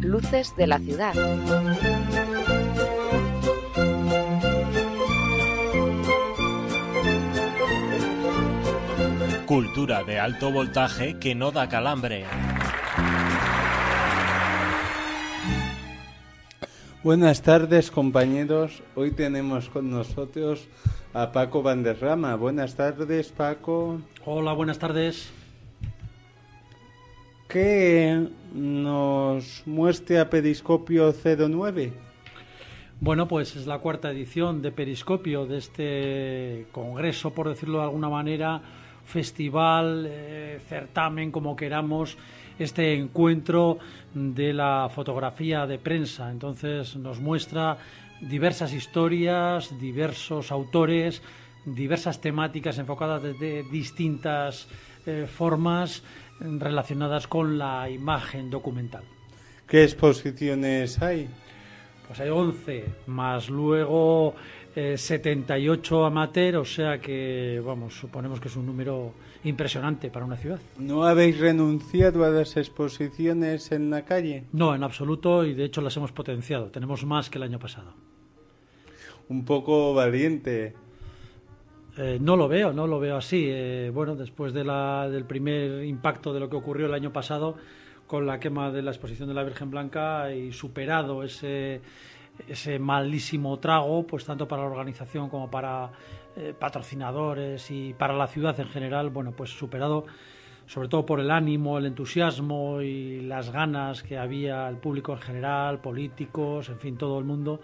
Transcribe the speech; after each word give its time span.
Luces 0.00 0.54
de 0.56 0.66
la 0.66 0.78
ciudad. 0.78 1.14
Cultura 9.46 10.02
de 10.04 10.18
alto 10.18 10.50
voltaje 10.50 11.18
que 11.18 11.34
no 11.34 11.50
da 11.50 11.68
calambre. 11.68 12.24
Buenas 17.04 17.42
tardes 17.42 17.90
compañeros, 17.90 18.82
hoy 18.94 19.10
tenemos 19.10 19.68
con 19.68 19.90
nosotros 19.90 20.66
a 21.12 21.32
Paco 21.32 21.62
Vanderrama. 21.62 22.34
Buenas 22.34 22.76
tardes 22.76 23.30
Paco. 23.30 24.00
Hola, 24.24 24.54
buenas 24.54 24.78
tardes. 24.78 25.30
¿Qué 27.46 28.26
nos 28.54 29.64
muestra 29.66 30.30
Periscopio 30.30 31.12
09? 31.12 31.92
Bueno, 33.02 33.28
pues 33.28 33.54
es 33.54 33.66
la 33.66 33.80
cuarta 33.80 34.10
edición 34.10 34.62
de 34.62 34.72
Periscopio, 34.72 35.44
de 35.44 35.58
este 35.58 36.66
congreso, 36.72 37.34
por 37.34 37.50
decirlo 37.50 37.80
de 37.80 37.84
alguna 37.84 38.08
manera, 38.08 38.62
festival, 39.04 40.06
eh, 40.08 40.58
certamen, 40.70 41.30
como 41.30 41.54
queramos, 41.54 42.16
este 42.58 42.94
encuentro 42.94 43.78
de 44.14 44.52
la 44.52 44.88
fotografía 44.94 45.66
de 45.66 45.78
prensa. 45.78 46.30
Entonces 46.30 46.96
nos 46.96 47.20
muestra 47.20 47.78
diversas 48.20 48.72
historias, 48.72 49.78
diversos 49.80 50.52
autores, 50.52 51.22
diversas 51.64 52.20
temáticas 52.20 52.78
enfocadas 52.78 53.22
desde 53.22 53.62
distintas 53.64 54.68
eh, 55.06 55.26
formas 55.26 56.02
relacionadas 56.40 57.26
con 57.26 57.58
la 57.58 57.88
imagen 57.90 58.50
documental. 58.50 59.04
¿Qué 59.66 59.84
exposiciones 59.84 61.00
hay? 61.00 61.28
Pues 62.06 62.20
hay 62.20 62.28
11, 62.28 62.84
más 63.06 63.48
luego 63.48 64.34
eh, 64.76 64.98
78 64.98 66.04
amateur, 66.04 66.56
o 66.56 66.64
sea 66.64 66.98
que, 67.00 67.62
vamos, 67.64 67.94
suponemos 67.94 68.40
que 68.40 68.48
es 68.48 68.56
un 68.56 68.66
número 68.66 69.14
impresionante 69.44 70.10
para 70.10 70.24
una 70.24 70.36
ciudad. 70.36 70.58
¿No 70.78 71.04
habéis 71.04 71.38
renunciado 71.38 72.24
a 72.24 72.30
las 72.30 72.56
exposiciones 72.56 73.70
en 73.72 73.90
la 73.90 74.04
calle? 74.04 74.44
No, 74.52 74.74
en 74.74 74.82
absoluto, 74.82 75.44
y 75.44 75.54
de 75.54 75.64
hecho 75.64 75.80
las 75.80 75.96
hemos 75.96 76.12
potenciado. 76.12 76.70
Tenemos 76.70 77.04
más 77.04 77.30
que 77.30 77.38
el 77.38 77.44
año 77.44 77.58
pasado. 77.58 77.92
Un 79.28 79.44
poco 79.44 79.94
valiente. 79.94 80.74
Eh, 81.96 82.18
no 82.20 82.36
lo 82.36 82.48
veo, 82.48 82.72
no 82.72 82.86
lo 82.86 82.98
veo 82.98 83.16
así. 83.16 83.44
Eh, 83.48 83.90
bueno, 83.94 84.16
después 84.16 84.52
de 84.52 84.64
la, 84.64 85.08
del 85.08 85.24
primer 85.24 85.84
impacto 85.84 86.32
de 86.32 86.40
lo 86.40 86.48
que 86.48 86.56
ocurrió 86.56 86.86
el 86.86 86.94
año 86.94 87.12
pasado 87.12 87.56
con 88.06 88.26
la 88.26 88.38
quema 88.40 88.70
de 88.70 88.82
la 88.82 88.90
exposición 88.90 89.28
de 89.28 89.34
la 89.34 89.44
Virgen 89.44 89.70
Blanca 89.70 90.32
y 90.32 90.52
superado 90.52 91.22
ese, 91.22 91.80
ese 92.48 92.78
malísimo 92.78 93.58
trago, 93.58 94.06
pues 94.06 94.24
tanto 94.24 94.46
para 94.46 94.62
la 94.62 94.68
organización 94.68 95.30
como 95.30 95.50
para 95.50 95.90
eh, 96.36 96.54
patrocinadores 96.58 97.70
y 97.70 97.94
para 97.94 98.14
la 98.14 98.26
ciudad 98.26 98.58
en 98.60 98.68
general, 98.68 99.10
bueno, 99.10 99.32
pues 99.32 99.50
superado 99.50 100.06
sobre 100.66 100.88
todo 100.88 101.04
por 101.04 101.20
el 101.20 101.30
ánimo, 101.30 101.78
el 101.78 101.86
entusiasmo 101.86 102.80
y 102.80 103.20
las 103.20 103.50
ganas 103.50 104.02
que 104.02 104.18
había 104.18 104.68
el 104.68 104.76
público 104.76 105.12
en 105.12 105.18
general, 105.18 105.80
políticos, 105.80 106.68
en 106.70 106.78
fin, 106.78 106.96
todo 106.96 107.18
el 107.18 107.24
mundo, 107.24 107.60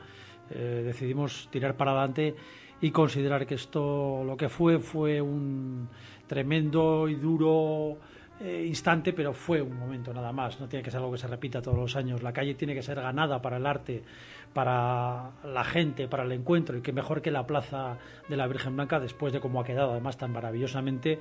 eh, 0.50 0.82
decidimos 0.84 1.48
tirar 1.50 1.76
para 1.76 1.92
adelante 1.92 2.34
y 2.80 2.90
considerar 2.90 3.46
que 3.46 3.54
esto 3.54 4.22
lo 4.24 4.36
que 4.36 4.48
fue 4.48 4.78
fue 4.78 5.20
un 5.20 5.88
tremendo 6.26 7.08
y 7.08 7.14
duro 7.14 7.98
eh, 8.40 8.64
instante, 8.66 9.12
pero 9.12 9.34
fue 9.34 9.60
un 9.60 9.78
momento 9.78 10.14
nada 10.14 10.32
más. 10.32 10.58
No 10.58 10.66
tiene 10.66 10.82
que 10.82 10.90
ser 10.90 10.98
algo 10.98 11.12
que 11.12 11.18
se 11.18 11.26
repita 11.26 11.60
todos 11.60 11.76
los 11.76 11.94
años. 11.96 12.22
La 12.22 12.32
calle 12.32 12.54
tiene 12.54 12.74
que 12.74 12.82
ser 12.82 13.00
ganada 13.00 13.42
para 13.42 13.58
el 13.58 13.66
arte, 13.66 14.02
para 14.52 15.30
la 15.44 15.64
gente, 15.64 16.08
para 16.08 16.24
el 16.24 16.32
encuentro, 16.32 16.76
y 16.76 16.82
que 16.82 16.92
mejor 16.92 17.22
que 17.22 17.30
la 17.30 17.46
plaza 17.46 17.98
de 18.28 18.36
la 18.36 18.46
Virgen 18.46 18.76
Blanca, 18.76 18.98
después 18.98 19.32
de 19.32 19.40
cómo 19.40 19.60
ha 19.60 19.64
quedado, 19.64 19.92
además 19.92 20.16
tan 20.16 20.32
maravillosamente, 20.32 21.18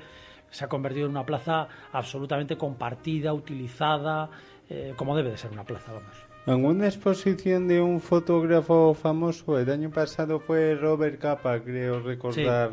se 0.50 0.66
ha 0.66 0.68
convertido 0.68 1.06
en 1.06 1.12
una 1.12 1.26
plaza 1.26 1.68
absolutamente 1.92 2.58
compartida, 2.58 3.34
utilizada, 3.34 4.30
eh, 4.70 4.94
como 4.96 5.16
debe 5.16 5.32
de 5.32 5.38
ser 5.38 5.52
una 5.52 5.64
plaza, 5.64 5.94
vamos. 5.94 6.30
En 6.46 6.66
una 6.66 6.88
exposición 6.88 7.68
de 7.68 7.82
un 7.82 8.00
fotógrafo 8.00 8.96
famoso, 8.96 9.60
el 9.60 9.70
año 9.70 9.92
pasado 9.92 10.40
fue 10.40 10.74
Robert 10.74 11.20
Capa, 11.20 11.60
creo 11.60 12.00
recordar. 12.00 12.72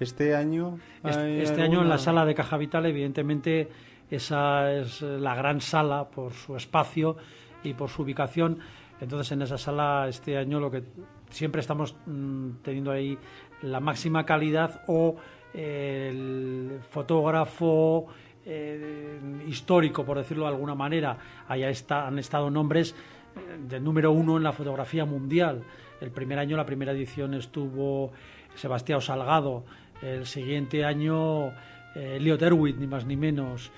Este 0.00 0.34
año. 0.34 0.78
Este, 1.04 1.42
este 1.42 1.62
año 1.62 1.82
en 1.82 1.88
la 1.88 1.98
sala 1.98 2.24
de 2.24 2.34
Caja 2.34 2.56
Vital, 2.56 2.86
evidentemente, 2.86 3.68
esa 4.10 4.72
es 4.72 5.02
la 5.02 5.34
gran 5.34 5.60
sala 5.60 6.08
por 6.08 6.32
su 6.32 6.56
espacio 6.56 7.16
y 7.62 7.74
por 7.74 7.90
su 7.90 8.02
ubicación. 8.02 8.58
Entonces, 9.00 9.32
en 9.32 9.42
esa 9.42 9.58
sala, 9.58 10.06
este 10.08 10.36
año, 10.36 10.60
lo 10.60 10.70
que 10.70 10.82
siempre 11.30 11.60
estamos 11.60 11.94
mmm, 12.06 12.50
teniendo 12.62 12.90
ahí 12.90 13.16
la 13.62 13.80
máxima 13.80 14.24
calidad 14.24 14.82
o 14.86 15.16
eh, 15.54 16.08
el 16.10 16.80
fotógrafo 16.90 18.06
eh, 18.50 19.20
histórico, 19.46 20.04
por 20.04 20.16
decirlo 20.16 20.44
de 20.44 20.50
alguna 20.50 20.74
manera. 20.74 21.18
Allá 21.48 21.70
han 21.90 22.18
estado 22.18 22.50
nombres 22.50 22.94
eh, 23.36 23.58
del 23.68 23.84
número 23.84 24.10
uno 24.10 24.36
en 24.38 24.42
la 24.42 24.52
fotografía 24.52 25.04
mundial. 25.04 25.62
El 26.00 26.10
primer 26.10 26.38
año, 26.38 26.56
la 26.56 26.64
primera 26.64 26.92
edición, 26.92 27.34
estuvo 27.34 28.10
Sebastián 28.54 29.02
Salgado. 29.02 29.64
El 30.00 30.26
siguiente 30.26 30.84
año, 30.84 31.48
eh, 31.94 32.18
Leo 32.20 32.38
ni 32.38 32.86
más 32.86 33.04
ni 33.04 33.16
menos. 33.16 33.70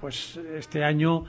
Pues 0.00 0.36
este 0.36 0.82
año, 0.82 1.24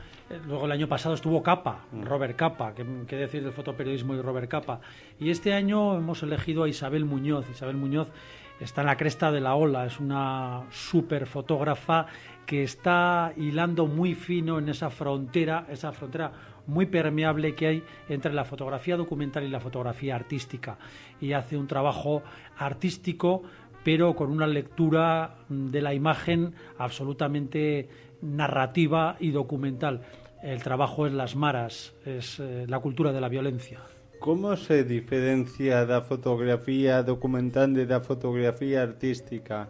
luego 0.47 0.65
el 0.65 0.71
año 0.71 0.87
pasado 0.87 1.15
estuvo 1.15 1.43
Capa, 1.43 1.85
Robert 2.03 2.35
Capa, 2.35 2.73
que 2.73 3.15
decir 3.15 3.43
del 3.43 3.53
fotoperiodismo 3.53 4.15
y 4.15 4.21
Robert 4.21 4.49
Capa. 4.49 4.81
Y 5.19 5.29
este 5.29 5.53
año 5.53 5.97
hemos 5.97 6.23
elegido 6.23 6.63
a 6.63 6.69
Isabel 6.69 7.05
Muñoz. 7.05 7.49
Isabel 7.49 7.77
Muñoz 7.77 8.11
está 8.59 8.81
en 8.81 8.87
la 8.87 8.97
cresta 8.97 9.31
de 9.31 9.41
la 9.41 9.55
ola, 9.55 9.85
es 9.85 9.99
una 9.99 10.63
super 10.71 11.25
fotógrafa 11.27 12.07
que 12.45 12.63
está 12.63 13.33
hilando 13.37 13.87
muy 13.87 14.15
fino 14.15 14.59
en 14.59 14.69
esa 14.69 14.89
frontera, 14.89 15.65
esa 15.69 15.91
frontera 15.91 16.31
muy 16.67 16.85
permeable 16.85 17.53
que 17.55 17.67
hay 17.67 17.83
entre 18.09 18.33
la 18.33 18.45
fotografía 18.45 18.97
documental 18.97 19.43
y 19.43 19.49
la 19.49 19.59
fotografía 19.59 20.15
artística. 20.15 20.77
Y 21.21 21.33
hace 21.33 21.57
un 21.57 21.67
trabajo 21.67 22.23
artístico, 22.57 23.43
pero 23.83 24.15
con 24.15 24.31
una 24.31 24.47
lectura 24.47 25.35
de 25.47 25.81
la 25.81 25.93
imagen 25.93 26.55
absolutamente 26.77 27.87
narrativa 28.21 29.17
y 29.19 29.31
documental. 29.31 30.01
El 30.43 30.61
trabajo 30.61 31.07
es 31.07 31.13
las 31.13 31.35
maras, 31.35 31.93
es 32.05 32.39
eh, 32.39 32.65
la 32.67 32.79
cultura 32.79 33.11
de 33.11 33.21
la 33.21 33.29
violencia. 33.29 33.79
¿Cómo 34.19 34.55
se 34.55 34.83
diferencia 34.83 35.85
la 35.85 36.01
fotografía 36.01 37.03
documental 37.03 37.73
de 37.73 37.85
la 37.85 37.99
fotografía 37.99 38.81
artística? 38.81 39.69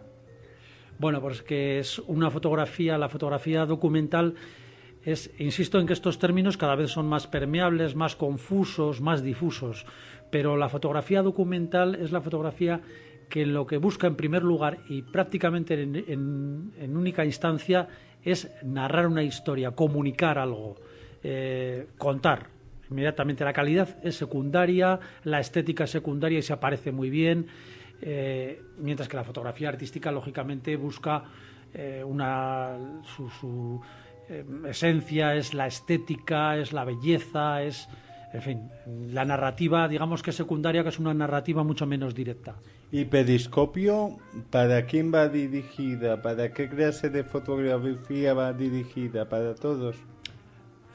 Bueno, 0.98 1.20
pues 1.20 1.42
que 1.42 1.78
es 1.78 1.98
una 1.98 2.30
fotografía, 2.30 2.96
la 2.96 3.08
fotografía 3.08 3.66
documental 3.66 4.34
es, 5.02 5.30
insisto 5.38 5.78
en 5.78 5.86
que 5.86 5.92
estos 5.92 6.18
términos 6.18 6.56
cada 6.56 6.74
vez 6.74 6.90
son 6.90 7.06
más 7.06 7.26
permeables, 7.26 7.94
más 7.94 8.16
confusos, 8.16 9.00
más 9.00 9.22
difusos, 9.22 9.86
pero 10.30 10.56
la 10.56 10.68
fotografía 10.68 11.22
documental 11.22 11.94
es 11.94 12.12
la 12.12 12.20
fotografía 12.20 12.80
que 13.28 13.46
lo 13.46 13.66
que 13.66 13.78
busca 13.78 14.06
en 14.06 14.16
primer 14.16 14.42
lugar 14.42 14.78
y 14.88 15.02
prácticamente 15.02 15.74
en, 15.80 16.96
única 16.96 17.24
instancia 17.24 17.88
es 18.22 18.50
narrar 18.62 19.06
una 19.06 19.22
historia, 19.22 19.72
comunicar 19.72 20.38
algo, 20.38 20.76
eh, 21.22 21.88
contar. 21.98 22.48
Inmediatamente 22.90 23.44
la 23.44 23.52
calidad 23.52 23.96
es 24.04 24.16
secundaria, 24.16 25.00
la 25.24 25.40
estética 25.40 25.84
es 25.84 25.90
secundaria 25.90 26.38
y 26.38 26.42
se 26.42 26.52
aparece 26.52 26.92
muy 26.92 27.10
bien, 27.10 27.46
eh, 28.00 28.60
mientras 28.78 29.08
que 29.08 29.16
la 29.16 29.24
fotografía 29.24 29.68
artística 29.68 30.12
lógicamente 30.12 30.76
busca 30.76 31.24
eh, 31.74 32.02
una, 32.04 32.76
su, 33.04 33.28
su 33.28 33.80
esencia, 34.68 35.34
es 35.34 35.54
la 35.54 35.66
estética, 35.66 36.56
es 36.56 36.72
la 36.72 36.84
belleza, 36.84 37.62
es, 37.62 37.88
en 38.36 38.42
fin, 38.42 38.70
la 38.86 39.24
narrativa, 39.24 39.88
digamos 39.88 40.22
que 40.22 40.30
secundaria, 40.30 40.82
que 40.82 40.90
es 40.90 40.98
una 40.98 41.14
narrativa 41.14 41.64
mucho 41.64 41.86
menos 41.86 42.14
directa. 42.14 42.56
¿Y 42.92 43.06
Periscopio 43.06 44.18
para 44.50 44.84
quién 44.84 45.10
va 45.12 45.28
dirigida? 45.28 46.20
¿Para 46.20 46.52
qué 46.52 46.68
clase 46.68 47.08
de 47.08 47.24
fotografía 47.24 48.34
va 48.34 48.52
dirigida? 48.52 49.26
¿Para 49.26 49.54
todos? 49.54 49.96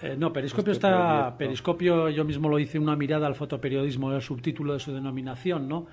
Eh, 0.04 0.16
no, 0.16 0.32
Periscopio 0.32 0.72
este 0.72 0.88
está. 0.88 1.36
Periscopio, 1.36 2.10
yo 2.10 2.24
mismo 2.26 2.48
lo 2.48 2.60
hice 2.60 2.78
una 2.78 2.96
mirada 2.96 3.26
al 3.26 3.34
fotoperiodismo, 3.34 4.14
el 4.14 4.22
subtítulo 4.22 4.74
de 4.74 4.80
su 4.80 4.94
denominación, 4.94 5.68
¿no? 5.68 5.88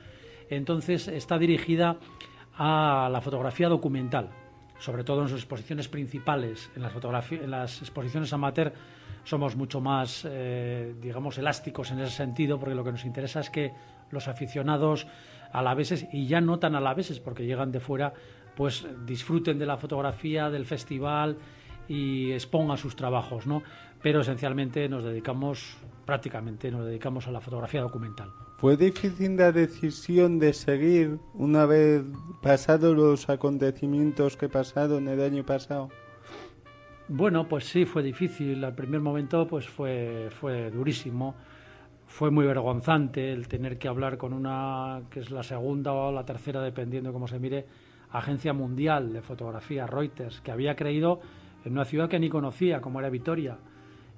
Entonces 0.51 1.09
está 1.09 1.39
dirigida 1.39 1.97
a 2.59 3.09
la 3.11 3.23
fotografía 3.23 3.71
documental, 3.71 4.29
sobre 4.79 5.03
todo 5.03 5.23
en 5.23 5.29
sus 5.29 5.41
exposiciones 5.41 5.89
principales. 5.89 6.71
En 6.77 6.83
las, 6.83 6.93
en 7.33 7.51
las 7.51 7.81
exposiciones 7.81 8.35
amateur 8.35 8.75
somos 9.29 9.57
mucho 9.57 9.83
más, 9.83 10.27
eh, 10.27 10.95
digamos, 11.03 11.37
elásticos 11.37 11.91
en 11.91 12.01
ese 12.01 12.17
sentido, 12.17 12.59
porque 12.59 12.75
lo 12.75 12.83
que 12.83 12.93
nos 12.93 13.05
interesa 13.05 13.41
es 13.41 13.51
que 13.51 13.73
los 14.11 14.27
aficionados 14.27 15.07
alaveses, 15.53 16.07
y 16.13 16.27
ya 16.27 16.41
no 16.41 16.59
tan 16.59 16.75
alaveses 16.75 17.21
porque 17.21 17.45
llegan 17.45 17.71
de 17.71 17.79
fuera, 17.79 18.15
pues 18.57 18.87
disfruten 19.05 19.59
de 19.59 19.67
la 19.67 19.77
fotografía, 19.77 20.49
del 20.49 20.65
festival 20.65 21.37
y 21.89 22.33
expongan 22.33 22.79
sus 22.79 22.97
trabajos, 22.97 23.47
¿no? 23.47 23.63
Pero 24.03 24.23
esencialmente 24.23 24.89
nos 24.89 25.05
dedicamos, 25.05 25.77
prácticamente 26.07 26.71
nos 26.71 26.87
dedicamos 26.87 27.29
a 27.29 27.31
la 27.31 27.43
fotografía 27.43 27.83
documental. 27.83 28.33
¿Fue 28.57 28.79
difícil 28.79 29.37
la 29.37 29.53
decisión 29.53 30.39
de 30.39 30.55
seguir 30.55 31.19
una 31.35 31.67
vez 31.67 32.03
pasados 32.41 32.97
los 32.97 33.29
acontecimientos 33.29 34.39
que 34.39 34.49
pasaron 34.49 35.07
el 35.07 35.21
año 35.21 35.45
pasado? 35.45 35.91
Bueno, 37.08 37.49
pues 37.49 37.64
sí, 37.64 37.84
fue 37.84 38.02
difícil. 38.02 38.64
Al 38.64 38.75
primer 38.75 39.00
momento, 39.00 39.46
pues 39.46 39.66
fue, 39.66 40.28
fue 40.31 40.70
durísimo 40.70 41.34
fue 42.08 42.31
muy 42.31 42.46
vergonzante 42.46 43.32
el 43.32 43.46
tener 43.49 43.78
que 43.78 43.87
hablar 43.87 44.16
con 44.16 44.32
una 44.32 45.02
que 45.10 45.20
es 45.20 45.31
la 45.31 45.43
segunda 45.43 45.93
o 45.93 46.10
la 46.10 46.25
tercera, 46.25 46.60
dependiendo 46.62 47.12
cómo 47.12 47.28
se 47.28 47.38
mire, 47.38 47.66
agencia 48.10 48.52
mundial 48.52 49.12
de 49.12 49.20
fotografía, 49.20 49.87
Reuters, 49.87 50.40
que 50.40 50.50
había 50.50 50.75
creído 50.75 51.20
en 51.64 51.72
una 51.72 51.84
ciudad 51.84 52.08
que 52.08 52.19
ni 52.19 52.31
conocía, 52.31 52.81
como 52.81 52.99
era 52.99 53.10
Vitoria, 53.10 53.58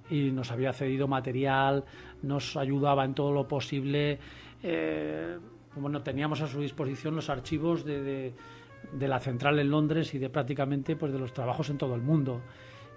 y 0.08 0.30
nos 0.30 0.52
había 0.52 0.72
cedido 0.72 1.08
material, 1.08 1.84
nos 2.22 2.56
ayudaba 2.56 3.04
en 3.04 3.14
todo 3.14 3.32
lo 3.32 3.48
posible. 3.48 4.18
Eh, 4.62 5.36
bueno, 5.76 6.00
teníamos 6.02 6.40
a 6.42 6.46
su 6.46 6.60
disposición 6.60 7.16
los 7.16 7.28
archivos 7.28 7.84
de, 7.84 8.32
de, 8.92 9.08
la 9.08 9.18
central 9.18 9.58
en 9.58 9.68
Londres 9.68 10.14
y 10.14 10.18
de 10.18 10.30
prácticamente 10.30 10.96
pues 10.96 11.12
de 11.12 11.18
los 11.18 11.32
trabajos 11.32 11.70
en 11.70 11.78
todo 11.78 11.96
el 11.96 12.02
mundo. 12.02 12.40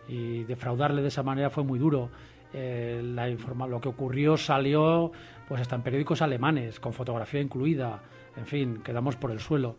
Y 0.08 0.44
defraudarle 0.44 1.02
de 1.02 1.08
esa 1.08 1.24
manera 1.24 1.50
fue 1.50 1.64
muy 1.64 1.80
duro. 1.80 2.10
Eh, 2.54 3.02
lo 3.02 3.82
que 3.82 3.90
ocurrió 3.90 4.38
salió 4.38 5.12
pues 5.48 5.62
hasta 5.62 5.76
en 5.76 5.82
periódicos 5.82 6.22
alemanes, 6.22 6.80
con 6.80 6.94
fotografía 6.94 7.42
incluida, 7.42 8.02
en 8.38 8.46
fin, 8.46 8.82
quedamos 8.84 9.16
por 9.16 9.32
el 9.32 9.40
suelo. 9.40 9.76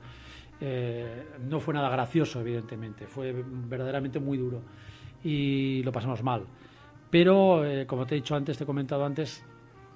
Eh, 0.61 1.26
no 1.49 1.61
fue 1.61 1.73
nada 1.73 1.88
gracioso, 1.88 2.41
evidentemente, 2.41 3.06
fue 3.06 3.32
verdaderamente 3.47 4.19
muy 4.19 4.38
duro 4.38 4.61
y 5.23 5.82
lo 5.85 5.93
pasamos 5.93 6.23
mal. 6.23 6.44
Pero, 7.11 7.65
eh, 7.65 7.87
como 7.87 8.06
te 8.06 8.15
he 8.15 8.19
dicho 8.19 8.35
antes, 8.35 8.59
te 8.59 8.65
he 8.65 8.67
comentado 8.67 9.05
antes, 9.05 9.44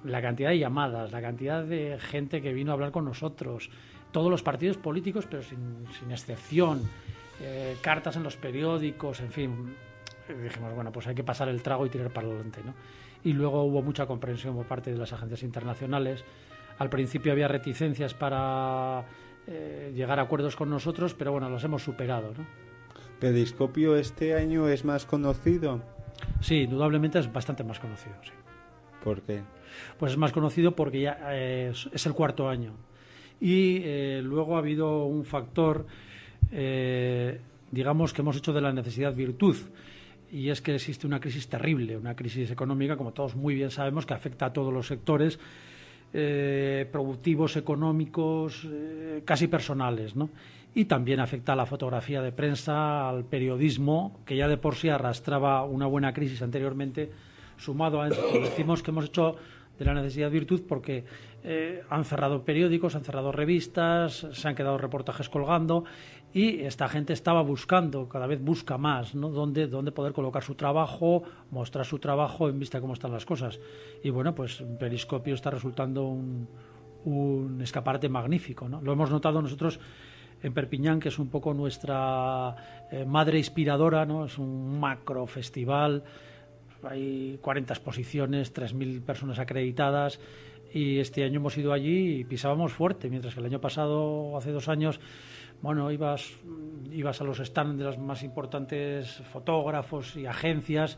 la 0.05 0.21
cantidad 0.21 0.49
de 0.49 0.59
llamadas, 0.59 1.11
la 1.11 1.21
cantidad 1.21 1.63
de 1.63 1.97
gente 1.99 2.41
que 2.41 2.53
vino 2.53 2.71
a 2.71 2.73
hablar 2.73 2.91
con 2.91 3.03
nosotros, 3.03 3.69
todos 4.11 4.31
los 4.31 4.41
partidos 4.41 4.77
políticos, 4.77 5.27
pero 5.29 5.43
sin, 5.43 5.85
sin 5.99 6.11
excepción, 6.11 6.81
cartas 7.81 8.17
en 8.17 8.23
los 8.23 8.35
periódicos, 8.35 9.21
en 9.21 9.31
fin, 9.31 9.75
dijimos, 10.33 10.73
bueno, 10.73 10.91
pues 10.91 11.07
hay 11.07 11.15
que 11.15 11.23
pasar 11.23 11.49
el 11.49 11.61
trago 11.61 11.85
y 11.85 11.89
tirar 11.89 12.11
para 12.11 12.27
adelante, 12.27 12.61
¿no? 12.65 12.73
Y 13.23 13.33
luego 13.33 13.63
hubo 13.63 13.81
mucha 13.81 14.05
comprensión 14.05 14.55
por 14.55 14.65
parte 14.65 14.91
de 14.91 14.97
las 14.97 15.11
agencias 15.13 15.43
internacionales. 15.43 16.23
Al 16.77 16.89
principio 16.89 17.31
había 17.31 17.47
reticencias 17.47 18.13
para 18.13 19.05
eh, 19.47 19.91
llegar 19.93 20.19
a 20.19 20.23
acuerdos 20.23 20.55
con 20.55 20.69
nosotros, 20.69 21.13
pero 21.13 21.31
bueno, 21.31 21.49
los 21.49 21.63
hemos 21.63 21.83
superado, 21.83 22.33
¿no? 22.37 22.45
¿Pediscopio 23.19 23.97
este 23.97 24.35
año 24.35 24.69
es 24.69 24.85
más 24.85 25.05
conocido? 25.05 25.81
Sí, 26.39 26.61
indudablemente 26.61 27.19
es 27.19 27.31
bastante 27.31 27.63
más 27.63 27.79
conocido, 27.79 28.15
sí. 28.23 28.31
¿Por 29.03 29.21
qué? 29.21 29.41
Pues 29.97 30.13
es 30.13 30.17
más 30.17 30.31
conocido 30.31 30.75
porque 30.75 31.01
ya 31.01 31.19
eh, 31.31 31.71
es, 31.71 32.05
el 32.05 32.13
cuarto 32.13 32.47
año. 32.47 32.73
Y 33.41 33.81
eh, 33.83 34.21
luego 34.23 34.55
ha 34.55 34.59
habido 34.59 35.05
un 35.05 35.25
factor, 35.25 35.85
digamos, 37.71 38.13
que 38.13 38.21
hemos 38.21 38.37
hecho 38.37 38.53
de 38.53 38.61
la 38.61 38.73
necesidad 38.73 39.13
virtud 39.13 39.55
y 40.31 40.49
es 40.49 40.61
que 40.61 40.75
existe 40.75 41.07
una 41.07 41.19
crisis 41.19 41.47
terrible, 41.47 41.97
una 41.97 42.15
crisis 42.15 42.51
económica, 42.51 42.97
como 42.97 43.13
todos 43.13 43.35
muy 43.35 43.55
bien 43.55 43.71
sabemos, 43.71 44.05
que 44.05 44.13
afecta 44.13 44.47
a 44.47 44.53
todos 44.53 44.73
los 44.73 44.87
sectores 44.87 45.39
eh, 46.13 46.87
productivos, 46.91 47.55
económicos, 47.55 48.65
eh, 48.65 49.21
casi 49.25 49.47
personales, 49.47 50.15
¿no? 50.15 50.29
Y 50.73 50.85
también 50.85 51.19
afecta 51.19 51.53
a 51.53 51.55
la 51.55 51.65
fotografía 51.65 52.21
de 52.21 52.31
prensa, 52.31 53.09
al 53.09 53.25
periodismo, 53.25 54.19
que 54.25 54.35
ya 54.35 54.47
de 54.47 54.57
por 54.57 54.75
sí 54.75 54.89
arrastraba 54.89 55.63
una 55.63 55.87
buena 55.87 56.13
crisis 56.13 56.41
anteriormente, 56.41 57.11
sumado 57.57 58.01
a 58.01 58.07
eso, 58.07 58.21
decimos 58.41 58.81
que 58.81 58.91
hemos 58.91 59.05
hecho 59.05 59.35
de 59.79 59.85
la 59.85 59.93
necesidad 59.93 60.29
virtud 60.29 60.61
porque 60.67 61.05
eh, 61.43 61.81
han 61.89 62.03
cerrado 62.03 62.43
periódicos, 62.43 62.95
han 62.95 63.03
cerrado 63.03 63.31
revistas, 63.31 64.27
se 64.31 64.47
han 64.47 64.55
quedado 64.55 64.77
reportajes 64.77 65.29
colgando 65.29 65.85
y 66.33 66.59
esta 66.61 66.87
gente 66.89 67.13
estaba 67.13 67.41
buscando, 67.41 68.07
cada 68.07 68.27
vez 68.27 68.39
busca 68.41 68.77
más, 68.77 69.15
¿no? 69.15 69.29
Dónde, 69.29 69.65
dónde 69.65 69.91
poder 69.91 70.13
colocar 70.13 70.43
su 70.43 70.53
trabajo, 70.53 71.23
mostrar 71.49 71.85
su 71.85 71.97
trabajo 71.97 72.49
en 72.49 72.59
vista 72.59 72.77
de 72.77 72.81
cómo 72.81 72.93
están 72.93 73.11
las 73.11 73.25
cosas. 73.25 73.59
Y 74.03 74.11
bueno, 74.11 74.35
pues 74.35 74.63
Periscopio 74.79 75.33
está 75.33 75.49
resultando 75.49 76.05
un, 76.05 76.47
un 77.05 77.61
escaparate 77.61 78.09
magnífico, 78.09 78.69
¿no? 78.69 78.81
Lo 78.81 78.93
hemos 78.93 79.09
notado 79.09 79.41
nosotros 79.41 79.79
en 80.41 80.53
Perpiñán, 80.53 80.99
que 80.99 81.09
es 81.09 81.19
un 81.19 81.29
poco 81.29 81.53
nuestra 81.53 82.55
eh, 82.91 83.05
madre 83.05 83.37
inspiradora, 83.37 84.05
¿no? 84.05 84.25
Es 84.25 84.37
un 84.37 84.79
macro 84.79 85.25
festival, 85.25 86.03
hay 86.83 87.37
40 87.41 87.73
exposiciones, 87.73 88.53
3.000 88.53 89.01
personas 89.01 89.39
acreditadas 89.39 90.19
y 90.73 90.99
este 90.99 91.23
año 91.23 91.37
hemos 91.37 91.57
ido 91.57 91.73
allí 91.73 92.19
y 92.19 92.23
pisábamos 92.23 92.73
fuerte, 92.73 93.09
mientras 93.09 93.33
que 93.33 93.39
el 93.39 93.45
año 93.47 93.59
pasado, 93.59 94.37
hace 94.37 94.51
dos 94.51 94.69
años, 94.69 94.99
bueno, 95.61 95.91
ibas, 95.91 96.31
ibas 96.91 97.19
a 97.21 97.23
los 97.23 97.39
stands 97.39 97.77
de 97.77 97.83
los 97.83 97.97
más 97.97 98.23
importantes 98.23 99.21
fotógrafos 99.31 100.15
y 100.15 100.25
agencias 100.25 100.97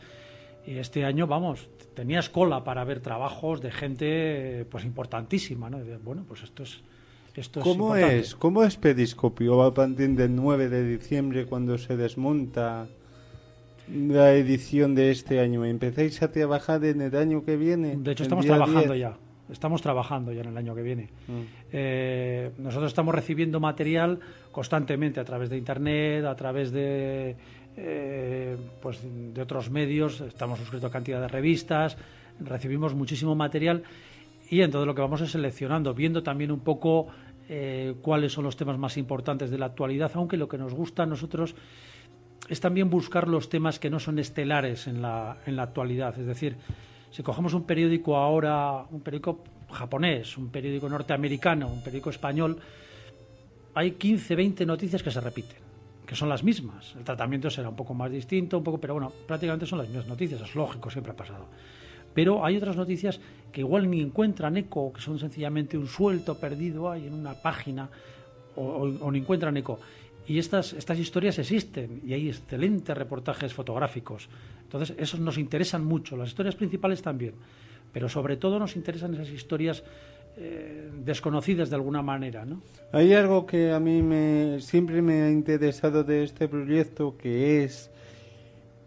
y 0.66 0.78
este 0.78 1.06
año, 1.06 1.26
vamos, 1.26 1.70
tenías 1.96 2.30
cola 2.30 2.64
para 2.64 2.84
ver 2.84 3.00
trabajos 3.00 3.62
de 3.62 3.72
gente 3.72 4.66
pues 4.70 4.86
importantísima, 4.86 5.70
¿no? 5.70 5.80
bueno, 6.04 6.26
pues 6.28 6.44
esto 6.44 6.64
es... 6.64 6.82
Esto 7.34 7.62
¿Cómo 7.62 7.96
es, 7.96 8.36
¿Cómo 8.36 8.62
es 8.62 8.76
Periscopio 8.76 9.64
a 9.64 9.74
partir 9.74 10.10
del 10.18 10.36
9 10.36 10.68
de 10.68 10.84
diciembre 10.84 11.46
cuando 11.46 11.78
se 11.78 11.96
desmonta 11.96 12.90
la 13.92 14.34
edición 14.34 14.96
de 14.96 15.12
este 15.12 15.40
año? 15.40 15.66
¿Empezáis 15.66 16.22
a 16.22 16.32
trabajar 16.32 16.84
en 16.86 17.02
el 17.02 17.16
año 17.16 17.44
que 17.44 17.58
viene? 17.58 17.98
De 17.98 18.12
hecho, 18.12 18.24
estamos 18.24 18.46
trabajando 18.46 18.96
ya 18.96 19.18
estamos 19.52 19.82
trabajando 19.82 20.32
ya 20.32 20.42
en 20.42 20.48
el 20.48 20.58
año 20.58 20.74
que 20.74 20.82
viene. 20.82 21.10
Mm. 21.28 21.42
Eh, 21.72 22.52
nosotros 22.58 22.92
estamos 22.92 23.14
recibiendo 23.14 23.60
material 23.60 24.20
constantemente 24.52 25.20
a 25.20 25.26
través 25.26 25.50
de 25.50 25.58
Internet, 25.58 26.26
a 26.26 26.36
través 26.36 26.72
de, 26.72 27.36
eh, 27.78 28.58
pues 28.82 29.02
de 29.04 29.42
otros 29.42 29.70
medios, 29.70 30.22
estamos 30.22 30.60
suscritos 30.60 30.90
a 30.90 30.94
cantidad 30.94 31.22
de 31.22 31.28
revistas, 31.28 31.98
recibimos 32.40 32.96
muchísimo 32.96 33.36
material 33.36 33.84
y 34.50 34.62
entonces 34.62 34.88
lo 34.88 34.96
que 34.96 35.02
vamos 35.02 35.22
es 35.22 35.32
seleccionando, 35.32 35.94
viendo 35.94 36.24
también 36.24 36.52
un 36.52 36.62
poco 36.62 37.08
eh, 37.50 37.96
cuáles 38.02 38.32
son 38.32 38.46
los 38.46 38.56
temas 38.56 38.78
más 38.78 38.98
importantes 38.98 39.52
de 39.52 39.58
la 39.58 39.68
actualidad, 39.68 40.12
aunque 40.16 40.38
lo 40.38 40.48
que 40.48 40.58
nos 40.58 40.74
gusta 40.74 41.04
a 41.04 41.06
nosotros 41.06 41.56
es 42.50 42.60
también 42.60 42.90
buscar 42.90 43.28
los 43.28 43.50
temas 43.50 43.80
que 43.80 43.90
no 43.90 44.00
son 44.00 44.20
estelares 44.20 44.88
en 44.88 45.02
la, 45.02 45.38
en 45.46 45.56
la 45.56 45.64
actualidad, 45.64 46.18
es 46.20 46.26
decir, 46.26 46.58
si 47.12 47.24
cogemos 47.24 47.54
un 47.54 47.64
periódico 47.64 48.18
ahora, 48.18 48.86
un 48.90 49.02
periódico 49.02 49.44
japonés, 49.72 50.38
un 50.38 50.50
periódico 50.50 50.90
norteamericano, 50.90 51.68
un 51.68 51.82
periódico 51.84 52.10
español, 52.10 52.58
hay 53.74 53.92
15, 53.92 54.36
20 54.36 54.66
noticias 54.66 55.04
que 55.04 55.12
se 55.12 55.22
repiten, 55.22 55.58
que 56.06 56.16
son 56.16 56.30
las 56.30 56.44
mismas. 56.44 56.96
El 56.96 57.04
tratamiento 57.04 57.50
será 57.50 57.70
un 57.70 57.76
poco 57.76 57.94
más 57.94 58.12
distinto, 58.12 58.58
un 58.58 58.64
poco, 58.64 58.80
pero 58.80 58.94
bueno, 58.94 59.12
prácticamente 59.28 59.66
son 59.66 59.80
las 59.80 59.88
mismas 59.88 60.08
noticias, 60.08 60.42
es 60.42 60.56
lógico, 60.56 60.90
siempre 60.90 61.12
ha 61.12 61.16
pasado. 61.16 61.46
Pero 62.14 62.46
hay 62.46 62.58
otras 62.58 62.76
noticias 62.76 63.20
que 63.52 63.62
igual 63.62 63.90
ni 63.90 64.02
encuentran 64.02 64.58
eco, 64.58 64.92
que 64.92 65.02
son 65.02 65.20
sencillamente 65.20 65.78
un 65.78 65.88
suelto 65.88 66.38
perdido 66.38 66.90
ahí 66.90 67.08
en 67.08 67.14
una 67.14 67.34
página, 67.34 67.90
o, 68.56 68.64
o 69.00 69.12
ni 69.12 69.20
encuentran 69.20 69.56
eco. 69.56 69.80
Y 70.28 70.40
estas, 70.40 70.74
estas 70.74 71.00
historias 71.00 71.40
existen 71.40 72.02
y 72.06 72.14
hay 72.14 72.30
excelentes 72.30 72.96
reportajes 72.96 73.54
fotográficos. 73.54 74.30
Entonces, 74.64 74.96
esos 74.98 75.20
nos 75.20 75.38
interesan 75.38 75.84
mucho, 75.84 76.16
las 76.16 76.30
historias 76.30 76.56
principales 76.56 77.02
también, 77.02 77.34
pero 77.92 78.08
sobre 78.08 78.38
todo 78.38 78.60
nos 78.60 78.76
interesan 78.76 79.14
esas 79.14 79.30
historias 79.30 79.84
eh, 80.38 80.90
desconocidas 81.04 81.70
de 81.70 81.76
alguna 81.76 82.02
manera. 82.02 82.46
¿no? 82.46 82.62
Hay 82.94 83.14
algo 83.14 83.46
que 83.46 83.72
a 83.72 83.80
mí 83.80 84.02
me, 84.02 84.62
siempre 84.62 85.02
me 85.02 85.24
ha 85.24 85.30
interesado 85.30 86.04
de 86.04 86.24
este 86.24 86.48
proyecto, 86.48 87.18
que 87.18 87.64
es 87.64 87.92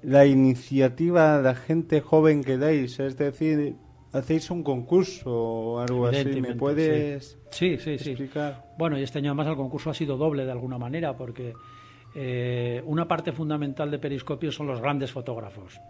la 0.02 0.26
iniciativa 0.26 1.36
a 1.36 1.42
la 1.42 1.54
gente 1.54 2.00
joven 2.00 2.44
que 2.44 2.56
dais, 2.56 2.98
es 2.98 3.16
decir, 3.16 3.74
hacéis 4.14 4.50
un 4.50 4.62
concurso 4.62 5.30
o 5.30 5.80
algo 5.80 6.06
así, 6.06 6.40
¿me 6.40 6.54
puedes 6.54 7.38
Sí, 7.50 7.76
sí, 7.78 7.98
sí. 7.98 8.10
explicar? 8.10 8.64
Bueno, 8.78 8.98
y 8.98 9.02
este 9.02 9.18
año 9.18 9.30
además 9.30 9.48
el 9.48 9.56
concurso 9.56 9.90
ha 9.90 9.94
sido 9.94 10.16
doble 10.16 10.44
de 10.44 10.52
alguna 10.52 10.78
manera, 10.78 11.16
porque 11.16 11.52
eh, 12.14 12.82
una 12.86 13.06
parte 13.08 13.32
fundamental 13.32 13.90
de 13.90 13.98
Periscopio 13.98 14.52
son 14.52 14.66
los 14.68 14.80
grandes 14.80 15.10
fotógrafos, 15.10 15.80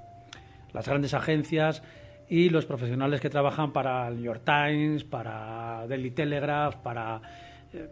las 0.73 0.89
grandes 0.89 1.13
agencias 1.15 1.83
y 2.29 2.49
los 2.49 2.65
profesionales 2.65 3.21
que 3.21 3.29
trabajan 3.29 3.73
para 3.73 4.09
el 4.09 4.17
New 4.17 4.25
York 4.25 4.43
Times, 4.45 5.05
para 5.05 5.87
Daily 5.87 6.11
Telegraph, 6.11 6.77
para 6.77 7.21
eh, 7.75 7.89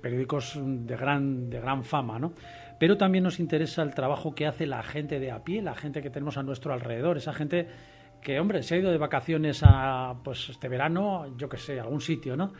periódicos 0.00 0.58
de 0.62 0.96
gran, 0.96 1.50
de 1.50 1.60
gran 1.60 1.84
fama, 1.84 2.18
¿no? 2.18 2.32
Pero 2.78 2.96
también 2.96 3.24
nos 3.24 3.38
interesa 3.38 3.82
el 3.82 3.92
trabajo 3.92 4.34
que 4.34 4.46
hace 4.46 4.66
la 4.66 4.82
gente 4.82 5.20
de 5.20 5.30
a 5.30 5.44
pie, 5.44 5.60
la 5.60 5.74
gente 5.74 6.00
que 6.00 6.08
tenemos 6.08 6.38
a 6.38 6.42
nuestro 6.42 6.72
alrededor, 6.72 7.18
esa 7.18 7.34
gente 7.34 7.68
que, 8.22 8.38
hombre, 8.38 8.62
se 8.62 8.74
ha 8.74 8.78
ido 8.78 8.90
de 8.90 8.98
vacaciones 8.98 9.62
a, 9.62 10.14
pues, 10.22 10.48
este 10.50 10.68
verano, 10.68 11.36
yo 11.36 11.48
que 11.48 11.56
sé, 11.56 11.78
a 11.78 11.82
algún 11.82 12.00
sitio, 12.00 12.36
¿no? 12.36 12.52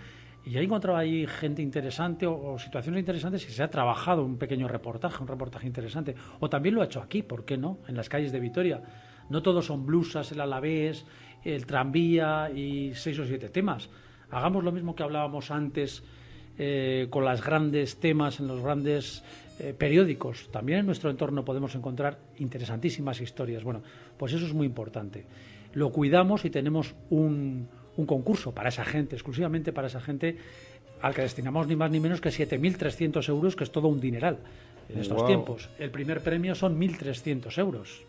Y 0.45 0.57
ha 0.57 0.63
encontrado 0.63 0.97
ahí 0.97 1.27
gente 1.27 1.61
interesante 1.61 2.27
o, 2.27 2.53
o 2.53 2.59
situaciones 2.59 3.01
interesantes 3.01 3.47
y 3.47 3.53
se 3.53 3.63
ha 3.63 3.69
trabajado 3.69 4.25
un 4.25 4.39
pequeño 4.39 4.69
reportaje, 4.69 5.23
un 5.23 5.29
reportaje 5.29 5.67
interesante. 5.67 6.15
O 6.41 6.49
también 6.49 6.75
lo 6.75 6.83
ha 6.83 6.87
hecho 6.87 7.03
aquí, 7.03 7.23
¿por 7.23 7.45
qué 7.45 7.59
no? 7.59 7.79
En 7.89 7.97
las 7.97 8.09
calles 8.09 8.33
de 8.33 8.41
Vitoria. 8.41 8.83
No 9.29 9.43
todos 9.43 9.67
son 9.67 9.85
blusas, 9.85 10.33
el 10.33 10.41
alavés, 10.41 11.07
el 11.45 11.67
tranvía 11.67 12.51
y 12.51 12.95
seis 12.95 13.19
o 13.19 13.25
siete 13.25 13.49
temas. 13.49 13.91
Hagamos 14.31 14.65
lo 14.65 14.73
mismo 14.73 14.95
que 14.95 15.03
hablábamos 15.03 15.51
antes 15.51 16.03
eh, 16.59 17.07
con 17.11 17.25
los 17.25 17.43
grandes 17.43 18.01
temas 18.01 18.41
en 18.41 18.49
los 18.49 18.61
grandes 18.61 19.25
eh, 19.61 19.75
periódicos. 19.77 20.49
También 20.51 20.81
en 20.81 20.87
nuestro 20.87 21.11
entorno 21.11 21.45
podemos 21.45 21.75
encontrar 21.75 22.19
interesantísimas 22.39 23.21
historias. 23.21 23.63
Bueno, 23.63 23.83
pues 24.17 24.33
eso 24.33 24.47
es 24.47 24.55
muy 24.55 24.67
importante. 24.67 25.25
Lo 25.75 25.93
cuidamos 25.93 26.45
y 26.45 26.51
tenemos 26.51 26.95
un, 27.11 27.69
un 27.97 28.07
concurso 28.07 28.53
para 28.53 28.71
esa 28.71 28.85
gente, 28.85 29.17
exclusivamente 29.17 29.73
para 29.73 29.89
esa 29.89 30.01
gente, 30.01 30.37
al 31.03 31.15
que 31.15 31.23
destinamos 31.23 31.67
ni 31.67 31.77
más 31.77 31.91
ni 31.91 32.01
menos 32.01 32.21
que 32.21 32.31
7.300 32.31 33.29
euros, 33.29 33.57
que 33.57 33.65
es 33.65 33.71
todo 33.71 33.89
un 33.89 34.01
dineral 34.01 34.39
en 34.89 34.99
estos 34.99 35.27
tiempos. 35.27 35.69
El 35.79 35.91
primer 35.91 36.23
premio 36.23 36.55
son 36.55 36.79
1.300 36.79 37.59
euros. 37.59 38.03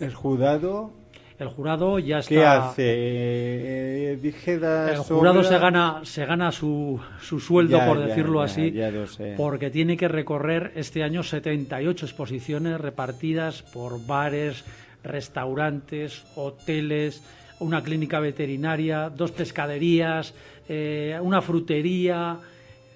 El 0.00 0.14
jurado, 0.14 0.90
El 1.40 1.48
jurado 1.48 1.98
ya 1.98 2.18
está. 2.18 2.34
¿qué 2.34 2.44
hace? 2.44 2.84
Eh, 2.86 4.18
Dijera 4.20 4.92
El 4.92 4.98
jurado 4.98 5.42
se 5.42 5.58
gana, 5.58 6.00
se 6.04 6.26
gana 6.26 6.52
su, 6.52 7.00
su 7.22 7.40
sueldo, 7.40 7.78
Ya, 7.78 7.86
por 7.86 7.98
decirlo 7.98 8.40
ya, 8.40 8.44
así, 8.44 8.70
ya 8.72 8.92
porque 9.38 9.70
tiene 9.70 9.96
que 9.96 10.06
recorrer 10.06 10.72
este 10.74 11.02
año 11.02 11.22
78 11.22 12.04
exposiciones 12.04 12.78
repartidas 12.78 13.62
por 13.62 14.04
bares, 14.06 14.64
restaurantes, 15.02 16.24
hoteles, 16.36 17.22
una 17.60 17.82
clínica 17.82 18.20
veterinaria, 18.20 19.08
dos 19.08 19.30
pescaderías, 19.32 20.34
eh, 20.68 21.18
una 21.22 21.40
frutería, 21.40 22.38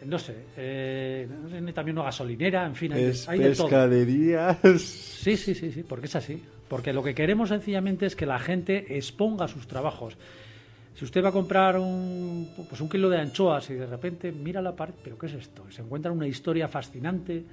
no 0.05 0.19
sé, 0.19 0.35
eh, 0.59 1.27
también 1.75 1.97
una 1.97 2.07
gasolinera, 2.07 2.67
en 2.67 2.75
fin, 2.75 2.93
hay, 2.93 3.05
Es 3.05 3.27
hay 3.27 3.39
de 3.39 3.55
todo. 3.55 3.69
pescaderías. 3.69 4.59
Sí, 4.81 5.37
sí, 5.39 5.55
sí, 5.55 5.73
sí, 5.73 5.83
porque 5.83 6.07
es 6.07 6.17
así. 6.17 6.43
Porque 6.69 6.93
lo 6.93 7.03
que 7.03 7.15
queremos 7.15 7.51
sencillamente 7.51 8.07
es 8.07 8.17
que 8.17 8.27
la 8.27 8.39
gente 8.39 8.97
exponga 8.97 9.49
sus 9.49 9.67
trabajos. 9.67 10.17
Si 10.95 11.05
usted 11.05 11.25
va 11.25 11.31
a 11.31 11.33
comprar 11.33 11.79
un, 11.79 12.49
pues 12.69 12.81
un 12.81 12.89
kilo 12.89 13.11
de 13.11 13.19
anchoas 13.19 13.69
y 13.71 13.75
de 13.75 13.87
repente 13.87 14.33
mira 14.33 14.63
la 14.63 14.77
pared, 14.77 14.95
¿pero 15.03 15.19
qué 15.19 15.27
es 15.27 15.35
esto? 15.35 15.65
Y 15.69 15.73
se 15.73 15.83
encuentra 15.83 16.13
una 16.13 16.27
historia 16.27 16.69
fascinante 16.69 17.45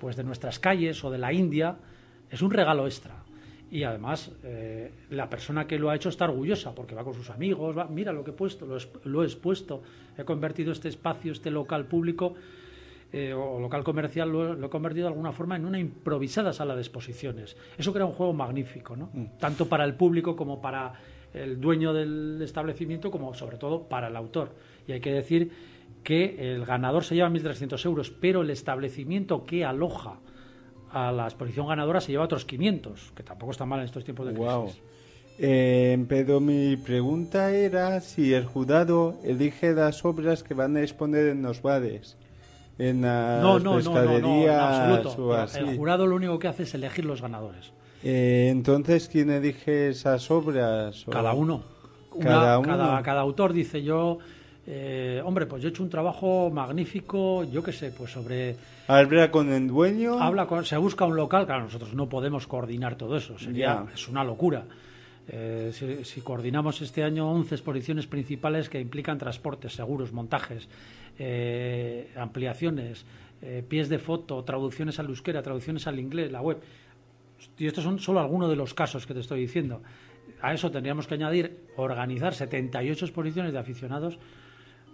pues 0.00 0.16
de 0.16 0.24
nuestras 0.24 0.58
calles 0.58 1.02
o 1.04 1.10
de 1.10 1.18
la 1.18 1.32
India, 1.32 1.76
es 2.30 2.42
un 2.42 2.50
regalo 2.50 2.86
extra. 2.86 3.14
Y 3.70 3.82
además, 3.82 4.30
eh, 4.44 4.90
la 5.10 5.28
persona 5.28 5.66
que 5.66 5.78
lo 5.78 5.90
ha 5.90 5.96
hecho 5.96 6.08
está 6.08 6.24
orgullosa 6.24 6.74
porque 6.74 6.94
va 6.94 7.04
con 7.04 7.14
sus 7.14 7.30
amigos, 7.30 7.76
va, 7.76 7.86
mira 7.86 8.12
lo 8.12 8.24
que 8.24 8.30
he 8.30 8.34
puesto, 8.34 8.66
lo, 8.66 8.78
lo 9.04 9.22
he 9.22 9.26
expuesto, 9.26 9.82
he 10.16 10.24
convertido 10.24 10.72
este 10.72 10.88
espacio, 10.88 11.32
este 11.32 11.50
local 11.50 11.84
público 11.86 12.34
eh, 13.12 13.32
o 13.32 13.58
local 13.58 13.84
comercial 13.84 14.30
lo, 14.30 14.54
lo 14.54 14.66
he 14.66 14.70
convertido 14.70 15.06
de 15.06 15.12
alguna 15.12 15.32
forma 15.32 15.56
en 15.56 15.64
una 15.64 15.78
improvisada 15.78 16.52
sala 16.52 16.74
de 16.74 16.82
exposiciones. 16.82 17.56
Eso 17.78 17.92
crea 17.92 18.04
un 18.04 18.12
juego 18.12 18.32
magnífico, 18.32 18.96
¿no? 18.96 19.10
Tanto 19.38 19.66
para 19.66 19.84
el 19.84 19.94
público 19.94 20.36
como 20.36 20.60
para 20.60 20.94
el 21.34 21.60
dueño 21.60 21.92
del 21.92 22.40
establecimiento, 22.42 23.10
como 23.10 23.34
sobre 23.34 23.56
todo 23.56 23.88
para 23.88 24.08
el 24.08 24.16
autor. 24.16 24.50
Y 24.86 24.92
hay 24.92 25.00
que 25.00 25.12
decir 25.12 25.50
que 26.02 26.54
el 26.54 26.64
ganador 26.64 27.04
se 27.04 27.14
lleva 27.14 27.28
1.300 27.28 27.84
euros, 27.86 28.10
pero 28.10 28.42
el 28.42 28.50
establecimiento 28.50 29.44
que 29.44 29.64
aloja 29.64 30.20
a 30.90 31.12
la 31.12 31.24
exposición 31.24 31.68
ganadora 31.68 32.00
se 32.00 32.12
lleva 32.12 32.24
otros 32.24 32.44
500, 32.44 33.12
que 33.14 33.22
tampoco 33.22 33.52
está 33.52 33.66
mal 33.66 33.80
en 33.80 33.86
estos 33.86 34.04
tiempos 34.04 34.26
de 34.26 34.32
crisis. 34.32 34.52
Wow. 34.52 34.70
Eh, 35.40 36.04
pero 36.08 36.40
mi 36.40 36.76
pregunta 36.76 37.52
era 37.52 38.00
si 38.00 38.34
el 38.34 38.44
jurado 38.44 39.16
elige 39.22 39.72
las 39.72 40.04
obras 40.04 40.42
que 40.42 40.54
van 40.54 40.76
a 40.76 40.82
exponer 40.82 41.28
en 41.28 41.42
los 41.42 41.62
bares, 41.62 42.16
en 42.78 43.02
las 43.02 43.42
No, 43.42 43.58
no, 43.58 43.80
no, 43.80 43.94
no, 44.04 44.18
no, 44.20 44.42
en 44.44 44.50
absoluto. 44.50 45.36
El 45.58 45.76
jurado 45.76 46.06
lo 46.06 46.16
único 46.16 46.38
que 46.38 46.48
hace 46.48 46.62
es 46.62 46.74
elegir 46.74 47.04
los 47.04 47.20
ganadores. 47.20 47.72
Eh, 48.04 48.48
entonces, 48.50 49.08
¿quién 49.08 49.30
elige 49.30 49.88
esas 49.88 50.30
obras? 50.30 51.06
O- 51.08 51.10
Cada 51.10 51.32
uno. 51.32 51.62
Una- 52.12 52.24
Cada 52.24 52.62
cada, 52.62 52.88
uno. 52.94 53.02
cada 53.02 53.20
autor 53.20 53.52
dice 53.52 53.82
yo, 53.82 54.18
eh, 54.66 55.20
hombre, 55.24 55.46
pues 55.46 55.62
yo 55.62 55.68
he 55.68 55.70
hecho 55.70 55.82
un 55.82 55.90
trabajo 55.90 56.50
magnífico, 56.50 57.44
yo 57.44 57.62
qué 57.62 57.72
sé, 57.72 57.90
pues 57.90 58.12
sobre... 58.12 58.56
Habla 58.86 59.30
con 59.30 59.50
el 59.52 59.66
dueño. 59.68 60.20
Habla 60.20 60.46
con, 60.46 60.64
se 60.64 60.76
busca 60.76 61.04
un 61.04 61.16
local, 61.16 61.46
claro, 61.46 61.64
nosotros 61.64 61.92
no 61.94 62.08
podemos 62.08 62.46
coordinar 62.46 62.94
todo 62.96 63.16
eso, 63.16 63.38
sería, 63.38 63.84
Ya. 63.86 63.92
es 63.94 64.08
una 64.08 64.22
locura. 64.24 64.64
Eh, 65.30 65.70
si, 65.74 66.04
si 66.04 66.20
coordinamos 66.22 66.80
este 66.80 67.02
año 67.04 67.30
11 67.30 67.54
exposiciones 67.56 68.06
principales 68.06 68.68
que 68.70 68.80
implican 68.80 69.18
transportes, 69.18 69.74
seguros, 69.74 70.12
montajes, 70.12 70.66
eh, 71.18 72.12
ampliaciones, 72.16 73.04
eh, 73.42 73.62
pies 73.68 73.88
de 73.88 73.98
foto, 73.98 74.42
traducciones 74.44 74.98
al 74.98 75.06
euskera, 75.06 75.42
traducciones 75.42 75.86
al 75.86 75.98
inglés, 75.98 76.30
la 76.32 76.40
web. 76.40 76.58
Y 77.56 77.66
estos 77.66 77.84
son 77.84 77.98
solo 77.98 78.20
algunos 78.20 78.48
de 78.50 78.56
los 78.56 78.74
casos 78.74 79.06
que 79.06 79.14
te 79.14 79.20
estoy 79.20 79.40
diciendo. 79.40 79.80
A 80.40 80.52
eso 80.54 80.70
tendríamos 80.70 81.06
que 81.06 81.14
añadir 81.14 81.66
organizar 81.76 82.34
78 82.34 83.04
exposiciones 83.06 83.52
de 83.52 83.58
aficionados, 83.58 84.18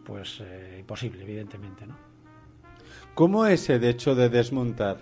pues 0.05 0.41
eh, 0.43 0.77
imposible, 0.81 1.23
evidentemente, 1.23 1.87
¿no? 1.87 1.97
¿Cómo 3.15 3.47
es 3.47 3.69
el 3.71 3.85
hecho 3.85 4.15
de 4.15 4.29
desmontar? 4.29 4.99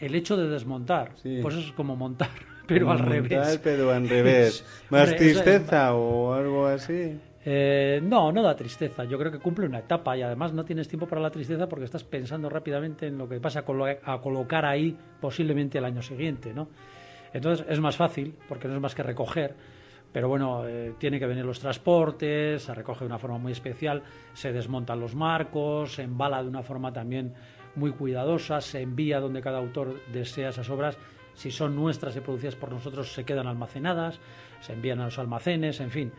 El 0.00 0.14
hecho 0.14 0.36
de 0.36 0.48
desmontar, 0.48 1.12
Sí. 1.16 1.40
pues 1.42 1.56
es 1.56 1.72
como 1.72 1.96
montar, 1.96 2.30
pero 2.66 2.86
Como 2.86 2.92
al 2.92 2.98
montar, 3.04 3.22
revés. 3.22 3.60
pero 3.62 3.90
al 3.92 4.08
revés. 4.08 4.64
¿Más 4.90 5.14
tristeza 5.16 5.94
o 5.94 6.32
algo 6.34 6.66
así? 6.66 7.18
Eh, 7.44 8.00
no, 8.02 8.32
no 8.32 8.42
da 8.42 8.56
tristeza. 8.56 9.04
Yo 9.04 9.18
creo 9.18 9.30
que 9.30 9.38
cumple 9.38 9.66
una 9.66 9.78
etapa 9.78 10.16
y 10.16 10.22
además 10.22 10.52
no 10.52 10.64
tienes 10.64 10.88
tiempo 10.88 11.06
para 11.06 11.20
la 11.20 11.30
tristeza 11.30 11.68
porque 11.68 11.84
estás 11.84 12.04
pensando 12.04 12.48
rápidamente 12.48 13.06
en 13.06 13.16
lo 13.16 13.28
que 13.28 13.38
vas 13.38 13.56
a, 13.56 13.60
a 13.60 14.20
colocar 14.20 14.64
ahí 14.64 14.96
posiblemente 15.20 15.78
el 15.78 15.84
año 15.84 16.02
siguiente, 16.02 16.52
¿no? 16.52 16.68
Entonces 17.32 17.66
es 17.68 17.80
más 17.80 17.96
fácil 17.96 18.34
porque 18.48 18.68
no 18.68 18.74
es 18.74 18.80
más 18.80 18.94
que 18.94 19.02
recoger. 19.02 19.54
Pero 20.12 20.28
bueno, 20.28 20.66
eh, 20.66 20.94
tiene 20.98 21.18
que 21.18 21.26
venir 21.26 21.44
los 21.44 21.60
transportes, 21.60 22.62
se 22.62 22.74
recoge 22.74 23.00
de 23.00 23.06
una 23.06 23.18
forma 23.18 23.38
muy 23.38 23.52
especial, 23.52 24.02
se 24.32 24.52
desmontan 24.52 25.00
los 25.00 25.14
marcos, 25.14 25.94
se 25.94 26.02
embala 26.02 26.42
de 26.42 26.48
una 26.48 26.62
forma 26.62 26.92
también 26.92 27.34
muy 27.74 27.92
cuidadosa, 27.92 28.62
se 28.62 28.80
envía 28.80 29.20
donde 29.20 29.42
cada 29.42 29.58
autor 29.58 30.00
desea 30.10 30.48
esas 30.48 30.70
obras. 30.70 30.96
Si 31.34 31.50
son 31.50 31.76
nuestras 31.76 32.16
y 32.16 32.20
producidas 32.20 32.56
por 32.56 32.72
nosotros, 32.72 33.12
se 33.12 33.24
quedan 33.24 33.46
almacenadas, 33.46 34.18
se 34.60 34.72
envían 34.72 35.00
a 35.00 35.04
los 35.04 35.18
almacenes, 35.18 35.78
en 35.80 35.90
fin 35.90 36.12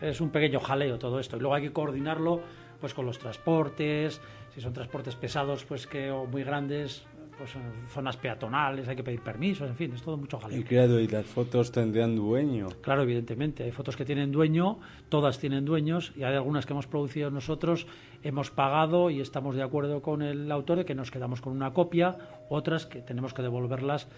es 0.00 0.20
un 0.20 0.30
pequeño 0.30 0.60
jaleo 0.60 0.98
todo 0.98 1.18
esto 1.18 1.36
y 1.36 1.40
luego 1.40 1.54
hay 1.54 1.62
que 1.62 1.72
coordinarlo 1.72 2.40
pues 2.80 2.94
con 2.94 3.06
los 3.06 3.18
transportes 3.18 4.20
si 4.54 4.60
son 4.60 4.72
transportes 4.72 5.16
pesados 5.16 5.64
pues 5.64 5.86
que 5.86 6.10
o 6.10 6.26
muy 6.26 6.44
grandes 6.44 7.04
pues 7.38 7.54
zonas 7.88 8.16
peatonales 8.16 8.88
hay 8.88 8.96
que 8.96 9.04
pedir 9.04 9.20
permisos 9.20 9.68
en 9.68 9.76
fin 9.76 9.92
es 9.94 10.02
todo 10.02 10.16
mucho 10.16 10.38
jaleo 10.38 10.58
Y 10.58 10.64
claro, 10.64 10.98
y 10.98 11.06
las 11.06 11.24
fotos 11.24 11.70
tendrían 11.70 12.16
dueño. 12.16 12.66
Claro, 12.80 13.02
evidentemente. 13.02 13.62
Hay 13.62 13.70
fotos 13.70 13.96
que 13.96 14.04
tienen 14.04 14.32
dueño, 14.32 14.80
todas 15.08 15.38
tienen 15.38 15.64
dueños, 15.64 16.12
y 16.16 16.24
hay 16.24 16.34
algunas 16.34 16.66
que 16.66 16.72
hemos 16.72 16.88
producido 16.88 17.30
nosotros, 17.30 17.86
hemos 18.24 18.50
pagado 18.50 19.10
y 19.10 19.20
estamos 19.20 19.54
de 19.54 19.62
acuerdo 19.62 20.02
con 20.02 20.22
el 20.22 20.50
autor 20.50 20.78
de 20.78 20.84
que 20.84 20.96
nos 20.96 21.12
quedamos 21.12 21.40
con 21.40 21.52
una 21.52 21.72
copia, 21.72 22.18
otras 22.48 22.86
que 22.86 23.00
tenemos 23.02 23.32
que 23.34 23.42
devolverlas. 23.42 24.08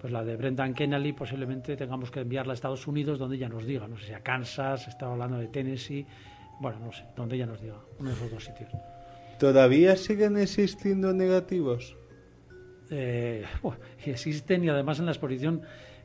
Pues 0.00 0.12
la 0.12 0.24
de 0.24 0.36
Brendan 0.36 0.72
Kennelly 0.74 1.12
posiblemente 1.12 1.76
tengamos 1.76 2.10
que 2.10 2.20
enviarla 2.20 2.52
a 2.52 2.54
Estados 2.54 2.86
Unidos 2.86 3.18
donde 3.18 3.36
ella 3.36 3.48
nos 3.48 3.66
diga, 3.66 3.86
no 3.86 3.98
sé 3.98 4.06
si 4.06 4.12
a 4.12 4.20
Kansas, 4.20 4.88
estaba 4.88 5.12
hablando 5.12 5.38
de 5.38 5.48
Tennessee, 5.48 6.06
bueno, 6.60 6.78
no 6.78 6.92
sé, 6.92 7.04
donde 7.16 7.36
ella 7.36 7.46
nos 7.46 7.60
diga, 7.60 7.76
uno 7.98 8.08
de 8.08 8.14
esos 8.14 8.30
dos 8.30 8.44
sitios. 8.44 8.70
¿Todavía 9.38 9.96
siguen 9.96 10.36
existiendo 10.36 11.12
negativos? 11.12 11.96
eh, 12.90 13.44
existen 14.04 14.64
y 14.64 14.68
además 14.68 14.98
en 14.98 15.06
la 15.06 15.12
exposición 15.12 15.62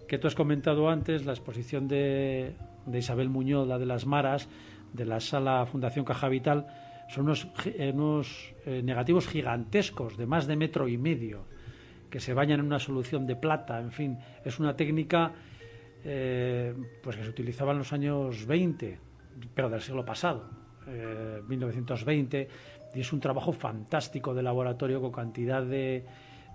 que 0.08 0.18
tú 0.18 0.28
has 0.28 0.36
comentado 0.36 0.90
antes, 0.90 1.26
la 1.26 1.34
exposición 1.34 1.88
de, 1.88 2.54
de 2.86 3.00
Isabel 3.00 3.30
Muñoz, 3.30 3.68
la 3.68 3.80
de 3.80 3.88
las 3.88 4.06
Maras, 4.06 4.48
de 4.94 5.06
la 5.06 5.20
sala 5.20 5.66
Fundación 5.66 6.06
Caja 6.06 6.30
Vital, 6.30 6.68
son 7.10 7.26
unos, 7.26 7.48
eh, 7.66 7.92
unos 7.94 8.54
eh, 8.66 8.82
negativos 8.84 9.28
gigantescos 9.28 10.18
de 10.18 10.28
más 10.28 10.48
de 10.48 10.56
metro 10.56 10.88
y 10.88 10.98
medio 10.98 11.48
que 12.16 12.22
se 12.22 12.34
bañan 12.34 12.62
en 12.62 12.68
una 12.68 12.80
solución 12.80 13.28
de 13.28 13.36
plata, 13.36 13.78
en 13.78 13.92
fin, 13.92 14.18
es 14.46 14.58
una 14.58 14.74
técnica 14.74 15.34
eh, 16.06 16.74
pues 17.04 17.18
que 17.18 17.24
se 17.26 17.30
utilizaba 17.30 17.74
en 17.74 17.80
los 17.80 17.92
años 17.92 18.46
20, 18.46 18.98
pero 19.54 19.70
del 19.70 19.82
siglo 19.82 20.06
pasado, 20.06 20.50
1920, 21.46 22.48
y 22.94 23.02
es 23.02 23.12
un 23.12 23.20
trabajo 23.20 23.52
fantástico 23.52 24.34
de 24.34 24.44
laboratorio 24.44 25.02
con 25.02 25.12
cantidad 25.12 25.62
de, 25.62 26.06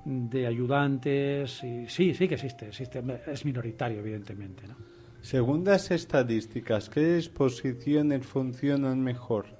de 0.06 0.46
ayudantes. 0.46 1.62
Y, 1.62 1.86
sí, 1.88 2.14
sí 2.14 2.26
que 2.26 2.36
existe, 2.36 2.68
existe, 2.68 3.02
es 3.26 3.44
minoritario, 3.44 3.98
evidentemente. 3.98 4.66
¿no? 4.66 4.76
Según 5.20 5.62
las 5.62 5.90
estadísticas, 5.90 6.88
¿qué 6.88 7.16
exposiciones 7.16 8.24
funcionan 8.24 9.02
mejor? 9.02 9.59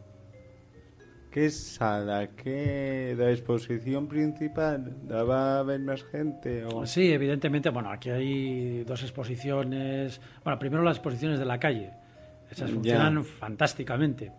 ¿Qué 1.31 1.49
sala? 1.51 2.29
¿Qué 2.31 3.15
la 3.17 3.31
exposición 3.31 4.09
principal? 4.09 4.97
¿Va 5.09 5.57
a 5.57 5.59
haber 5.61 5.81
más 5.81 6.03
gente? 6.05 6.65
O... 6.65 6.85
Sí, 6.87 7.13
evidentemente. 7.13 7.71
Bueno, 7.71 7.91
aquí 7.91 8.11
hay 8.11 8.83
dos 8.85 9.03
exposiciones. 9.03 10.21
Bueno, 10.43 10.59
primero 10.59 10.83
las 10.83 10.97
exposiciones 10.97 11.39
de 11.39 11.45
la 11.45 11.59
calle. 11.59 11.91
Esas 12.51 12.73
funcionan 12.73 13.25
fantásticamente. 13.25 14.33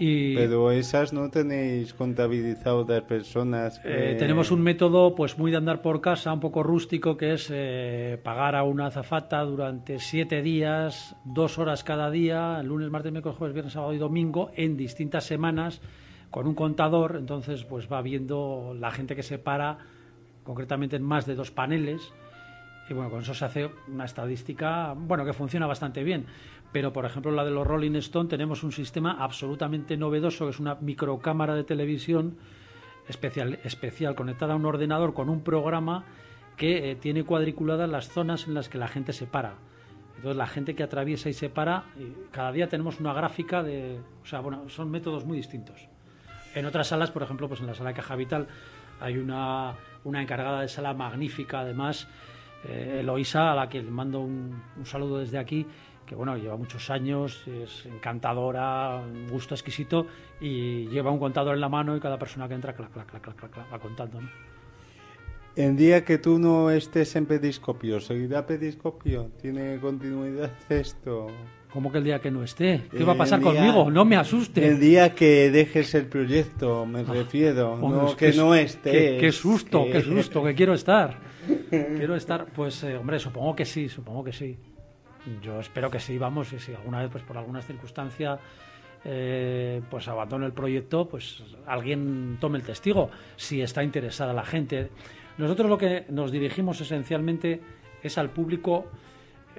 Pero 0.00 0.70
esas 0.70 1.12
no 1.12 1.28
tenéis 1.28 1.92
contabilizado 1.92 2.86
las 2.88 3.02
personas. 3.02 3.80
Eh, 3.84 4.16
tenemos 4.18 4.50
un 4.50 4.62
método 4.62 5.14
pues 5.14 5.36
muy 5.36 5.50
de 5.50 5.58
andar 5.58 5.82
por 5.82 6.00
casa, 6.00 6.32
un 6.32 6.40
poco 6.40 6.62
rústico, 6.62 7.18
que 7.18 7.34
es 7.34 7.50
eh, 7.52 8.18
pagar 8.22 8.56
a 8.56 8.62
una 8.62 8.86
azafata 8.86 9.42
durante 9.42 9.98
siete 9.98 10.40
días, 10.40 11.16
dos 11.24 11.58
horas 11.58 11.84
cada 11.84 12.10
día, 12.10 12.62
lunes, 12.62 12.88
martes, 12.88 13.12
miércoles, 13.12 13.36
jueves, 13.36 13.52
viernes, 13.52 13.74
sábado 13.74 13.92
y 13.92 13.98
domingo, 13.98 14.50
en 14.56 14.78
distintas 14.78 15.24
semanas, 15.24 15.82
con 16.30 16.46
un 16.46 16.54
contador. 16.54 17.16
Entonces, 17.16 17.64
pues 17.64 17.90
va 17.90 18.02
viendo 18.02 18.74
la 18.78 18.90
gente 18.90 19.16
que 19.16 19.22
se 19.22 19.38
para, 19.38 19.78
concretamente 20.44 20.96
en 20.96 21.02
más 21.02 21.26
de 21.26 21.34
dos 21.34 21.50
paneles. 21.50 22.12
Y 22.88 22.94
bueno, 22.94 23.10
con 23.10 23.22
eso 23.22 23.34
se 23.34 23.44
hace 23.44 23.70
una 23.88 24.04
estadística, 24.04 24.94
bueno, 24.96 25.24
que 25.24 25.32
funciona 25.32 25.66
bastante 25.66 26.02
bien 26.02 26.26
pero 26.72 26.92
por 26.92 27.04
ejemplo 27.04 27.32
la 27.32 27.44
de 27.44 27.50
los 27.50 27.66
Rolling 27.66 27.96
Stone 27.96 28.28
tenemos 28.28 28.62
un 28.62 28.72
sistema 28.72 29.16
absolutamente 29.18 29.96
novedoso 29.96 30.44
que 30.44 30.50
es 30.50 30.60
una 30.60 30.76
microcámara 30.76 31.54
de 31.54 31.64
televisión 31.64 32.36
especial, 33.08 33.58
especial 33.64 34.14
conectada 34.14 34.52
a 34.52 34.56
un 34.56 34.66
ordenador 34.66 35.14
con 35.14 35.28
un 35.28 35.42
programa 35.42 36.04
que 36.56 36.90
eh, 36.90 36.96
tiene 36.96 37.24
cuadriculadas 37.24 37.88
las 37.88 38.08
zonas 38.08 38.46
en 38.46 38.54
las 38.54 38.68
que 38.68 38.78
la 38.78 38.88
gente 38.88 39.12
se 39.12 39.26
para. 39.26 39.54
Entonces 40.16 40.36
la 40.36 40.46
gente 40.46 40.74
que 40.74 40.82
atraviesa 40.82 41.30
y 41.30 41.32
se 41.32 41.48
para, 41.48 41.84
cada 42.30 42.52
día 42.52 42.68
tenemos 42.68 43.00
una 43.00 43.14
gráfica 43.14 43.62
de, 43.62 43.98
o 44.22 44.26
sea, 44.26 44.40
bueno, 44.40 44.68
son 44.68 44.90
métodos 44.90 45.24
muy 45.24 45.38
distintos. 45.38 45.88
En 46.54 46.66
otras 46.66 46.88
salas, 46.88 47.10
por 47.10 47.22
ejemplo, 47.22 47.48
pues 47.48 47.60
en 47.60 47.66
la 47.66 47.74
sala 47.74 47.90
de 47.90 47.96
Caja 47.96 48.16
Vital 48.16 48.48
hay 49.00 49.18
una, 49.18 49.74
una 50.04 50.22
encargada 50.22 50.62
de 50.62 50.68
sala 50.68 50.94
magnífica, 50.94 51.60
además, 51.60 52.08
eh, 52.64 52.98
Eloisa, 53.00 53.52
a 53.52 53.54
la 53.54 53.68
que 53.68 53.82
le 53.82 53.90
mando 53.90 54.20
un, 54.20 54.60
un 54.76 54.86
saludo 54.86 55.18
desde 55.18 55.38
aquí, 55.38 55.66
que 56.06 56.14
bueno, 56.14 56.36
lleva 56.36 56.56
muchos 56.56 56.90
años, 56.90 57.46
es 57.46 57.86
encantadora, 57.86 58.96
un 58.96 59.28
gusto 59.28 59.54
exquisito 59.54 60.06
y 60.40 60.88
lleva 60.88 61.12
un 61.12 61.20
contador 61.20 61.54
en 61.54 61.60
la 61.60 61.68
mano 61.68 61.96
y 61.96 62.00
cada 62.00 62.18
persona 62.18 62.48
que 62.48 62.54
entra, 62.54 62.74
clac, 62.74 62.92
clac, 62.92 63.06
clac, 63.06 63.22
clac, 63.22 63.36
clac 63.36 63.72
va 63.72 63.78
contando. 63.78 64.20
El 65.56 65.76
día 65.76 66.04
que 66.04 66.18
tú 66.18 66.38
no 66.38 66.70
estés 66.70 67.14
en 67.16 67.26
Pediscopio, 67.26 68.00
¿seguirá 68.00 68.46
Pediscopio? 68.46 69.30
¿Tiene 69.40 69.78
continuidad 69.80 70.50
esto? 70.68 71.28
¿Cómo 71.72 71.92
que 71.92 71.98
el 71.98 72.04
día 72.04 72.20
que 72.20 72.30
no 72.30 72.42
esté? 72.42 72.82
¿Qué 72.90 73.04
va 73.04 73.12
a 73.12 73.16
pasar 73.16 73.40
conmigo? 73.40 73.90
No 73.90 74.04
me 74.04 74.16
asuste. 74.16 74.66
El 74.66 74.80
día 74.80 75.14
que 75.14 75.50
dejes 75.50 75.94
el 75.94 76.06
proyecto, 76.06 76.84
me 76.84 77.00
ah, 77.00 77.04
refiero. 77.12 77.76
no, 77.76 78.16
que, 78.16 78.32
no 78.32 78.54
esté. 78.54 79.18
Qué, 79.18 79.30
susto, 79.30 79.86
qué 79.90 80.00
susto, 80.02 80.42
que 80.42 80.54
quiero 80.54 80.74
estar. 80.74 81.18
quiero 81.68 82.16
estar, 82.16 82.46
pues, 82.46 82.82
eh, 82.82 82.96
hombre, 82.96 83.20
supongo 83.20 83.54
que 83.54 83.64
sí, 83.64 83.88
supongo 83.88 84.24
que 84.24 84.32
sí. 84.32 84.58
Yo 85.42 85.60
espero 85.60 85.90
que 85.90 86.00
sí, 86.00 86.18
vamos, 86.18 86.52
y 86.52 86.58
si 86.58 86.74
alguna 86.74 87.00
vez, 87.02 87.10
pues 87.10 87.22
por 87.22 87.38
alguna 87.38 87.62
circunstancia, 87.62 88.38
eh, 89.04 89.80
pues 89.88 90.08
abandono 90.08 90.46
el 90.46 90.52
proyecto, 90.52 91.08
pues 91.08 91.42
alguien 91.66 92.38
tome 92.40 92.58
el 92.58 92.64
testigo, 92.64 93.10
si 93.36 93.62
está 93.62 93.84
interesada 93.84 94.32
la 94.32 94.44
gente. 94.44 94.90
Nosotros 95.38 95.70
lo 95.70 95.78
que 95.78 96.04
nos 96.08 96.32
dirigimos 96.32 96.80
esencialmente 96.80 97.60
es 98.02 98.18
al 98.18 98.30
público, 98.30 98.86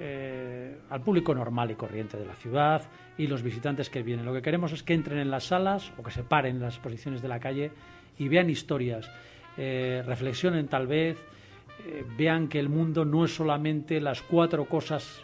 eh, 0.03 0.79
al 0.89 1.01
público 1.01 1.35
normal 1.35 1.69
y 1.69 1.75
corriente 1.75 2.17
de 2.17 2.25
la 2.25 2.33
ciudad 2.33 2.81
y 3.17 3.27
los 3.27 3.43
visitantes 3.43 3.89
que 3.89 4.01
vienen. 4.01 4.25
Lo 4.25 4.33
que 4.33 4.41
queremos 4.41 4.71
es 4.71 4.81
que 4.81 4.95
entren 4.95 5.19
en 5.19 5.29
las 5.29 5.45
salas 5.45 5.93
o 5.97 6.03
que 6.03 6.09
se 6.09 6.23
paren 6.23 6.55
en 6.55 6.61
las 6.63 6.75
exposiciones 6.75 7.21
de 7.21 7.27
la 7.27 7.39
calle 7.39 7.71
y 8.17 8.27
vean 8.27 8.49
historias, 8.49 9.11
eh, 9.57 10.03
reflexionen 10.05 10.67
tal 10.67 10.87
vez, 10.87 11.17
vean 12.17 12.47
que 12.47 12.59
el 12.59 12.69
mundo 12.69 13.05
no 13.05 13.25
es 13.25 13.35
solamente 13.35 13.99
las 14.01 14.21
cuatro 14.21 14.65
cosas 14.65 15.23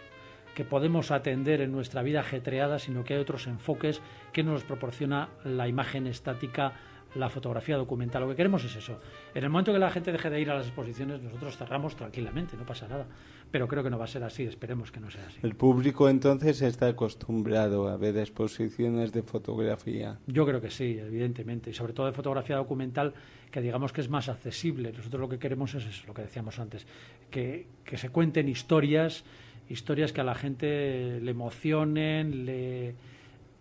que 0.56 0.63
podemos 0.63 1.12
atender 1.12 1.62
en 1.62 1.72
nuestra 1.72 2.02
vida 2.02 2.22
ajetreada, 2.22 2.80
sino 2.80 3.04
que 3.04 3.13
hay 3.13 3.20
otros 3.20 3.46
enfoques 3.46 4.02
que 4.34 4.42
nos 4.42 4.63
proporciona 4.63 5.30
la 5.44 5.68
imagen 5.68 6.08
estática, 6.08 6.74
la 7.17 7.30
fotografía 7.30 7.77
documental. 7.77 8.23
Lo 8.23 8.30
que 8.30 8.36
queremos 8.36 8.63
es 8.63 8.75
eso. 8.75 8.99
En 9.34 9.43
el 9.43 9.49
momento 9.49 9.73
que 9.73 9.80
la 9.80 9.89
gente 9.89 10.12
deje 10.12 10.30
de 10.30 10.41
ir 10.41 10.49
a 10.49 10.56
las 10.56 10.67
exposiciones, 10.67 11.21
nosotros 11.21 11.58
cerramos 11.58 11.95
tranquilamente, 11.95 12.56
no 12.58 12.65
pasa 12.65 12.88
nada. 12.88 13.06
Pero 13.51 13.67
creo 13.67 13.84
que 13.84 13.89
no 13.89 13.97
va 13.97 14.06
a 14.06 14.08
ser 14.08 14.23
así, 14.23 14.43
esperemos 14.43 14.91
que 14.91 14.99
no 14.99 15.10
sea 15.10 15.25
así. 15.27 15.39
El 15.41 15.56
público 15.56 16.10
entonces 16.10 16.62
está 16.62 16.88
acostumbrado 16.88 17.88
a 17.88 17.97
ver 17.97 18.17
exposiciones 18.17 19.12
de 19.13 19.23
fotografía. 19.23 20.19
Yo 20.27 20.45
creo 20.45 20.62
que 20.62 20.69
sí, 20.69 20.97
evidentemente, 20.99 21.69
y 21.69 21.73
sobre 21.73 21.93
todo 21.93 22.08
de 22.08 22.13
fotografía 22.13 22.58
documental, 22.58 23.13
que 23.51 23.62
digamos 23.62 23.93
que 23.93 24.01
es 24.01 24.10
más 24.10 24.30
accesible. 24.30 24.91
Nosotros 24.91 25.21
lo 25.21 25.30
que 25.30 25.39
queremos 25.39 25.73
es 25.75 25.86
eso, 25.86 26.03
lo 26.08 26.13
que 26.13 26.23
decíamos 26.23 26.60
antes, 26.60 26.86
que, 27.32 27.67
que 27.86 27.97
se 27.97 28.10
cuenten 28.10 28.49
historias 28.49 29.23
historias 29.69 30.13
que 30.13 30.21
a 30.21 30.23
la 30.23 30.36
gente 30.36 31.19
le 31.21 31.32
emocionen, 31.32 32.45
le 32.45 32.95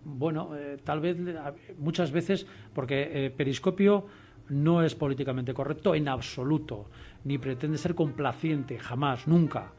bueno, 0.06 0.56
eh, 0.56 0.78
tal 0.84 1.00
vez 1.00 1.16
muchas 1.78 2.12
veces, 2.12 2.46
porque 2.72 3.10
eh, 3.12 3.30
Periscopio 3.30 4.06
no 4.48 4.84
es 4.84 4.94
políticamente 4.94 5.52
correcto 5.52 5.96
en 5.96 6.08
absoluto, 6.08 6.88
ni 7.24 7.38
pretende 7.38 7.76
ser 7.76 7.96
complaciente, 7.96 8.78
jamás, 8.78 9.26
nunca. 9.26 9.72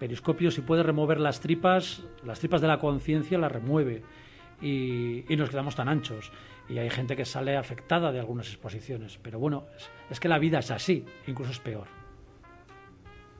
Periscopio, 0.00 0.50
si 0.50 0.62
puede 0.62 0.82
remover 0.82 1.20
las 1.20 1.40
tripas, 1.40 2.02
las 2.24 2.40
tripas 2.40 2.60
de 2.60 2.66
la 2.66 2.78
conciencia 2.78 3.38
las 3.38 3.52
remueve 3.52 4.02
y, 4.60 5.24
nos 5.36 5.50
quedamos 5.50 5.76
tan 5.76 5.88
anchos. 5.88 6.32
Y 6.68 6.78
hay 6.78 6.90
gente 6.90 7.14
que 7.14 7.24
sale 7.24 7.56
afectada 7.56 8.10
de 8.10 8.18
algunas 8.18 8.48
exposiciones, 8.48 9.18
pero 9.22 9.38
bueno, 9.38 9.66
es 10.10 10.18
que 10.18 10.28
la 10.28 10.38
vida 10.38 10.58
es 10.58 10.70
así, 10.70 11.04
incluso 11.26 11.52
es 11.52 11.60
peor. 11.60 11.99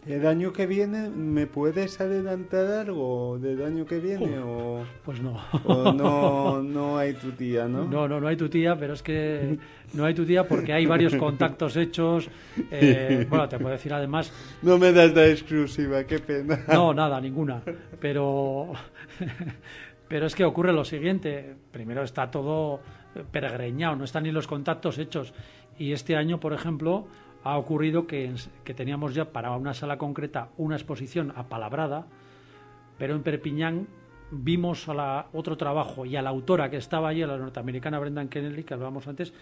¿El 0.06 0.26
año 0.26 0.52
que 0.52 0.66
viene 0.66 1.10
me 1.10 1.46
puedes 1.46 2.00
adelantar 2.00 2.66
algo 2.66 3.38
del 3.38 3.62
año 3.62 3.84
que 3.84 3.98
viene? 3.98 4.38
o, 4.38 4.82
pues 5.04 5.20
no. 5.20 5.36
O 5.64 5.92
no, 5.92 6.62
no 6.62 6.96
hay 6.96 7.12
tu 7.12 7.32
tía, 7.32 7.68
¿no? 7.68 7.84
No, 7.84 8.08
no, 8.08 8.18
no 8.18 8.26
hay 8.26 8.36
tu 8.36 8.48
tía, 8.48 8.76
pero 8.76 8.94
es 8.94 9.02
que 9.02 9.58
no 9.92 10.06
hay 10.06 10.14
tu 10.14 10.24
tía 10.24 10.48
porque 10.48 10.72
hay 10.72 10.86
varios 10.86 11.14
contactos 11.16 11.76
hechos. 11.76 12.30
Eh, 12.70 13.26
bueno, 13.28 13.46
te 13.46 13.58
puedo 13.58 13.72
decir 13.72 13.92
además... 13.92 14.32
No 14.62 14.78
me 14.78 14.90
das 14.90 15.14
la 15.14 15.26
exclusiva, 15.26 16.04
qué 16.04 16.18
pena. 16.18 16.64
No, 16.72 16.94
nada, 16.94 17.20
ninguna. 17.20 17.60
Pero, 18.00 18.72
pero 20.08 20.26
es 20.26 20.34
que 20.34 20.44
ocurre 20.44 20.72
lo 20.72 20.84
siguiente. 20.84 21.56
Primero 21.70 22.02
está 22.04 22.30
todo 22.30 22.80
peregreñado, 23.30 23.96
no 23.96 24.04
están 24.04 24.22
ni 24.22 24.32
los 24.32 24.46
contactos 24.46 24.96
hechos. 24.96 25.34
Y 25.78 25.92
este 25.92 26.16
año, 26.16 26.40
por 26.40 26.54
ejemplo 26.54 27.06
ha 27.42 27.56
ocurrido 27.56 28.06
que, 28.06 28.34
teníamos 28.64 29.14
ya 29.14 29.32
para 29.32 29.50
una 29.52 29.74
sala 29.74 29.98
concreta 29.98 30.50
una 30.56 30.76
exposición 30.76 31.32
apalabrada, 31.36 32.06
pero 32.98 33.14
en 33.14 33.22
Perpiñán 33.22 33.88
vimos 34.30 34.88
a 34.88 34.94
la, 34.94 35.26
otro 35.32 35.56
trabajo 35.56 36.06
y 36.06 36.16
a 36.16 36.22
la 36.22 36.30
autora 36.30 36.70
que 36.70 36.76
estaba 36.76 37.08
allí, 37.08 37.22
a 37.22 37.26
la 37.26 37.38
norteamericana 37.38 37.98
Brendan 37.98 38.28
Kennedy, 38.28 38.62
que 38.62 38.74
hablábamos 38.74 39.08
antes, 39.08 39.32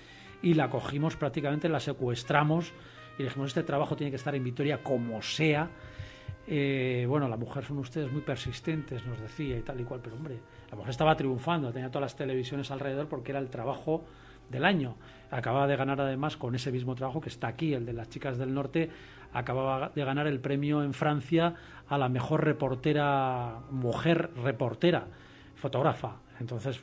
y 0.43 0.55
la 0.55 0.71
cogimos 0.71 1.17
prácticamente, 1.17 1.69
la 1.69 1.81
secuestramos 1.81 2.73
y 3.19 3.25
dijimos, 3.25 3.49
este 3.49 3.65
trabajo 3.65 3.97
tiene 3.97 4.11
que 4.11 4.17
estar 4.17 4.35
en 4.35 4.45
Vitoria 4.45 4.83
como 4.83 5.21
sea. 5.21 5.69
Eh, 6.47 7.05
bueno, 7.09 7.29
la 7.29 7.37
mujer 7.37 7.65
son 7.65 7.79
ustedes 7.79 8.11
muy 8.11 8.23
persistentes, 8.23 9.05
nos 9.05 9.21
decía 9.21 9.59
y 9.59 9.63
tal 9.63 9.81
y 9.81 9.85
cual, 9.85 10.01
pero 10.03 10.17
hombre, 10.17 10.39
la 10.71 10.77
mujer 10.77 10.91
estaba 10.91 11.17
triunfando, 11.17 11.73
tenía 11.73 11.91
todas 11.91 12.03
las 12.03 12.17
televisiones 12.17 12.71
alrededor 12.71 13.09
porque 13.09 13.33
era 13.33 13.41
el 13.41 13.51
trabajo 13.51 14.05
del 14.49 14.65
año. 14.65 14.97
Acababa 15.31 15.67
de 15.67 15.77
ganar 15.77 16.01
además 16.01 16.37
con 16.37 16.55
ese 16.55 16.73
mismo 16.73 16.95
trabajo 16.95 17.21
que 17.21 17.29
está 17.29 17.49
aquí, 17.49 17.75
el 17.75 17.85
de 17.85 17.93
las 17.93 18.09
chicas 18.09 18.39
del 18.39 18.55
norte, 18.55 18.91
acababa 19.33 19.91
de 19.95 20.05
ganar 20.05 20.27
el 20.27 20.41
premio 20.41 20.83
en 20.83 20.95
Francia 20.95 21.55
a 21.89 21.99
la 21.99 22.09
mejor 22.09 22.45
reportera, 22.45 23.59
mujer 23.71 24.31
reportera, 24.43 25.07
fotógrafa. 25.55 26.17
Entonces, 26.41 26.83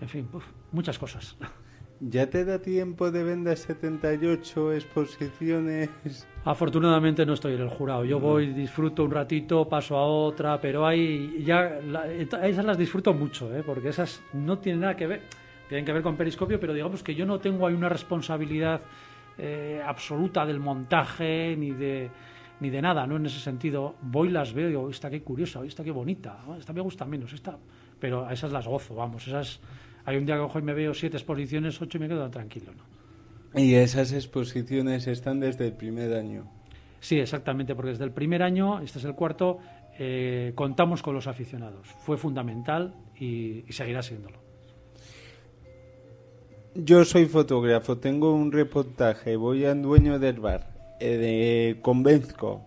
en 0.00 0.08
fin, 0.08 0.28
uf, 0.32 0.44
muchas 0.72 0.98
cosas. 0.98 1.36
¿Ya 2.04 2.28
te 2.28 2.44
da 2.44 2.58
tiempo 2.58 3.12
de 3.12 3.22
vender 3.22 3.56
78 3.56 4.72
exposiciones? 4.72 5.88
Afortunadamente 6.44 7.24
no 7.24 7.34
estoy 7.34 7.54
en 7.54 7.60
el 7.60 7.68
jurado. 7.68 8.04
Yo 8.04 8.18
voy, 8.18 8.48
disfruto 8.52 9.04
un 9.04 9.12
ratito, 9.12 9.68
paso 9.68 9.96
a 9.96 10.04
otra, 10.04 10.60
pero 10.60 10.84
hay 10.84 11.44
ya 11.44 11.78
la- 11.86 12.10
esas 12.12 12.64
las 12.64 12.76
disfruto 12.76 13.14
mucho, 13.14 13.54
¿eh? 13.54 13.62
porque 13.64 13.90
esas 13.90 14.20
no 14.32 14.58
tienen 14.58 14.80
nada 14.80 14.96
que 14.96 15.06
ver, 15.06 15.22
tienen 15.68 15.84
que 15.84 15.92
ver 15.92 16.02
con 16.02 16.16
Periscopio, 16.16 16.58
pero 16.58 16.74
digamos 16.74 17.04
que 17.04 17.14
yo 17.14 17.24
no 17.24 17.38
tengo 17.38 17.68
ahí 17.68 17.74
una 17.74 17.88
responsabilidad 17.88 18.80
eh, 19.38 19.80
absoluta 19.86 20.44
del 20.44 20.58
montaje 20.58 21.54
ni 21.56 21.70
de 21.70 22.10
ni 22.58 22.70
de 22.70 22.80
nada, 22.82 23.06
no 23.06 23.16
en 23.16 23.26
ese 23.26 23.38
sentido. 23.40 23.94
Voy, 24.02 24.28
las 24.28 24.52
veo 24.52 24.66
y 24.66 24.70
digo, 24.70 24.88
esta 24.90 25.08
qué 25.10 25.20
curiosa, 25.22 25.64
esta 25.64 25.82
qué 25.84 25.90
bonita, 25.92 26.38
esta 26.58 26.72
me 26.72 26.80
gusta 26.80 27.04
menos, 27.04 27.32
esta, 27.32 27.56
pero 28.00 28.24
a 28.26 28.32
esas 28.32 28.50
las 28.52 28.66
gozo, 28.66 28.94
vamos, 28.96 29.26
esas. 29.28 29.60
Hay 30.04 30.16
un 30.16 30.26
día 30.26 30.36
que 30.36 30.42
cojo 30.42 30.58
y 30.58 30.62
me 30.62 30.74
veo 30.74 30.94
siete 30.94 31.16
exposiciones, 31.16 31.80
ocho 31.80 31.98
y 31.98 32.00
me 32.00 32.08
quedo 32.08 32.28
tranquilo, 32.30 32.72
¿no? 32.74 33.60
Y 33.60 33.74
esas 33.74 34.12
exposiciones 34.12 35.06
están 35.06 35.40
desde 35.40 35.66
el 35.66 35.74
primer 35.74 36.14
año. 36.14 36.50
Sí, 37.00 37.18
exactamente, 37.18 37.74
porque 37.74 37.90
desde 37.90 38.04
el 38.04 38.12
primer 38.12 38.42
año, 38.42 38.80
este 38.80 38.98
es 38.98 39.04
el 39.04 39.14
cuarto, 39.14 39.58
eh, 39.98 40.52
contamos 40.54 41.02
con 41.02 41.14
los 41.14 41.26
aficionados. 41.26 41.86
Fue 41.88 42.16
fundamental 42.16 42.94
y, 43.18 43.64
y 43.68 43.72
seguirá 43.72 44.02
siéndolo. 44.02 44.38
Yo 46.74 47.04
soy 47.04 47.26
fotógrafo, 47.26 47.98
tengo 47.98 48.32
un 48.32 48.50
reportaje, 48.50 49.36
voy 49.36 49.66
al 49.66 49.82
dueño 49.82 50.18
del 50.18 50.40
bar, 50.40 50.96
eh, 51.00 51.18
de 51.18 51.80
convenzco. 51.82 52.62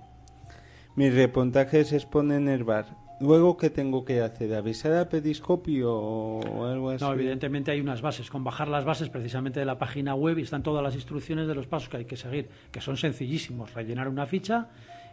Mis 0.96 1.14
reportajes 1.14 1.88
se 1.88 1.96
exponen 1.96 2.44
en 2.44 2.50
el 2.50 2.64
bar. 2.64 3.05
Luego, 3.20 3.56
¿qué 3.56 3.70
tengo 3.70 4.04
que 4.04 4.22
hacer? 4.22 4.54
¿Avisar 4.54 4.94
a 4.94 5.08
Periscopio 5.08 5.94
o 5.94 6.66
algo 6.66 6.90
así? 6.90 7.04
No, 7.04 7.14
evidentemente 7.14 7.72
hay 7.72 7.80
unas 7.80 8.02
bases. 8.02 8.30
Con 8.30 8.44
bajar 8.44 8.68
las 8.68 8.84
bases 8.84 9.10
precisamente 9.10 9.60
de 9.60 9.66
la 9.66 9.78
página 9.78 10.16
web 10.16 10.38
y 10.38 10.42
están 10.42 10.64
todas 10.64 10.84
las 10.84 10.96
instrucciones 10.96 11.48
de 11.48 11.56
los 11.56 11.68
pasos 11.68 11.88
que 11.90 11.98
hay 11.98 12.06
que 12.06 12.18
seguir, 12.18 12.50
que 12.72 12.82
son 12.82 12.98
sencillísimos. 12.98 13.74
Rellenar 13.74 14.10
una 14.10 14.26
ficha 14.26 14.68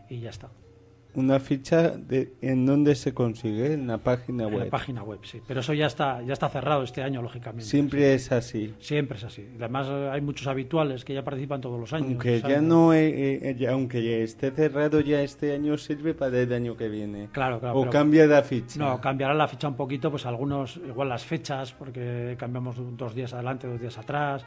y 0.09 0.21
ya 0.21 0.31
está. 0.31 0.51
Una 1.15 1.39
ficha 1.41 1.91
de 1.91 2.33
en 2.41 2.65
dónde 2.65 2.95
se 2.95 3.13
consigue, 3.13 3.75
en 3.75 3.87
la 3.87 3.99
página 3.99 4.45
En 4.45 4.55
web. 4.55 4.65
la 4.65 4.71
página 4.71 5.03
web, 5.03 5.19
sí. 5.25 5.43
Pero 5.47 5.61
eso 5.61 5.75
ya 5.75 5.87
está, 5.87 6.23
ya 6.23 6.33
está 6.33 6.49
cerrado 6.49 6.83
este 6.83 7.03
año, 7.03 7.21
lógicamente. 7.21 7.65
Siempre 7.67 8.15
es 8.15 8.33
así. 8.33 8.75
Siempre 8.79 9.19
es 9.19 9.25
así. 9.25 9.47
Además, 9.59 9.89
hay 9.89 10.21
muchos 10.23 10.47
habituales 10.47 11.05
que 11.05 11.13
ya 11.13 11.23
participan 11.23 11.61
todos 11.61 11.79
los 11.79 11.93
años. 11.93 12.09
Aunque 12.09 12.41
ya 12.41 12.63
no, 12.63 12.95
eh, 12.95 13.51
eh, 13.51 13.57
ya- 13.59 13.73
aunque 13.73 14.03
ya 14.03 14.17
esté 14.25 14.53
cerrado 14.53 15.01
ya 15.01 15.21
este 15.23 15.53
año 15.53 15.77
sirve 15.77 16.15
para 16.15 16.41
el 16.41 16.51
año 16.53 16.77
que 16.79 16.89
viene. 16.89 17.29
Claro, 17.33 17.61
claro. 17.61 17.79
o 17.79 17.91
cambia 17.91 18.27
la 18.27 18.43
ficha. 18.43 18.79
No, 18.79 18.99
cambiará 19.01 19.35
la 19.35 19.49
ficha 19.49 19.69
un 19.69 19.77
poquito, 19.77 20.11
pues 20.11 20.25
algunos, 20.25 20.79
igual 20.79 21.11
las 21.11 21.25
fechas, 21.27 21.73
porque 21.75 22.37
cambiamos 22.39 22.77
dos 22.97 23.15
días 23.15 23.35
adelante, 23.35 23.67
dos 23.67 23.79
días 23.81 23.99
atrás, 23.99 24.47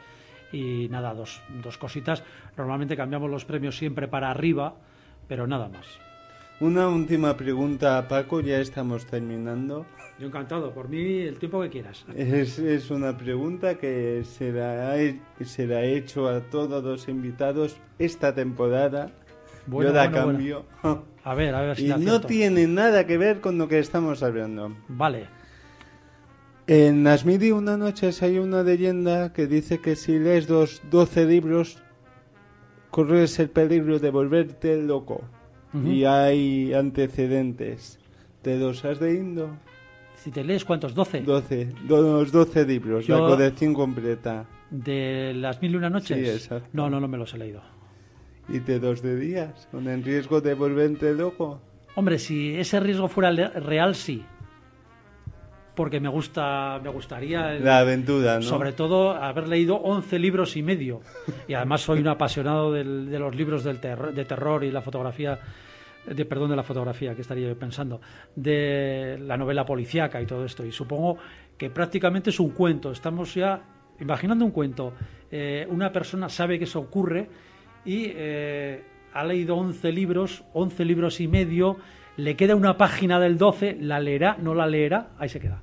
y 0.52 0.88
nada, 0.90 1.14
dos, 1.14 1.40
dos 1.62 1.78
cositas. 1.78 2.24
Normalmente 2.56 2.96
cambiamos 2.96 3.30
los 3.30 3.44
premios 3.44 3.76
siempre 3.76 4.08
para 4.08 4.30
arriba, 4.32 4.74
pero 5.28 5.46
nada 5.46 5.68
más. 5.68 5.86
Una 6.58 6.88
última 6.88 7.36
pregunta 7.36 7.98
a 7.98 8.08
Paco, 8.08 8.40
ya 8.40 8.58
estamos 8.60 9.04
terminando. 9.04 9.84
Yo 10.18 10.28
encantado, 10.28 10.72
por 10.72 10.88
mí 10.88 11.18
el 11.18 11.38
tiempo 11.38 11.60
que 11.60 11.68
quieras. 11.68 12.06
Es, 12.16 12.58
es 12.58 12.90
una 12.90 13.14
pregunta 13.14 13.74
que 13.74 14.22
se 14.24 14.52
la, 14.52 14.98
he, 14.98 15.20
se 15.44 15.66
la 15.66 15.84
he 15.84 15.98
hecho 15.98 16.26
a 16.28 16.40
todos 16.40 16.82
los 16.82 17.08
invitados 17.08 17.76
esta 17.98 18.34
temporada. 18.34 19.10
Bueno, 19.66 19.90
Yo 19.90 19.96
la 19.96 20.08
bueno, 20.08 20.28
cambio. 20.28 20.64
A 21.24 21.34
ver, 21.34 21.54
a 21.54 21.60
ver 21.60 21.76
si 21.76 21.84
y 21.84 21.88
la 21.88 21.98
no 21.98 22.22
tiene 22.22 22.66
nada 22.66 23.06
que 23.06 23.18
ver 23.18 23.42
con 23.42 23.58
lo 23.58 23.68
que 23.68 23.78
estamos 23.78 24.22
hablando. 24.22 24.74
Vale, 24.88 25.26
En 26.66 27.06
y 27.06 27.50
una 27.50 27.76
noches 27.76 28.22
hay 28.22 28.38
una 28.38 28.62
leyenda 28.62 29.34
que 29.34 29.46
dice 29.46 29.82
que 29.82 29.94
si 29.94 30.18
lees 30.18 30.46
dos, 30.46 30.80
12 30.90 31.26
libros 31.26 31.82
corres 32.90 33.38
el 33.40 33.50
peligro 33.50 33.98
de 33.98 34.10
volverte 34.10 34.80
loco. 34.80 35.22
Ujú. 35.78 35.88
Y 35.88 36.04
hay 36.04 36.72
antecedentes. 36.74 37.98
¿Te 38.42 38.56
los 38.58 38.84
has 38.84 39.00
leído? 39.00 39.50
si 40.16 40.30
te 40.32 40.42
lees 40.42 40.64
cuántos, 40.64 40.92
12 40.92 41.20
12, 41.22 41.68
los 41.88 42.32
12 42.32 42.64
libros, 42.66 43.08
la 43.08 43.16
Yo- 43.18 43.28
colección 43.28 43.74
completa. 43.74 44.44
de 44.70 45.32
las 45.36 45.62
mil 45.62 45.72
y 45.72 45.76
una 45.76 45.88
noches. 45.90 46.18
Sí, 46.18 46.28
exacto. 46.28 46.68
No, 46.72 46.90
no, 46.90 46.98
no 46.98 47.06
me 47.06 47.16
los 47.16 47.32
he 47.34 47.38
leído. 47.38 47.60
Y 48.48 48.58
te 48.60 48.80
dos 48.80 49.02
de 49.02 49.14
días, 49.16 49.68
con 49.70 49.86
el 49.86 50.02
riesgo 50.02 50.40
de 50.40 50.54
volverte 50.54 51.14
loco. 51.14 51.60
Hombre, 51.94 52.18
si 52.18 52.56
ese 52.56 52.80
riesgo 52.80 53.06
fuera 53.08 53.30
real, 53.30 53.94
sí. 53.94 54.24
Porque 55.76 56.00
me 56.00 56.08
gusta, 56.08 56.80
me 56.82 56.88
gustaría 56.88 57.52
el- 57.54 57.64
La 57.64 57.78
aventura, 57.80 58.36
¿no? 58.36 58.42
Sobre 58.42 58.72
todo 58.72 59.10
haber 59.12 59.46
leído 59.46 59.76
11 59.76 60.18
libros 60.18 60.56
y 60.56 60.62
medio. 60.62 61.02
Y 61.46 61.54
además 61.54 61.82
soy 61.82 62.00
un 62.00 62.08
apasionado 62.08 62.72
del- 62.72 63.10
de 63.10 63.18
los 63.18 63.34
libros 63.36 63.62
del 63.62 63.78
de 63.80 64.24
terror 64.24 64.64
y 64.64 64.70
la 64.70 64.80
fotografía, 64.80 65.38
de, 66.06 66.24
perdón, 66.24 66.50
de 66.50 66.56
la 66.56 66.62
fotografía, 66.62 67.14
que 67.14 67.22
estaría 67.22 67.48
yo 67.48 67.58
pensando, 67.58 68.00
de 68.34 69.18
la 69.20 69.36
novela 69.36 69.64
policíaca 69.64 70.20
y 70.20 70.26
todo 70.26 70.44
esto. 70.44 70.64
Y 70.64 70.72
supongo 70.72 71.18
que 71.56 71.70
prácticamente 71.70 72.30
es 72.30 72.40
un 72.40 72.50
cuento. 72.50 72.90
Estamos 72.90 73.34
ya 73.34 73.62
imaginando 74.00 74.44
un 74.44 74.50
cuento. 74.50 74.92
Eh, 75.30 75.66
una 75.70 75.92
persona 75.92 76.28
sabe 76.28 76.58
que 76.58 76.64
eso 76.64 76.80
ocurre 76.80 77.28
y 77.84 78.12
eh, 78.14 78.84
ha 79.12 79.24
leído 79.24 79.56
11 79.56 79.92
libros, 79.92 80.44
11 80.52 80.84
libros 80.84 81.20
y 81.20 81.28
medio. 81.28 81.76
Le 82.16 82.36
queda 82.36 82.56
una 82.56 82.76
página 82.76 83.20
del 83.20 83.36
12, 83.36 83.78
la 83.80 84.00
leerá, 84.00 84.36
no 84.40 84.54
la 84.54 84.66
leerá, 84.66 85.10
ahí 85.18 85.28
se 85.28 85.40
queda. 85.40 85.62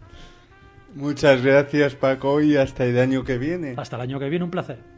Muchas 0.96 1.44
gracias, 1.44 1.96
Paco, 1.96 2.42
y 2.42 2.56
hasta 2.56 2.86
el 2.86 3.00
año 3.00 3.24
que 3.24 3.40
viene. 3.40 3.74
Hasta 3.78 3.96
el 3.96 4.04
año 4.04 4.20
que 4.20 4.30
viene, 4.30 4.46
un 4.46 4.52
placer. 4.52 4.93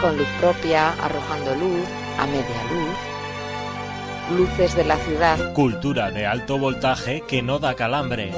Con 0.00 0.16
luz 0.18 0.28
propia, 0.40 0.90
arrojando 1.02 1.54
luz, 1.54 1.86
a 2.18 2.26
media 2.26 2.62
luz. 2.70 4.38
Luces 4.38 4.76
de 4.76 4.84
la 4.84 4.96
ciudad. 4.96 5.52
Cultura 5.54 6.10
de 6.10 6.26
alto 6.26 6.58
voltaje 6.58 7.22
que 7.26 7.42
no 7.42 7.58
da 7.58 7.74
calambre. 7.74 8.32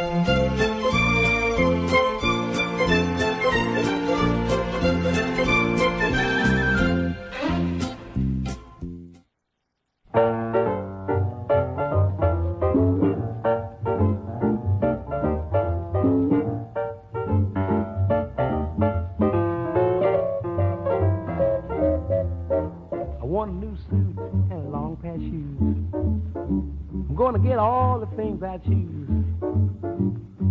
The 28.40 28.60
things 28.64 28.98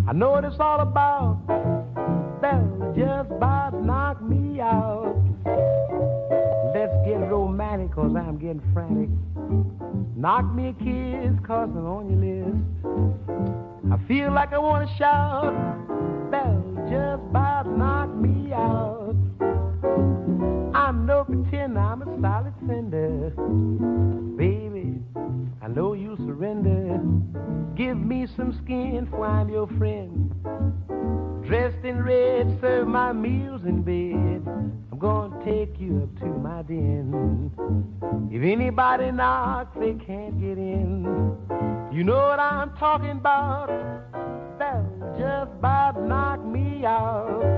I 0.07 0.13
know 0.13 0.31
what 0.31 0.43
it's 0.45 0.55
all 0.59 0.79
about. 0.81 1.39
They'll 2.41 2.93
just 2.95 3.31
about 3.31 3.73
knock 3.83 4.21
me 4.21 4.59
out. 4.59 5.15
Let's 6.73 6.93
get 7.05 7.17
romantic, 7.29 7.93
cause 7.93 8.15
I'm 8.15 8.37
getting 8.37 8.61
frantic. 8.73 9.09
Knock 10.15 10.53
me 10.53 10.69
a 10.69 10.73
kiss, 10.73 11.39
cause 11.45 11.69
I'm 11.69 11.85
on 11.85 12.09
your 12.09 12.19
list. 12.23 12.57
I 13.91 14.07
feel 14.07 14.33
like 14.33 14.53
I 14.53 14.59
wanna 14.59 14.87
shout. 14.97 15.53
They'll 16.31 16.87
just 16.89 17.23
about 17.29 17.67
knock 17.77 18.06
Give 27.87 28.05
me 28.05 28.27
some 28.35 28.51
skin, 28.65 29.07
for 29.09 29.25
I'm 29.25 29.47
your 29.47 29.65
friend. 29.77 30.29
Dressed 31.47 31.85
in 31.85 32.03
red, 32.03 32.59
serve 32.59 32.85
my 32.85 33.13
meals 33.13 33.61
in 33.63 33.81
bed. 33.81 34.45
I'm 34.91 34.99
gonna 34.99 35.41
take 35.45 35.79
you 35.79 36.03
up 36.03 36.19
to 36.19 36.25
my 36.25 36.63
den. 36.63 37.49
If 38.29 38.43
anybody 38.43 39.09
knocks, 39.11 39.73
they 39.79 39.93
can't 39.93 40.37
get 40.37 40.57
in. 40.57 41.05
You 41.89 42.03
know 42.03 42.17
what 42.17 42.41
I'm 42.41 42.75
talking 42.75 43.11
about? 43.11 43.67
They'll 44.59 45.15
just 45.17 45.53
about 45.53 45.97
knock 46.01 46.43
me 46.43 46.83
out. 46.85 47.57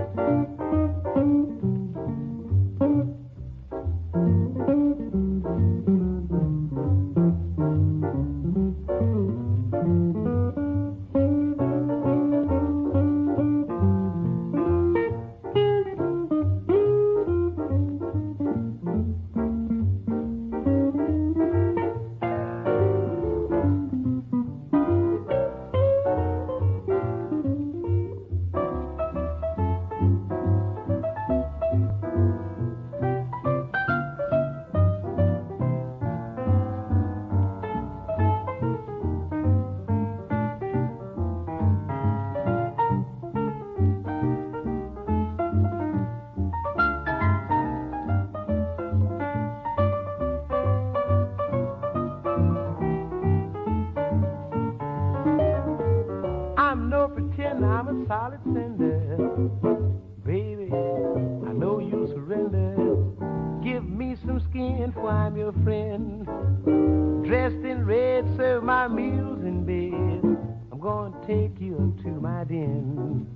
My. 72.50 73.28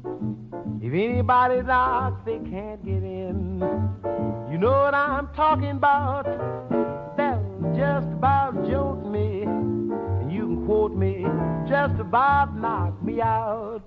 If 0.82 0.94
anybody 0.94 1.62
knocks, 1.62 2.22
they 2.26 2.40
can't 2.40 2.84
get 2.84 3.04
in. 3.04 3.60
You 4.52 4.58
know 4.58 4.72
what 4.72 4.94
I'm 4.94 5.28
talking 5.36 5.72
about? 5.72 6.26
They'll 7.16 7.74
just 7.76 8.08
about 8.08 8.68
jolt 8.68 9.06
me. 9.06 9.44
And 9.44 10.32
you 10.32 10.48
can 10.48 10.66
quote 10.66 10.96
me, 10.96 11.26
just 11.68 12.00
about 12.00 12.56
knock 12.58 13.02
me 13.04 13.22
out. 13.22 13.84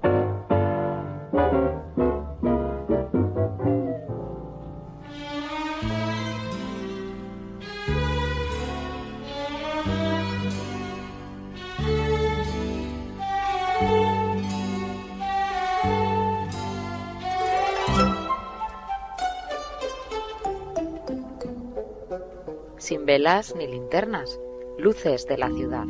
Sin 22.86 23.04
velas 23.04 23.52
ni 23.58 23.66
linternas, 23.66 24.38
luces 24.78 25.26
de 25.26 25.36
la 25.36 25.50
ciudad. 25.50 25.86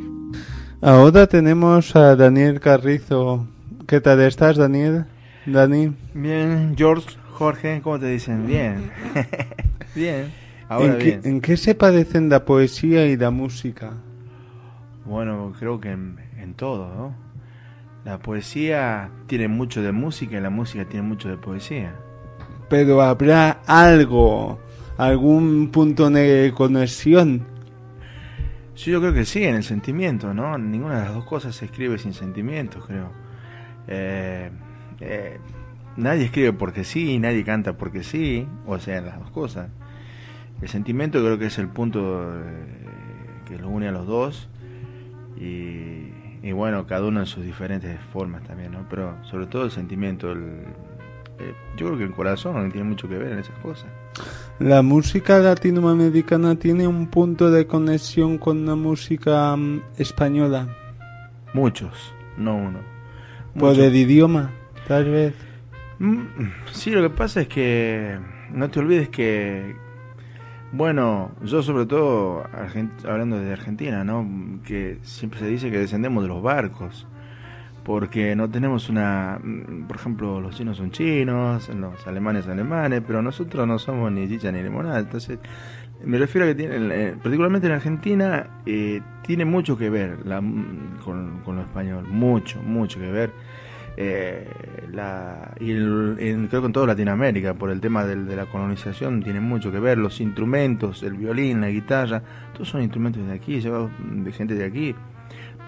Ahora 0.81 1.27
tenemos 1.27 1.95
a 1.95 2.15
Daniel 2.15 2.59
Carrizo. 2.59 3.45
¿Qué 3.85 4.01
tal 4.01 4.19
estás, 4.21 4.57
Daniel? 4.57 5.05
Dani. 5.45 5.93
Bien, 6.15 6.73
George, 6.75 7.15
Jorge, 7.33 7.81
¿cómo 7.83 7.99
te 7.99 8.07
dicen? 8.07 8.47
Bien. 8.47 8.89
bien. 9.95 10.33
Ahora 10.69 10.93
¿En, 10.93 10.97
bien. 10.97 11.21
Qué, 11.21 11.29
¿En 11.29 11.41
qué 11.41 11.55
se 11.55 11.75
parecen 11.75 12.29
la 12.29 12.43
poesía 12.45 13.05
y 13.05 13.15
la 13.15 13.29
música? 13.29 13.93
Bueno, 15.05 15.53
creo 15.59 15.79
que 15.79 15.91
en, 15.91 16.17
en 16.39 16.55
todo, 16.55 16.87
¿no? 16.95 17.15
La 18.05 18.17
poesía 18.17 19.11
tiene 19.27 19.47
mucho 19.47 19.83
de 19.83 19.91
música 19.91 20.35
y 20.35 20.41
la 20.41 20.49
música 20.49 20.83
tiene 20.85 21.07
mucho 21.07 21.29
de 21.29 21.37
poesía. 21.37 21.93
Pero 22.69 23.03
habrá 23.03 23.59
algo, 23.67 24.57
algún 24.97 25.69
punto 25.71 26.09
de 26.09 26.53
conexión. 26.55 27.45
Sí, 28.75 28.91
yo 28.91 28.99
creo 28.99 29.13
que 29.13 29.25
sí, 29.25 29.43
en 29.43 29.55
el 29.55 29.63
sentimiento, 29.63 30.33
¿no? 30.33 30.57
Ninguna 30.57 30.99
de 30.99 31.05
las 31.05 31.13
dos 31.13 31.25
cosas 31.25 31.55
se 31.55 31.65
escribe 31.65 31.97
sin 31.97 32.13
sentimientos, 32.13 32.85
creo. 32.85 33.11
Eh, 33.87 34.51
eh, 34.99 35.39
nadie 35.95 36.25
escribe 36.25 36.53
porque 36.53 36.83
sí, 36.83 37.17
nadie 37.19 37.43
canta 37.43 37.73
porque 37.73 38.03
sí, 38.03 38.47
o 38.65 38.77
sea, 38.79 39.01
las 39.01 39.19
dos 39.19 39.31
cosas. 39.31 39.69
El 40.61 40.69
sentimiento 40.69 41.19
creo 41.19 41.37
que 41.37 41.47
es 41.47 41.57
el 41.59 41.69
punto 41.69 42.23
eh, 42.23 42.65
que 43.47 43.57
los 43.57 43.69
une 43.69 43.87
a 43.87 43.91
los 43.91 44.07
dos 44.07 44.49
y, 45.39 46.51
bueno, 46.51 46.87
cada 46.87 47.05
uno 47.05 47.19
en 47.19 47.25
sus 47.25 47.43
diferentes 47.43 47.99
formas 48.13 48.43
también, 48.43 48.71
¿no? 48.71 48.87
Pero 48.89 49.17
sobre 49.25 49.47
todo 49.47 49.65
el 49.65 49.71
sentimiento, 49.71 50.31
el, 50.31 50.65
eh, 51.39 51.53
yo 51.75 51.87
creo 51.87 51.97
que 51.97 52.03
el 52.05 52.11
corazón 52.13 52.71
tiene 52.71 52.87
mucho 52.87 53.07
que 53.07 53.17
ver 53.17 53.31
en 53.33 53.39
esas 53.39 53.57
cosas. 53.59 53.89
La 54.59 54.81
música 54.81 55.39
latinoamericana 55.39 56.55
tiene 56.55 56.87
un 56.87 57.07
punto 57.07 57.51
de 57.51 57.67
conexión 57.67 58.37
con 58.37 58.65
la 58.65 58.75
música 58.75 59.55
mm, 59.55 59.81
española. 59.97 60.67
Muchos, 61.53 62.13
no 62.37 62.55
uno. 62.55 62.79
Por 63.57 63.69
Muchos. 63.69 63.83
el 63.85 63.95
idioma, 63.95 64.51
tal 64.87 65.05
vez. 65.05 65.33
Mm, 65.99 66.21
Sí, 66.71 66.91
lo 66.91 67.01
que 67.01 67.09
pasa 67.15 67.41
es 67.41 67.47
que 67.47 68.17
no 68.51 68.69
te 68.69 68.79
olvides 68.79 69.09
que, 69.09 69.75
bueno, 70.71 71.31
yo 71.43 71.61
sobre 71.63 71.85
todo, 71.85 72.43
hablando 73.05 73.39
de 73.39 73.51
Argentina, 73.53 74.03
¿no? 74.03 74.27
Que 74.65 74.99
siempre 75.03 75.39
se 75.39 75.47
dice 75.47 75.71
que 75.71 75.79
descendemos 75.79 76.23
de 76.23 76.29
los 76.29 76.41
barcos, 76.41 77.07
porque 77.87 78.35
no 78.35 78.49
tenemos 78.49 78.89
una, 78.89 79.39
mm, 79.41 79.87
por 79.87 79.95
ejemplo, 79.95 80.41
los 80.41 80.53
chinos 80.57 80.75
son 80.75 80.91
chinos, 80.91 81.69
los 81.69 82.05
alemanes 82.05 82.45
alemanes, 82.45 83.01
pero 83.07 83.21
nosotros 83.21 83.65
no 83.65 83.79
somos 83.79 84.11
ni 84.11 84.27
chicha 84.27 84.51
ni 84.51 84.61
limonada, 84.61 84.99
entonces 84.99 85.39
me 86.03 86.17
refiero 86.17 86.45
a 86.45 86.49
que 86.49 86.55
tiene, 86.55 87.13
particularmente 87.13 87.67
en 87.67 87.73
Argentina, 87.73 88.47
eh, 88.65 88.99
tiene 89.25 89.45
mucho 89.45 89.77
que 89.77 89.89
ver 89.89 90.17
la- 90.25 90.41
mm, 90.41 90.97
con, 91.05 91.39
con 91.45 91.55
lo 91.55 91.61
español, 91.61 92.05
mucho, 92.09 92.61
mucho 92.61 92.99
que 92.99 93.09
ver. 93.09 93.31
Eh, 93.99 94.45
la, 94.91 95.53
y 95.59 95.73
creo 95.73 96.17
que 96.61 96.65
en 96.67 96.71
toda 96.73 96.87
Latinoamérica, 96.87 97.53
por 97.53 97.71
el 97.71 97.79
tema 97.79 98.03
del- 98.05 98.27
de 98.27 98.35
la 98.35 98.45
colonización, 98.47 99.23
tiene 99.23 99.39
mucho 99.39 99.71
que 99.71 99.79
ver. 99.79 99.97
Los 99.97 100.19
instrumentos, 100.21 101.01
el 101.03 101.13
violín, 101.13 101.61
la 101.61 101.69
guitarra, 101.69 102.21
todos 102.53 102.67
son 102.69 102.81
instrumentos 102.81 103.25
de 103.25 103.33
aquí, 103.33 103.59
llevados 103.61 103.89
de 103.99 104.31
gente 104.33 104.53
de 104.55 104.65
aquí. 104.65 104.93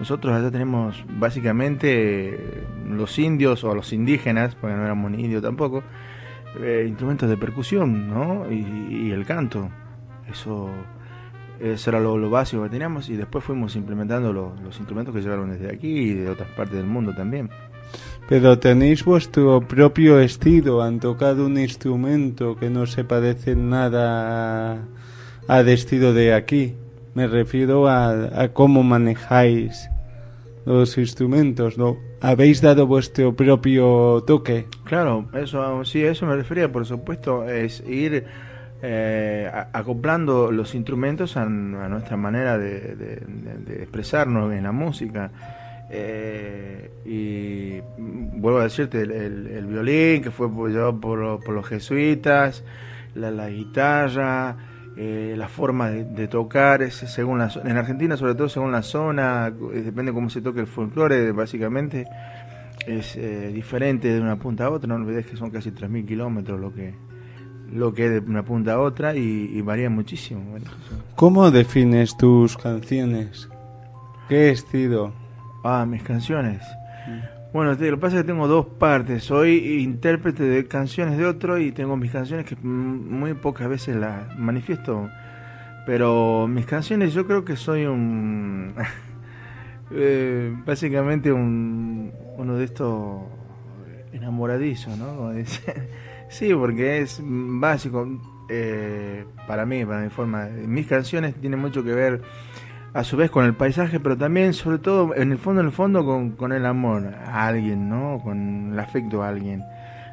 Nosotros 0.00 0.34
allá 0.34 0.50
tenemos 0.50 1.04
básicamente 1.18 2.34
eh, 2.34 2.64
los 2.88 3.16
indios 3.18 3.62
o 3.62 3.74
los 3.74 3.92
indígenas, 3.92 4.56
porque 4.56 4.74
no 4.74 4.82
éramos 4.84 5.10
ni 5.12 5.22
indios 5.24 5.42
tampoco, 5.42 5.82
eh, 6.60 6.86
instrumentos 6.88 7.28
de 7.28 7.36
percusión, 7.36 8.08
¿no? 8.08 8.50
Y, 8.50 9.10
el 9.12 9.24
canto. 9.26 9.68
Eso, 10.28 10.70
eso 11.60 11.90
era 11.90 12.00
lo, 12.00 12.30
básico 12.30 12.62
que 12.62 12.70
teníamos 12.70 13.08
y 13.10 13.16
después 13.16 13.44
fuimos 13.44 13.76
implementando 13.76 14.32
lo- 14.32 14.54
los 14.64 14.78
instrumentos 14.78 15.14
que 15.14 15.20
llegaron 15.20 15.50
desde 15.50 15.70
aquí 15.72 15.88
y 15.88 16.14
de 16.14 16.30
otras 16.30 16.48
partes 16.50 16.76
del 16.78 16.86
mundo 16.86 17.12
también. 17.14 17.50
Pero 18.28 18.58
tenéis 18.58 19.04
vuestro 19.04 19.60
propio 19.60 20.18
estilo, 20.20 20.80
han 20.82 21.00
tocado 21.00 21.44
un 21.46 21.58
instrumento 21.58 22.56
que 22.56 22.70
no 22.70 22.86
se 22.86 23.04
parece 23.04 23.54
nada 23.56 24.72
a- 24.76 24.78
al 25.48 25.68
estilo 25.68 26.12
de 26.14 26.32
aquí. 26.32 26.74
Me 27.14 27.26
refiero 27.26 27.88
a, 27.88 28.42
a 28.42 28.48
cómo 28.52 28.82
manejáis 28.82 29.90
los 30.64 30.96
instrumentos, 30.98 31.78
¿no? 31.78 31.96
Habéis 32.20 32.60
dado 32.60 32.86
vuestro 32.86 33.34
propio 33.34 34.22
toque. 34.26 34.66
Claro, 34.84 35.28
eso 35.34 35.84
sí, 35.84 36.02
eso 36.02 36.26
me 36.26 36.36
refería, 36.36 36.70
por 36.70 36.84
supuesto, 36.86 37.48
es 37.48 37.80
ir 37.88 38.24
eh, 38.82 39.50
acoplando 39.72 40.50
los 40.50 40.74
instrumentos 40.74 41.36
a, 41.36 41.44
nuestra 41.44 42.16
manera 42.16 42.58
de, 42.58 43.22
expresarnos 43.80 44.52
en 44.52 44.64
la 44.64 44.72
música. 44.72 45.30
Eh, 45.92 46.90
y 47.04 47.80
vuelvo 48.38 48.60
a 48.60 48.64
decirte, 48.64 49.02
el, 49.02 49.66
violín 49.66 50.22
que 50.22 50.30
fue 50.30 50.48
llevado 50.70 51.00
por, 51.00 51.42
por 51.42 51.54
los 51.54 51.66
jesuitas, 51.66 52.64
la, 53.14 53.30
la 53.30 53.48
guitarra, 53.48 54.56
eh, 55.02 55.34
la 55.34 55.48
forma 55.48 55.88
de, 55.88 56.04
de 56.04 56.28
tocar, 56.28 56.82
es 56.82 56.96
según 56.96 57.38
la, 57.38 57.50
en 57.64 57.74
Argentina 57.78 58.18
sobre 58.18 58.34
todo 58.34 58.50
según 58.50 58.70
la 58.70 58.82
zona, 58.82 59.50
eh, 59.72 59.80
depende 59.80 60.12
cómo 60.12 60.28
se 60.28 60.42
toque 60.42 60.60
el 60.60 60.66
folclore, 60.66 61.32
básicamente 61.32 62.06
es 62.86 63.16
eh, 63.16 63.50
diferente 63.50 64.08
de 64.08 64.20
una 64.20 64.36
punta 64.36 64.66
a 64.66 64.70
otra, 64.70 64.88
no 64.88 64.96
olvides 64.96 65.24
que 65.24 65.38
son 65.38 65.48
casi 65.50 65.70
3.000 65.70 66.06
kilómetros 66.06 66.60
lo 66.60 66.74
que 66.74 66.92
lo 67.72 67.94
que 67.94 68.04
es 68.04 68.10
de 68.10 68.18
una 68.30 68.44
punta 68.44 68.74
a 68.74 68.80
otra 68.80 69.16
y, 69.16 69.50
y 69.54 69.62
varía 69.62 69.88
muchísimo. 69.88 70.42
Bueno. 70.50 70.66
¿Cómo 71.16 71.50
defines 71.50 72.14
tus 72.18 72.58
canciones? 72.58 73.48
¿Qué 74.28 74.50
estilo? 74.50 75.14
Ah, 75.64 75.86
mis 75.88 76.02
canciones. 76.02 76.62
Bueno, 77.52 77.72
lo 77.72 77.76
que 77.78 77.96
pasa 77.96 78.16
es 78.16 78.22
que 78.22 78.28
tengo 78.28 78.46
dos 78.46 78.66
partes. 78.66 79.24
Soy 79.24 79.80
intérprete 79.82 80.44
de 80.44 80.68
canciones 80.68 81.18
de 81.18 81.26
otro 81.26 81.58
y 81.58 81.72
tengo 81.72 81.96
mis 81.96 82.12
canciones 82.12 82.46
que 82.46 82.54
muy 82.54 83.34
pocas 83.34 83.68
veces 83.68 83.96
las 83.96 84.38
manifiesto. 84.38 85.08
Pero 85.84 86.46
mis 86.46 86.64
canciones 86.64 87.12
yo 87.12 87.26
creo 87.26 87.44
que 87.44 87.56
soy 87.56 87.86
un... 87.86 88.74
eh, 89.90 90.54
básicamente 90.64 91.32
un, 91.32 92.12
uno 92.36 92.54
de 92.54 92.64
estos 92.64 93.22
enamoradizos, 94.12 94.96
¿no? 94.96 95.32
Sí, 96.28 96.54
porque 96.54 96.98
es 96.98 97.20
básico 97.24 98.06
eh, 98.48 99.24
para 99.48 99.66
mí, 99.66 99.84
para 99.84 100.02
mi 100.02 100.10
forma. 100.10 100.44
Mis 100.46 100.86
canciones 100.86 101.34
tienen 101.34 101.58
mucho 101.58 101.82
que 101.82 101.92
ver 101.92 102.22
a 102.92 103.04
su 103.04 103.16
vez 103.16 103.30
con 103.30 103.44
el 103.44 103.54
paisaje, 103.54 104.00
pero 104.00 104.16
también, 104.16 104.52
sobre 104.52 104.78
todo, 104.78 105.14
en 105.14 105.32
el 105.32 105.38
fondo, 105.38 105.60
en 105.60 105.66
el 105.68 105.72
fondo, 105.72 106.04
con, 106.04 106.32
con 106.32 106.52
el 106.52 106.66
amor 106.66 107.06
a 107.06 107.46
alguien, 107.46 107.88
¿no? 107.88 108.20
Con 108.22 108.72
el 108.72 108.78
afecto 108.78 109.22
a 109.22 109.28
alguien, 109.28 109.62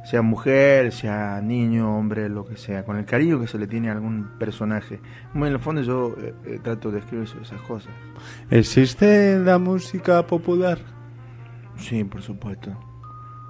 sea 0.03 0.21
mujer, 0.21 0.91
sea 0.91 1.41
niño, 1.41 1.97
hombre, 1.97 2.29
lo 2.29 2.45
que 2.45 2.55
sea, 2.55 2.85
con 2.85 2.97
el 2.97 3.05
cariño 3.05 3.39
que 3.39 3.47
se 3.47 3.57
le 3.57 3.67
tiene 3.67 3.89
a 3.89 3.93
algún 3.93 4.29
personaje. 4.39 5.01
Muy 5.33 5.47
en 5.47 5.55
el 5.55 5.59
fondo 5.59 5.81
yo 5.81 6.15
eh, 6.19 6.33
eh, 6.45 6.59
trato 6.63 6.91
de 6.91 6.99
escribir 6.99 7.27
esas 7.41 7.61
cosas. 7.61 7.93
¿Existe 8.49 9.39
la 9.39 9.57
música 9.57 10.25
popular? 10.25 10.79
Sí, 11.75 12.03
por 12.03 12.21
supuesto. 12.21 12.71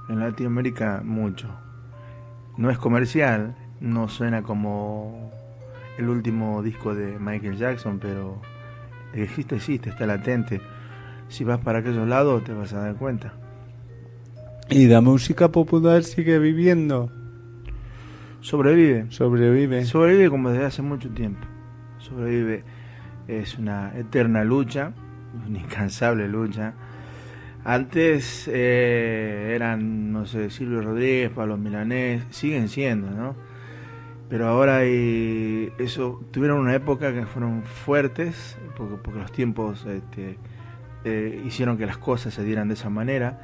En 0.09 0.19
Latinoamérica 0.19 1.01
mucho. 1.03 1.47
No 2.57 2.69
es 2.69 2.77
comercial, 2.77 3.55
no 3.79 4.07
suena 4.07 4.41
como 4.41 5.31
el 5.97 6.09
último 6.09 6.63
disco 6.63 6.95
de 6.95 7.19
Michael 7.19 7.57
Jackson, 7.57 7.99
pero 7.99 8.41
existe, 9.23 9.56
existe, 9.56 9.89
está 9.89 10.06
latente. 10.06 10.62
Si 11.30 11.43
vas 11.43 11.60
para 11.60 11.80
aquellos 11.80 12.08
lados 12.08 12.43
te 12.43 12.53
vas 12.53 12.73
a 12.73 12.82
dar 12.82 12.95
cuenta. 12.95 13.34
¿Y 14.69 14.88
la 14.88 15.01
música 15.01 15.49
popular 15.49 16.03
sigue 16.03 16.39
viviendo? 16.39 17.12
Sobrevive. 18.41 19.08
¿Sobrevive? 19.10 19.86
Sobrevive 19.86 20.30
como 20.30 20.49
desde 20.51 20.65
hace 20.65 20.82
mucho 20.82 21.10
tiempo. 21.10 21.45
Sobrevive. 21.99 22.63
Es 23.27 23.58
una 23.58 23.97
eterna 23.97 24.43
lucha, 24.43 24.93
una 25.47 25.60
incansable 25.60 26.27
lucha. 26.27 26.73
Antes 27.63 28.47
eh, 28.47 29.51
eran, 29.53 30.12
no 30.12 30.25
sé, 30.25 30.49
Silvio 30.49 30.82
Rodríguez, 30.82 31.32
Pablo 31.32 31.58
Milanés, 31.58 32.23
siguen 32.30 32.69
siendo, 32.69 33.10
¿no? 33.12 33.36
Pero 34.29 34.47
ahora 34.47 34.77
hay, 34.79 35.71
eso, 35.77 36.21
tuvieron 36.31 36.59
una 36.59 36.75
época 36.75 37.13
que 37.13 37.25
fueron 37.25 37.63
fuertes, 37.63 38.57
porque, 38.75 38.95
porque 39.01 39.19
los 39.19 39.31
tiempos 39.31 39.85
este, 39.85 40.37
eh, 41.05 41.41
hicieron 41.45 41.77
que 41.77 41.85
las 41.85 41.97
cosas 41.97 42.33
se 42.33 42.43
dieran 42.43 42.67
de 42.67 42.73
esa 42.73 42.89
manera. 42.89 43.39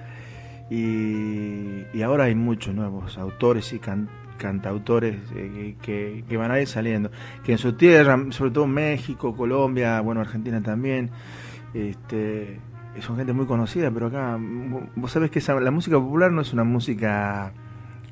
Y, 0.70 1.86
y 1.94 2.02
ahora 2.02 2.26
hay 2.26 2.36
muchos 2.36 2.74
nuevos 2.76 3.18
autores 3.18 3.72
y 3.74 3.80
can- 3.80 4.10
cantautores 4.38 5.16
eh, 5.36 5.76
que, 5.82 6.24
que 6.28 6.38
van 6.38 6.52
a 6.52 6.60
ir 6.60 6.68
saliendo. 6.68 7.12
Que 7.44 7.54
en 7.54 7.58
su 7.58 7.74
tierra, 7.74 8.18
sobre 8.32 8.52
todo 8.52 8.68
México, 8.68 9.36
Colombia, 9.36 10.02
bueno, 10.02 10.20
Argentina 10.22 10.62
también, 10.62 11.12
este, 11.74 12.60
son 13.00 13.16
gente 13.18 13.32
muy 13.34 13.46
conocida, 13.46 13.90
pero 13.92 14.08
acá, 14.08 14.38
vo- 14.38 14.90
vos 14.96 15.12
sabés 15.12 15.32
que 15.32 15.40
esa- 15.40 15.60
la 15.60 15.72
música 15.72 15.98
popular 15.98 16.32
no 16.32 16.42
es 16.42 16.52
una 16.54 16.64
música 16.66 17.54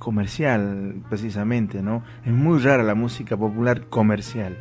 comercial, 0.02 0.96
precisamente, 1.10 1.82
¿no? 1.84 2.04
Es 2.26 2.34
muy 2.34 2.60
rara 2.60 2.82
la 2.84 2.96
música 2.96 3.38
popular 3.38 3.86
comercial. 3.88 4.58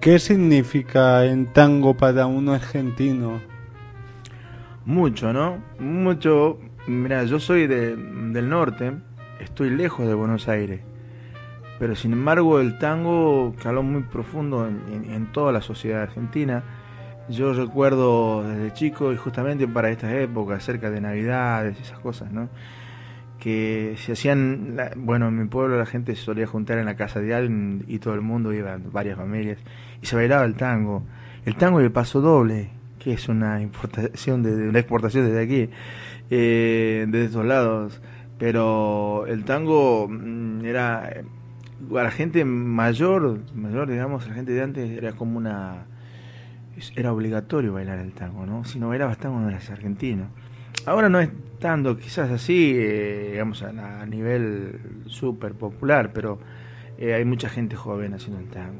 ¿Qué 0.00 0.18
significa 0.18 1.24
en 1.26 1.46
tango 1.52 1.96
para 1.96 2.26
un 2.26 2.48
argentino? 2.48 3.40
Mucho, 4.84 5.32
¿no? 5.32 5.58
Mucho. 5.78 6.58
Mira, 6.88 7.22
yo 7.24 7.38
soy 7.38 7.66
de- 7.68 7.94
del 7.96 8.48
norte, 8.48 8.92
estoy 9.38 9.70
lejos 9.70 10.06
de 10.08 10.14
Buenos 10.14 10.48
Aires, 10.48 10.80
pero 11.78 11.94
sin 11.94 12.12
embargo 12.12 12.58
el 12.60 12.78
tango 12.78 13.54
caló 13.62 13.82
muy 13.82 14.02
profundo 14.02 14.66
en, 14.66 14.80
en- 14.92 15.10
en 15.12 15.32
toda 15.32 15.52
la 15.52 15.60
sociedad 15.60 16.02
argentina. 16.02 16.64
Yo 17.28 17.52
recuerdo 17.52 18.42
desde 18.42 18.72
chico 18.72 19.12
y 19.12 19.16
justamente 19.16 19.68
para 19.68 19.90
estas 19.90 20.12
épocas, 20.14 20.64
cerca 20.64 20.90
de 20.90 21.00
Navidades, 21.00 21.78
esas 21.80 22.00
cosas, 22.00 22.32
¿no? 22.32 22.48
Que 23.40 23.94
se 23.96 24.12
hacían, 24.12 24.76
bueno, 24.96 25.28
en 25.28 25.38
mi 25.38 25.48
pueblo 25.48 25.78
la 25.78 25.86
gente 25.86 26.14
se 26.14 26.22
solía 26.22 26.46
juntar 26.46 26.78
en 26.78 26.84
la 26.84 26.94
casa 26.94 27.20
de 27.20 27.34
alguien 27.34 27.84
y 27.88 27.98
todo 27.98 28.14
el 28.14 28.20
mundo 28.20 28.52
iba, 28.52 28.78
varias 28.92 29.16
familias, 29.16 29.58
y 30.02 30.06
se 30.06 30.14
bailaba 30.14 30.44
el 30.44 30.54
tango. 30.54 31.04
El 31.46 31.56
tango 31.56 31.80
y 31.80 31.84
el 31.84 31.90
paso 31.90 32.20
doble, 32.20 32.70
que 32.98 33.14
es 33.14 33.28
una 33.28 33.62
importación, 33.62 34.42
de, 34.42 34.68
una 34.68 34.78
exportación 34.78 35.26
desde 35.26 35.42
aquí, 35.42 35.70
eh, 36.30 37.06
desde 37.08 37.26
estos 37.26 37.46
lados. 37.46 38.00
Pero 38.38 39.26
el 39.26 39.44
tango 39.44 40.06
mm, 40.08 40.64
era, 40.64 41.10
eh, 41.10 41.24
a 41.90 42.02
la 42.02 42.10
gente 42.10 42.44
mayor, 42.44 43.40
mayor, 43.54 43.90
digamos, 43.90 44.28
la 44.28 44.34
gente 44.34 44.52
de 44.52 44.62
antes 44.62 44.90
era 44.90 45.12
como 45.12 45.38
una, 45.38 45.86
era 46.96 47.12
obligatorio 47.12 47.72
bailar 47.72 47.98
el 47.98 48.12
tango, 48.12 48.46
¿no? 48.46 48.64
Si 48.64 48.78
no 48.78 48.88
bailabas 48.88 49.18
tango 49.18 49.40
no 49.40 49.48
eras 49.48 49.70
argentino. 49.70 50.28
Ahora 50.86 51.08
no 51.08 51.20
es 51.20 51.28
tanto, 51.58 51.96
quizás 51.98 52.30
así, 52.30 52.72
eh, 52.74 53.28
digamos, 53.32 53.62
a, 53.62 54.00
a 54.00 54.06
nivel 54.06 54.78
súper 55.06 55.52
popular, 55.52 56.12
pero 56.12 56.38
eh, 56.98 57.14
hay 57.14 57.24
mucha 57.24 57.48
gente 57.48 57.76
joven 57.76 58.14
haciendo 58.14 58.40
el 58.40 58.48
tango. 58.48 58.78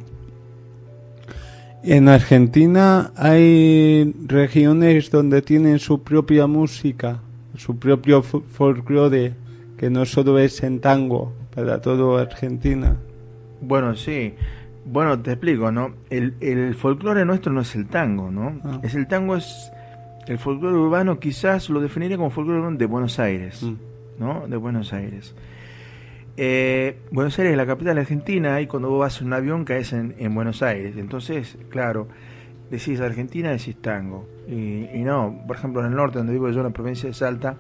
En 1.82 2.08
Argentina 2.08 3.10
hay 3.16 4.14
regiones 4.26 5.10
donde 5.10 5.40
tienen 5.42 5.78
su 5.78 6.02
propia 6.02 6.46
música, 6.46 7.20
su 7.56 7.78
propio 7.78 8.22
fo- 8.22 8.42
folclore, 8.44 9.34
que 9.78 9.88
no 9.88 10.04
solo 10.04 10.38
es 10.38 10.62
en 10.62 10.80
tango 10.80 11.32
para 11.54 11.80
toda 11.80 12.22
Argentina. 12.22 12.96
Bueno, 13.62 13.94
sí. 13.94 14.34
Bueno, 14.84 15.18
te 15.20 15.32
explico, 15.32 15.70
¿no? 15.70 15.92
El, 16.10 16.34
el 16.40 16.74
folclore 16.74 17.24
nuestro 17.24 17.52
no 17.52 17.60
es 17.62 17.74
el 17.76 17.86
tango, 17.86 18.30
¿no? 18.30 18.58
Ah. 18.64 18.80
Es 18.82 18.94
el 18.94 19.06
tango 19.06 19.36
es 19.36 19.70
el 20.30 20.38
folclore 20.38 20.76
urbano, 20.76 21.18
quizás 21.18 21.68
lo 21.70 21.80
definiría 21.80 22.16
como 22.16 22.30
folclore 22.30 22.60
urbano 22.60 22.78
de 22.78 22.86
Buenos 22.86 23.18
Aires, 23.18 23.62
Mm. 23.62 23.74
¿no? 24.18 24.46
De 24.48 24.56
Buenos 24.56 24.92
Aires. 24.92 25.34
Eh, 26.36 26.98
Buenos 27.10 27.38
Aires 27.38 27.52
es 27.52 27.56
la 27.56 27.66
capital 27.66 27.96
de 27.96 28.02
Argentina 28.02 28.60
y 28.60 28.66
cuando 28.66 28.88
vos 28.88 29.00
vas 29.00 29.20
en 29.20 29.26
un 29.26 29.32
avión 29.34 29.64
caes 29.64 29.92
en, 29.92 30.14
en 30.18 30.34
Buenos 30.34 30.62
Aires. 30.62 30.96
Entonces, 30.96 31.58
claro, 31.68 32.08
decís 32.70 33.00
Argentina, 33.00 33.50
decís 33.50 33.76
tango. 33.80 34.26
Y, 34.48 34.84
y 34.94 35.02
no, 35.04 35.42
por 35.46 35.56
ejemplo, 35.56 35.80
en 35.80 35.88
el 35.88 35.96
norte, 35.96 36.18
donde 36.18 36.32
vivo 36.32 36.48
yo, 36.50 36.58
en 36.60 36.66
la 36.66 36.70
provincia 36.72 37.08
de 37.08 37.14
Salta, 37.14 37.56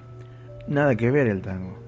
nada 0.68 0.94
que 0.96 1.10
ver 1.10 1.26
el 1.26 1.42
tango. 1.42 1.78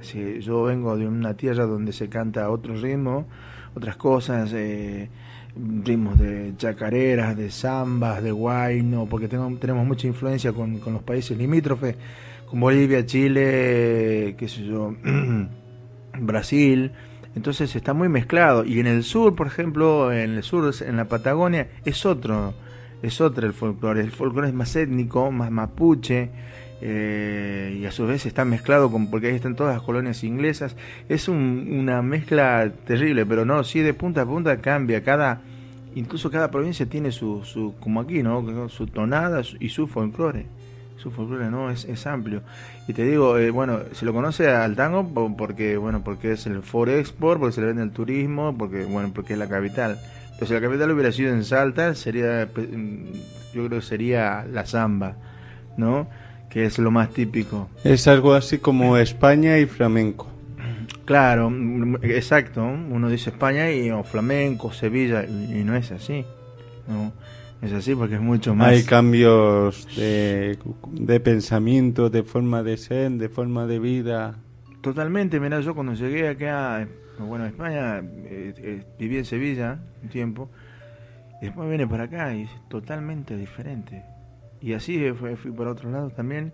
Sí, 0.00 0.40
yo 0.40 0.64
vengo 0.64 0.96
de 0.98 1.06
una 1.06 1.34
tierra 1.34 1.64
donde 1.64 1.92
se 1.92 2.08
canta 2.08 2.50
otro 2.50 2.74
ritmo, 2.74 3.26
otras 3.74 3.96
cosas, 3.96 4.52
eh, 4.52 5.08
ritmos 5.56 6.18
de 6.18 6.52
chacareras, 6.56 7.36
de 7.36 7.50
zambas, 7.50 8.22
de 8.22 8.32
guayno, 8.32 9.06
porque 9.08 9.28
tengo- 9.28 9.56
tenemos 9.58 9.86
mucha 9.86 10.06
influencia 10.06 10.52
con, 10.52 10.78
con 10.78 10.92
los 10.94 11.02
países 11.02 11.36
limítrofes, 11.38 11.96
con 12.46 12.60
Bolivia, 12.60 13.06
Chile, 13.06 14.34
qué 14.38 14.48
sé 14.48 14.64
yo, 14.64 14.94
Brasil. 16.20 16.92
Entonces 17.36 17.74
está 17.74 17.94
muy 17.94 18.08
mezclado. 18.08 18.64
Y 18.64 18.78
en 18.80 18.86
el 18.86 19.02
sur, 19.02 19.34
por 19.34 19.46
ejemplo, 19.46 20.12
en 20.12 20.34
el 20.36 20.42
sur, 20.42 20.72
en 20.86 20.96
la 20.96 21.06
Patagonia, 21.06 21.68
es 21.84 22.06
otro, 22.06 22.54
es 23.02 23.20
otro 23.20 23.46
el 23.46 23.52
folclore. 23.52 24.00
El 24.00 24.12
folclore 24.12 24.48
es 24.48 24.54
más 24.54 24.74
étnico, 24.76 25.30
más 25.32 25.50
mapuche, 25.50 26.30
eh, 26.86 27.78
y 27.80 27.86
a 27.86 27.90
su 27.90 28.06
vez 28.06 28.26
está 28.26 28.44
mezclado 28.44 28.90
con, 28.90 29.10
porque 29.10 29.28
ahí 29.28 29.34
están 29.34 29.56
todas 29.56 29.74
las 29.74 29.82
colonias 29.82 30.22
inglesas. 30.22 30.76
Es 31.08 31.28
un- 31.28 31.66
una 31.80 32.02
mezcla 32.02 32.70
terrible, 32.86 33.24
pero 33.24 33.46
no, 33.46 33.64
sí 33.64 33.80
de 33.80 33.94
punta 33.94 34.20
a 34.22 34.26
punta 34.26 34.58
cambia. 34.58 35.02
Cada, 35.02 35.40
incluso 35.94 36.30
cada 36.30 36.50
provincia 36.50 36.84
tiene 36.86 37.10
su, 37.10 37.42
su 37.44 37.74
como 37.80 38.00
aquí, 38.02 38.22
¿no? 38.22 38.68
Su 38.68 38.86
tonada 38.86 39.40
y 39.60 39.70
su 39.70 39.86
folclore. 39.86 40.44
Su 40.98 41.10
folclore 41.10 41.50
no 41.50 41.70
es, 41.70 41.86
es 41.86 42.06
amplio. 42.06 42.42
Y 42.86 42.92
te 42.92 43.04
digo, 43.04 43.38
eh, 43.38 43.50
bueno, 43.50 43.80
se 43.92 44.04
lo 44.04 44.12
conoce 44.12 44.48
al 44.50 44.76
tango 44.76 45.08
po- 45.08 45.34
porque, 45.36 45.78
bueno, 45.78 46.02
porque 46.04 46.32
es 46.32 46.46
el 46.46 46.62
Forexport, 46.62 47.40
porque 47.40 47.54
se 47.54 47.60
le 47.62 47.68
vende 47.68 47.82
el 47.82 47.90
turismo, 47.92 48.54
porque, 48.58 48.84
bueno, 48.84 49.10
porque 49.14 49.32
es 49.32 49.38
la 49.38 49.48
capital. 49.48 49.98
Entonces, 50.24 50.48
si 50.48 50.54
la 50.54 50.60
capital 50.60 50.90
hubiera 50.90 51.12
sido 51.12 51.32
en 51.32 51.44
Salta, 51.44 51.94
sería, 51.94 52.46
mm, 52.54 53.12
yo 53.54 53.66
creo 53.66 53.80
que 53.80 53.86
sería 53.86 54.44
la 54.50 54.66
samba, 54.66 55.16
¿no? 55.76 56.08
Que 56.54 56.64
es 56.64 56.78
lo 56.78 56.92
más 56.92 57.10
típico. 57.10 57.68
Es 57.82 58.06
algo 58.06 58.32
así 58.32 58.58
como 58.58 58.96
España 58.96 59.58
y 59.58 59.66
flamenco. 59.66 60.28
Claro, 61.04 61.52
exacto. 62.02 62.62
Uno 62.64 63.10
dice 63.10 63.30
España 63.30 63.72
y 63.72 63.90
o 63.90 64.04
flamenco, 64.04 64.72
Sevilla, 64.72 65.24
y, 65.24 65.58
y 65.58 65.64
no 65.64 65.74
es 65.74 65.90
así. 65.90 66.24
No, 66.86 67.12
es 67.60 67.72
así 67.72 67.96
porque 67.96 68.14
es 68.14 68.20
mucho 68.20 68.54
más. 68.54 68.68
Hay 68.68 68.84
cambios 68.84 69.88
de, 69.96 70.56
de 70.92 71.20
pensamiento, 71.20 72.08
de 72.08 72.22
forma 72.22 72.62
de 72.62 72.76
ser, 72.76 73.10
de 73.10 73.28
forma 73.28 73.66
de 73.66 73.80
vida. 73.80 74.36
Totalmente, 74.80 75.40
mira, 75.40 75.58
yo 75.60 75.74
cuando 75.74 75.94
llegué 75.94 76.28
acá, 76.28 76.86
bueno, 77.18 77.46
a 77.46 77.48
España, 77.48 77.98
eh, 77.98 78.54
eh, 78.56 78.84
viví 78.98 79.18
en 79.18 79.24
Sevilla 79.24 79.78
un 80.02 80.08
tiempo, 80.08 80.48
y 81.42 81.46
después 81.46 81.68
vine 81.68 81.86
para 81.88 82.04
acá 82.04 82.32
y 82.32 82.42
es 82.42 82.50
totalmente 82.68 83.36
diferente. 83.36 84.04
Y 84.64 84.72
así 84.72 85.12
fue- 85.12 85.36
fui 85.36 85.50
por 85.52 85.68
otros 85.68 85.92
lados 85.92 86.14
también, 86.14 86.52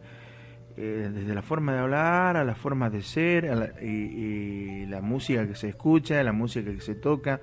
eh, 0.76 1.10
desde 1.12 1.34
la 1.34 1.42
forma 1.42 1.72
de 1.74 1.78
hablar, 1.78 2.36
a 2.36 2.44
la 2.44 2.54
forma 2.54 2.90
de 2.90 3.02
ser, 3.02 3.48
a 3.48 3.54
la- 3.54 3.70
y, 3.82 3.86
y 3.86 4.86
la 4.86 5.00
música 5.00 5.46
que 5.46 5.54
se 5.54 5.68
escucha, 5.68 6.22
la 6.22 6.32
música 6.32 6.70
que 6.72 6.80
se 6.80 6.94
toca. 6.94 7.40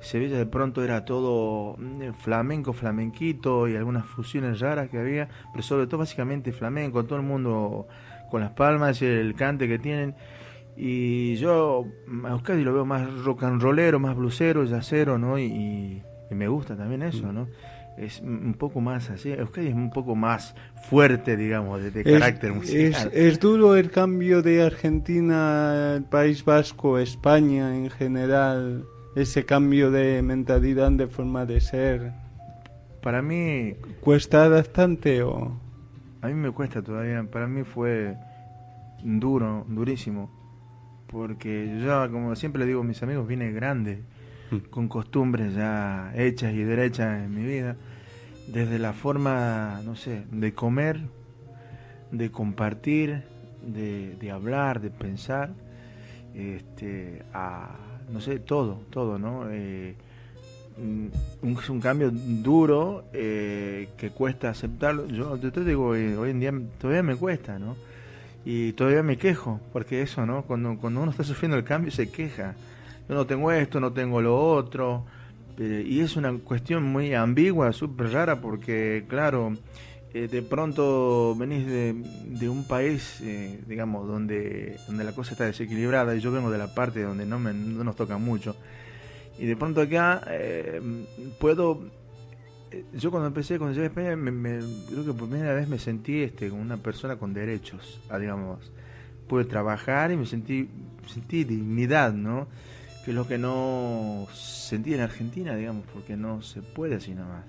Sevilla 0.00 0.38
de 0.38 0.46
pronto 0.46 0.82
era 0.82 1.04
todo 1.04 1.76
mm, 1.78 2.12
flamenco, 2.14 2.72
flamenquito 2.72 3.68
y 3.68 3.76
algunas 3.76 4.06
fusiones 4.06 4.58
raras 4.60 4.88
que 4.88 4.98
había, 4.98 5.28
pero 5.52 5.62
sobre 5.62 5.86
todo 5.86 5.98
básicamente 5.98 6.52
flamenco, 6.52 7.04
todo 7.04 7.18
el 7.18 7.24
mundo 7.26 7.86
con 8.30 8.40
las 8.40 8.50
palmas 8.52 9.02
y 9.02 9.06
el 9.06 9.34
cante 9.34 9.68
que 9.68 9.78
tienen. 9.78 10.14
Y 10.76 11.36
yo 11.36 11.86
mm, 12.06 12.26
a 12.26 12.30
Euskadi 12.30 12.64
lo 12.64 12.72
veo 12.72 12.86
más 12.86 13.24
rock 13.24 13.42
and 13.44 13.60
rollero, 13.60 13.98
más 14.00 14.16
blusero, 14.16 14.64
yacero, 14.64 15.18
¿no? 15.18 15.38
Y, 15.38 15.42
y- 15.44 16.02
y 16.30 16.34
me 16.34 16.48
gusta 16.48 16.76
también 16.76 17.02
eso, 17.02 17.32
¿no? 17.32 17.48
Es 17.96 18.20
un 18.20 18.54
poco 18.54 18.80
más 18.80 19.10
así. 19.10 19.30
Euskadi 19.30 19.68
es 19.68 19.74
un 19.74 19.90
poco 19.90 20.14
más 20.16 20.54
fuerte, 20.88 21.36
digamos, 21.36 21.82
de, 21.82 21.90
de 21.90 22.00
Es, 22.00 22.18
carácter 22.18 22.50
es, 22.50 22.56
musical. 22.56 23.10
es 23.12 23.40
duro 23.40 23.76
el 23.76 23.90
cambio 23.90 24.42
de 24.42 24.62
Argentina 24.62 25.94
al 25.96 26.04
País 26.04 26.44
Vasco, 26.44 26.98
España 26.98 27.76
en 27.76 27.90
general, 27.90 28.84
ese 29.16 29.44
cambio 29.44 29.90
de 29.90 30.22
mentalidad, 30.22 30.90
de 30.92 31.08
forma 31.08 31.44
de 31.44 31.60
ser. 31.60 32.12
Para 33.02 33.22
mí, 33.22 33.74
¿Cuesta 34.00 34.48
bastante 34.48 35.22
o...? 35.22 35.58
a 36.22 36.26
mí 36.28 36.34
me 36.34 36.50
cuesta 36.50 36.82
todavía. 36.82 37.22
Para 37.24 37.46
mí 37.46 37.64
fue 37.64 38.16
duro, 39.02 39.64
durísimo. 39.68 40.30
Porque 41.06 41.80
yo, 41.82 42.10
como 42.10 42.36
siempre 42.36 42.60
le 42.60 42.66
digo 42.66 42.82
a 42.82 42.84
mis 42.84 43.02
amigos, 43.02 43.26
vine 43.26 43.50
grande, 43.52 44.02
con 44.70 44.88
costumbres 44.88 45.54
ya 45.54 46.12
hechas 46.14 46.52
y 46.52 46.62
derechas 46.62 47.24
en 47.24 47.34
mi 47.34 47.44
vida. 47.44 47.76
Desde 48.48 48.78
la 48.78 48.92
forma, 48.92 49.80
no 49.84 49.96
sé, 49.96 50.24
de 50.30 50.52
comer, 50.52 51.00
de 52.10 52.30
compartir, 52.30 53.22
de, 53.62 54.30
hablar, 54.30 54.80
de 54.80 54.90
pensar, 54.90 55.50
este, 56.34 57.22
a, 57.32 57.76
no 58.12 58.20
sé, 58.20 58.40
todo, 58.40 58.80
todo, 58.90 59.18
¿no? 59.18 59.48
Eh, 59.50 59.94
un, 60.78 61.12
es 61.60 61.68
un 61.68 61.80
cambio 61.80 62.10
duro 62.10 63.04
eh, 63.12 63.88
que 63.96 64.10
cuesta 64.10 64.50
aceptarlo. 64.50 65.06
Yo 65.06 65.36
yo 65.36 65.52
te 65.52 65.64
digo, 65.64 65.94
eh, 65.94 66.16
hoy 66.16 66.30
en 66.30 66.40
día 66.40 66.52
todavía 66.80 67.02
me 67.02 67.16
cuesta, 67.16 67.58
¿no? 67.58 67.76
Y 68.44 68.72
todavía 68.72 69.02
me 69.02 69.16
quejo, 69.18 69.60
porque 69.72 70.02
eso, 70.02 70.24
¿no? 70.24 70.42
Cuando, 70.42 70.76
cuando 70.78 71.02
uno 71.02 71.10
está 71.10 71.24
sufriendo 71.24 71.56
el 71.56 71.64
cambio 71.64 71.90
se 71.90 72.10
queja. 72.10 72.54
Yo 73.10 73.16
no 73.16 73.26
tengo 73.26 73.50
esto, 73.50 73.80
no 73.80 73.92
tengo 73.92 74.22
lo 74.22 74.38
otro. 74.40 75.04
eh, 75.58 75.84
y 75.84 75.98
es 75.98 76.14
una 76.16 76.32
cuestión 76.38 76.84
muy 76.84 77.12
ambigua, 77.12 77.72
súper 77.72 78.12
rara, 78.12 78.40
porque, 78.40 79.04
claro, 79.08 79.52
eh, 80.14 80.28
de 80.28 80.42
pronto 80.42 81.34
venís 81.36 81.66
de, 81.66 81.92
de 82.26 82.48
un 82.48 82.62
país, 82.68 83.20
eh, 83.22 83.60
digamos, 83.66 84.06
donde, 84.06 84.78
donde 84.86 85.02
la 85.02 85.12
cosa 85.12 85.32
está 85.32 85.44
desequilibrada, 85.44 86.14
y 86.14 86.20
yo 86.20 86.30
vengo 86.30 86.52
de 86.52 86.58
la 86.58 86.72
parte 86.72 87.02
donde 87.02 87.26
no, 87.26 87.40
me, 87.40 87.52
no 87.52 87.82
nos 87.82 87.96
toca 87.96 88.16
mucho. 88.16 88.54
Y 89.40 89.46
de 89.46 89.56
pronto 89.56 89.80
acá 89.80 90.22
puedo... 91.40 91.80
Yo 92.94 93.10
cuando 93.10 93.26
empecé, 93.26 93.58
cuando 93.58 93.74
llegué 93.74 93.86
a 93.86 93.88
España, 93.88 94.14
me- 94.14 94.60
creo 94.88 95.04
que 95.04 95.12
por 95.12 95.28
primera 95.28 95.52
vez 95.52 95.66
me 95.68 95.80
sentí 95.80 96.20
este, 96.22 96.48
como 96.48 96.62
una 96.62 96.76
persona 96.76 97.16
con 97.16 97.34
derechos, 97.34 98.00
ah, 98.08 98.18
digamos. 98.20 98.70
Pude 99.26 99.44
trabajar 99.44 100.12
y 100.12 100.16
me 100.16 100.26
sentí, 100.26 100.68
sentí 101.08 101.42
dignidad, 101.42 102.12
¿no? 102.12 102.46
Que 103.04 103.12
es 103.12 103.14
lo 103.14 103.26
que 103.26 103.38
no 103.38 104.26
sentí 104.32 104.94
en 104.94 105.00
Argentina, 105.00 105.56
digamos, 105.56 105.84
porque 105.92 106.16
no 106.16 106.42
se 106.42 106.62
puede 106.62 106.96
así 106.96 107.14
nomás. 107.14 107.44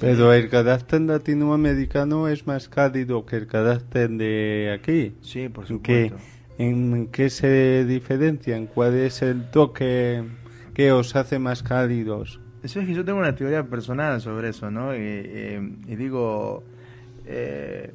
Pero 0.00 0.32
el 0.32 0.48
carácter 0.48 1.00
latinoamericano 1.00 2.28
es 2.28 2.46
más 2.46 2.68
cálido 2.68 3.26
que 3.26 3.36
el 3.36 3.46
carácter 3.46 4.10
de 4.10 4.72
aquí. 4.78 5.14
Sí, 5.22 5.48
por 5.48 5.70
¿En 5.70 5.80
qué, 5.80 6.08
supuesto. 6.08 6.28
¿En 6.58 7.06
qué 7.08 7.30
se 7.30 7.84
diferencian? 7.84 8.66
¿Cuál 8.66 8.94
es 8.94 9.22
el 9.22 9.50
toque 9.50 10.22
que 10.74 10.92
os 10.92 11.16
hace 11.16 11.38
más 11.38 11.62
cálidos? 11.62 12.40
Eso 12.62 12.80
es 12.80 12.86
que 12.86 12.94
yo 12.94 13.04
tengo 13.04 13.18
una 13.18 13.34
teoría 13.34 13.64
personal 13.64 14.20
sobre 14.20 14.50
eso, 14.50 14.70
¿no? 14.70 14.94
Y, 14.94 14.98
eh, 15.00 15.72
y 15.86 15.96
digo, 15.96 16.62
eh, 17.26 17.92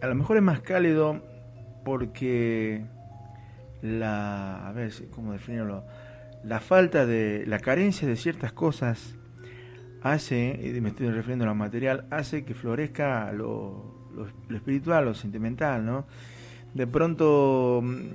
a 0.00 0.06
lo 0.06 0.14
mejor 0.14 0.36
es 0.36 0.42
más 0.42 0.60
cálido 0.60 1.20
porque 1.84 2.84
la, 3.82 4.68
a 4.68 4.72
ver, 4.72 4.92
¿cómo 5.10 5.32
definirlo? 5.32 5.84
La 6.44 6.60
falta 6.60 7.06
de, 7.06 7.44
la 7.46 7.58
carencia 7.58 8.06
de 8.06 8.16
ciertas 8.16 8.52
cosas 8.52 9.16
hace, 10.02 10.78
me 10.80 10.90
estoy 10.90 11.10
refiriendo 11.10 11.44
a 11.44 11.48
material, 11.54 12.06
hace 12.10 12.44
que 12.44 12.54
florezca 12.54 13.32
lo, 13.32 14.10
lo, 14.48 14.56
espiritual, 14.56 15.04
lo 15.04 15.14
sentimental, 15.14 15.84
¿no? 15.84 16.06
De 16.74 16.86
pronto, 16.86 17.80
mm, 17.82 18.06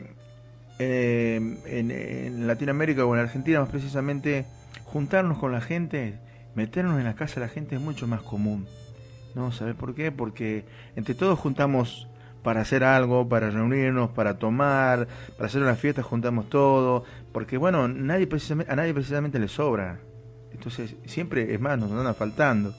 en, 0.79 1.59
en 1.65 2.47
Latinoamérica 2.47 3.05
o 3.05 3.15
en 3.15 3.21
Argentina 3.21 3.59
más 3.59 3.69
precisamente, 3.69 4.45
juntarnos 4.85 5.37
con 5.37 5.51
la 5.51 5.61
gente, 5.61 6.19
meternos 6.55 6.99
en 6.99 7.05
la 7.05 7.15
casa 7.15 7.35
de 7.35 7.47
la 7.47 7.49
gente 7.49 7.75
es 7.75 7.81
mucho 7.81 8.07
más 8.07 8.21
común. 8.21 8.67
¿No? 9.35 9.51
¿Sabes 9.51 9.73
por 9.73 9.95
qué? 9.95 10.11
Porque 10.11 10.63
entre 10.95 11.15
todos 11.15 11.39
juntamos 11.39 12.07
para 12.43 12.61
hacer 12.61 12.83
algo, 12.83 13.27
para 13.27 13.49
reunirnos, 13.49 14.09
para 14.11 14.37
tomar, 14.37 15.07
para 15.37 15.47
hacer 15.47 15.61
una 15.61 15.75
fiesta, 15.75 16.03
juntamos 16.03 16.49
todo, 16.49 17.03
porque 17.31 17.57
bueno, 17.57 17.87
nadie 17.87 18.27
precisamente, 18.27 18.71
a 18.71 18.75
nadie 18.75 18.93
precisamente 18.93 19.39
le 19.39 19.47
sobra. 19.47 19.99
Entonces, 20.51 20.95
siempre, 21.05 21.53
es 21.53 21.59
más, 21.59 21.79
nos 21.79 21.91
anda 21.91 22.13
faltando. 22.13 22.73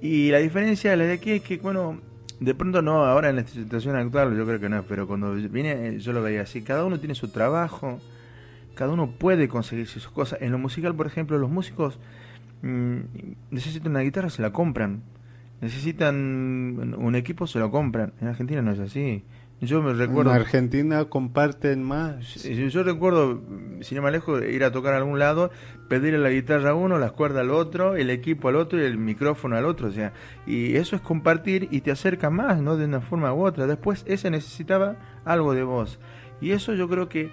Y 0.00 0.30
la 0.30 0.38
diferencia 0.38 0.90
de 0.90 0.96
la 0.96 1.04
de 1.04 1.14
aquí 1.14 1.32
es 1.32 1.42
que, 1.42 1.58
bueno, 1.58 2.00
de 2.40 2.54
pronto 2.54 2.82
no, 2.82 3.04
ahora 3.04 3.30
en 3.30 3.36
la 3.36 3.46
situación 3.46 3.96
actual 3.96 4.36
yo 4.36 4.44
creo 4.44 4.60
que 4.60 4.68
no, 4.68 4.82
pero 4.82 5.06
cuando 5.06 5.34
vine 5.34 5.88
eh, 5.88 5.98
yo 5.98 6.12
lo 6.12 6.22
veía 6.22 6.42
así, 6.42 6.62
cada 6.62 6.84
uno 6.84 6.98
tiene 6.98 7.14
su 7.14 7.28
trabajo, 7.28 8.00
cada 8.74 8.92
uno 8.92 9.10
puede 9.10 9.48
conseguir 9.48 9.86
sus 9.86 10.08
cosas. 10.08 10.40
En 10.42 10.52
lo 10.52 10.58
musical, 10.58 10.94
por 10.94 11.06
ejemplo, 11.06 11.38
los 11.38 11.50
músicos 11.50 11.98
mm, 12.62 12.98
necesitan 13.50 13.92
una 13.92 14.00
guitarra, 14.00 14.30
se 14.30 14.42
la 14.42 14.52
compran. 14.52 15.02
Necesitan 15.60 16.94
un 16.98 17.14
equipo, 17.14 17.46
se 17.46 17.58
lo 17.58 17.70
compran. 17.70 18.12
En 18.20 18.28
Argentina 18.28 18.60
no 18.62 18.72
es 18.72 18.80
así. 18.80 19.24
Yo 19.60 19.80
me 19.82 19.94
recuerdo... 19.94 20.30
En 20.32 20.36
Argentina 20.40 21.04
comparten 21.06 21.82
más. 21.82 22.34
Yo, 22.44 22.66
yo 22.68 22.82
recuerdo, 22.82 23.40
sin 23.80 23.96
ir 23.96 24.02
más 24.02 24.12
lejos, 24.12 24.42
ir 24.44 24.62
a 24.64 24.72
tocar 24.72 24.92
a 24.92 24.98
algún 24.98 25.18
lado, 25.18 25.50
pedirle 25.88 26.18
la 26.18 26.28
guitarra 26.28 26.70
a 26.70 26.74
uno, 26.74 26.98
las 26.98 27.12
cuerdas 27.12 27.40
al 27.42 27.50
otro, 27.50 27.96
el 27.96 28.10
equipo 28.10 28.48
al 28.48 28.56
otro 28.56 28.78
y 28.82 28.84
el 28.84 28.98
micrófono 28.98 29.56
al 29.56 29.64
otro. 29.64 29.88
O 29.88 29.92
sea, 29.92 30.12
y 30.46 30.74
eso 30.76 30.96
es 30.96 31.02
compartir 31.02 31.68
y 31.70 31.80
te 31.80 31.90
acerca 31.92 32.28
más, 32.28 32.60
¿no? 32.60 32.76
De 32.76 32.84
una 32.84 33.00
forma 33.00 33.32
u 33.32 33.42
otra. 33.46 33.66
Después, 33.66 34.04
ese 34.06 34.28
necesitaba 34.30 34.96
algo 35.24 35.54
de 35.54 35.62
vos. 35.62 35.98
Y 36.42 36.50
eso 36.50 36.74
yo 36.74 36.86
creo 36.88 37.08
que 37.08 37.30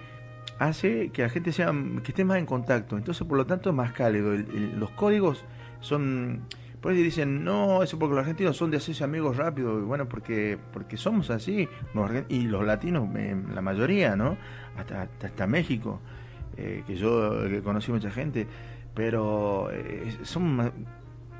hace 0.58 1.10
que 1.10 1.22
la 1.22 1.28
gente 1.28 1.52
sea, 1.52 1.70
que 2.02 2.12
esté 2.12 2.24
más 2.24 2.38
en 2.38 2.46
contacto. 2.46 2.96
Entonces, 2.96 3.26
por 3.26 3.36
lo 3.36 3.44
tanto, 3.46 3.68
es 3.70 3.76
más 3.76 3.92
cálido. 3.92 4.32
El- 4.32 4.46
el- 4.54 4.80
los 4.80 4.90
códigos 4.92 5.44
son. 5.80 6.42
Por 6.82 6.92
ahí 6.92 7.02
dicen, 7.02 7.44
no, 7.44 7.82
eso 7.82 7.98
porque 7.98 8.16
los 8.16 8.20
argentinos 8.20 8.56
son 8.56 8.70
de 8.70 8.76
hacerse 8.76 9.04
amigos 9.04 9.38
rápido. 9.38 9.78
Y 9.78 9.82
Bueno, 9.82 10.08
porque 10.08 10.58
porque 10.72 10.98
somos 10.98 11.30
así. 11.30 11.68
Y 12.28 12.42
los 12.42 12.66
latinos, 12.66 13.08
la 13.54 13.62
mayoría, 13.62 14.16
¿no? 14.16 14.36
Hasta, 14.76 15.08
hasta, 15.22 15.46
México, 15.46 16.00
eh, 16.56 16.82
que 16.86 16.96
yo 16.96 17.46
eh, 17.46 17.62
conocí 17.62 17.92
mucha 17.92 18.10
gente. 18.10 18.46
Pero 18.94 19.70
eh, 19.72 20.18
son 20.22 20.72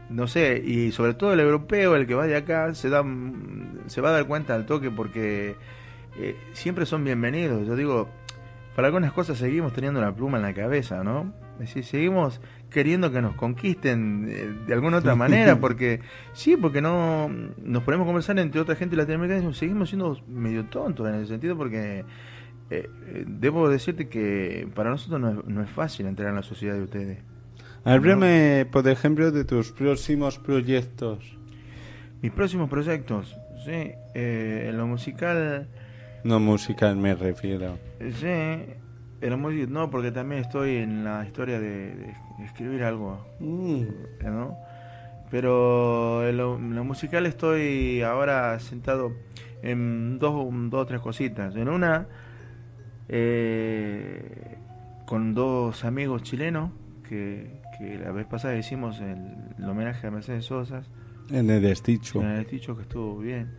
no 0.09 0.27
sé, 0.27 0.63
y 0.65 0.93
sobre 0.93 1.15
todo 1.15 1.33
el 1.33 1.41
europeo, 1.41 1.97
el 1.97 2.07
que 2.07 2.15
va 2.15 2.27
de 2.27 2.37
acá, 2.37 2.75
se 2.75 2.89
da 2.91 3.03
se 3.87 4.01
va 4.01 4.11
a 4.11 4.13
dar 4.13 4.27
cuenta 4.27 4.55
al 4.55 4.67
toque 4.67 4.91
porque 4.91 5.57
eh, 6.19 6.37
siempre 6.53 6.87
son 6.87 7.05
bienvenidos. 7.05 7.67
Yo 7.67 7.77
digo, 7.77 8.09
para 8.77 8.89
algunas 8.89 9.13
cosas 9.13 9.39
seguimos 9.39 9.73
teniendo 9.73 10.01
la 10.01 10.15
pluma 10.15 10.39
en 10.39 10.45
la 10.45 10.55
cabeza, 10.55 11.03
¿no? 11.03 11.33
Es 11.55 11.69
decir, 11.69 11.85
seguimos 11.85 12.41
queriendo 12.73 13.13
que 13.13 13.23
nos 13.23 13.35
conquisten 13.35 14.27
eh, 14.29 14.55
de 14.67 14.75
alguna 14.75 14.99
otra 14.99 15.15
manera, 15.15 15.57
porque 15.61 16.01
sí, 16.33 16.57
porque 16.57 16.81
no 16.81 17.29
nos 17.29 17.83
ponemos 17.83 18.05
a 18.05 18.09
conversar 18.09 18.39
entre 18.39 18.61
otra 18.61 18.75
gente 18.75 18.97
latinoamericana 18.97 19.49
y 19.49 19.55
seguimos 19.55 19.91
siendo 19.91 20.19
medio 20.27 20.65
tontos 20.67 21.09
en 21.09 21.17
ese 21.17 21.27
sentido, 21.27 21.57
porque 21.57 22.05
eh, 22.71 22.89
eh, 23.07 23.25
debo 23.27 23.69
decirte 23.69 24.09
que 24.09 24.69
para 24.75 24.91
nosotros 24.91 25.21
no 25.21 25.31
es, 25.31 25.47
no 25.47 25.63
es 25.63 25.71
fácil 25.71 26.07
entrar 26.07 26.31
en 26.31 26.37
la 26.37 26.43
sociedad 26.43 26.75
de 26.75 26.83
ustedes. 26.83 27.19
Háblame, 27.85 28.67
por 28.71 28.87
ejemplo, 28.89 29.31
de 29.33 29.45
tus 29.45 29.73
próximos 29.73 30.39
proyectos. 30.39 31.37
Mis 32.23 32.31
próximos 32.31 32.71
proyectos, 32.71 33.37
sí, 33.65 33.93
eh, 34.15 34.67
en 34.69 34.79
lo 34.79 34.87
musical, 34.87 35.67
No 36.23 36.39
musical 36.39 36.97
me 36.97 37.15
refiero. 37.17 37.79
Sí, 37.99 38.29
muy, 39.39 39.67
no, 39.67 39.89
porque 39.91 40.11
también 40.13 40.41
estoy 40.43 40.77
en 40.77 41.05
la 41.05 41.25
historia 41.25 41.61
de, 41.61 41.95
de 41.95 42.45
escribir 42.45 42.83
algo, 42.85 43.25
Mm. 43.41 43.85
¿no? 44.25 44.57
Pero 45.31 46.29
en 46.29 46.37
lo, 46.37 46.57
en 46.57 46.75
lo 46.75 46.85
musical 46.85 47.25
estoy 47.27 48.03
ahora 48.03 48.59
sentado 48.61 49.13
en 49.63 50.19
dos, 50.19 50.47
dos 50.71 50.83
o 50.83 50.87
tres 50.87 51.01
cositas. 51.01 51.57
En 51.57 51.69
una, 51.69 52.07
eh, 53.09 54.57
con 55.07 55.35
dos 55.35 55.85
amigos 55.85 56.23
chilenos, 56.23 56.71
que, 57.09 57.61
que 57.79 57.99
la 57.99 58.11
vez 58.13 58.27
pasada 58.27 58.57
hicimos 58.57 59.01
el, 59.01 59.19
el 59.59 59.65
homenaje 59.69 60.07
a 60.07 60.11
Mercedes 60.11 60.45
Sosa, 60.47 60.83
En 61.31 61.49
el 61.51 61.63
desticho. 61.63 62.21
en 62.21 62.29
el 62.29 62.47
dicho 62.47 62.77
que 62.77 62.83
estuvo 62.83 63.19
bien. 63.19 63.51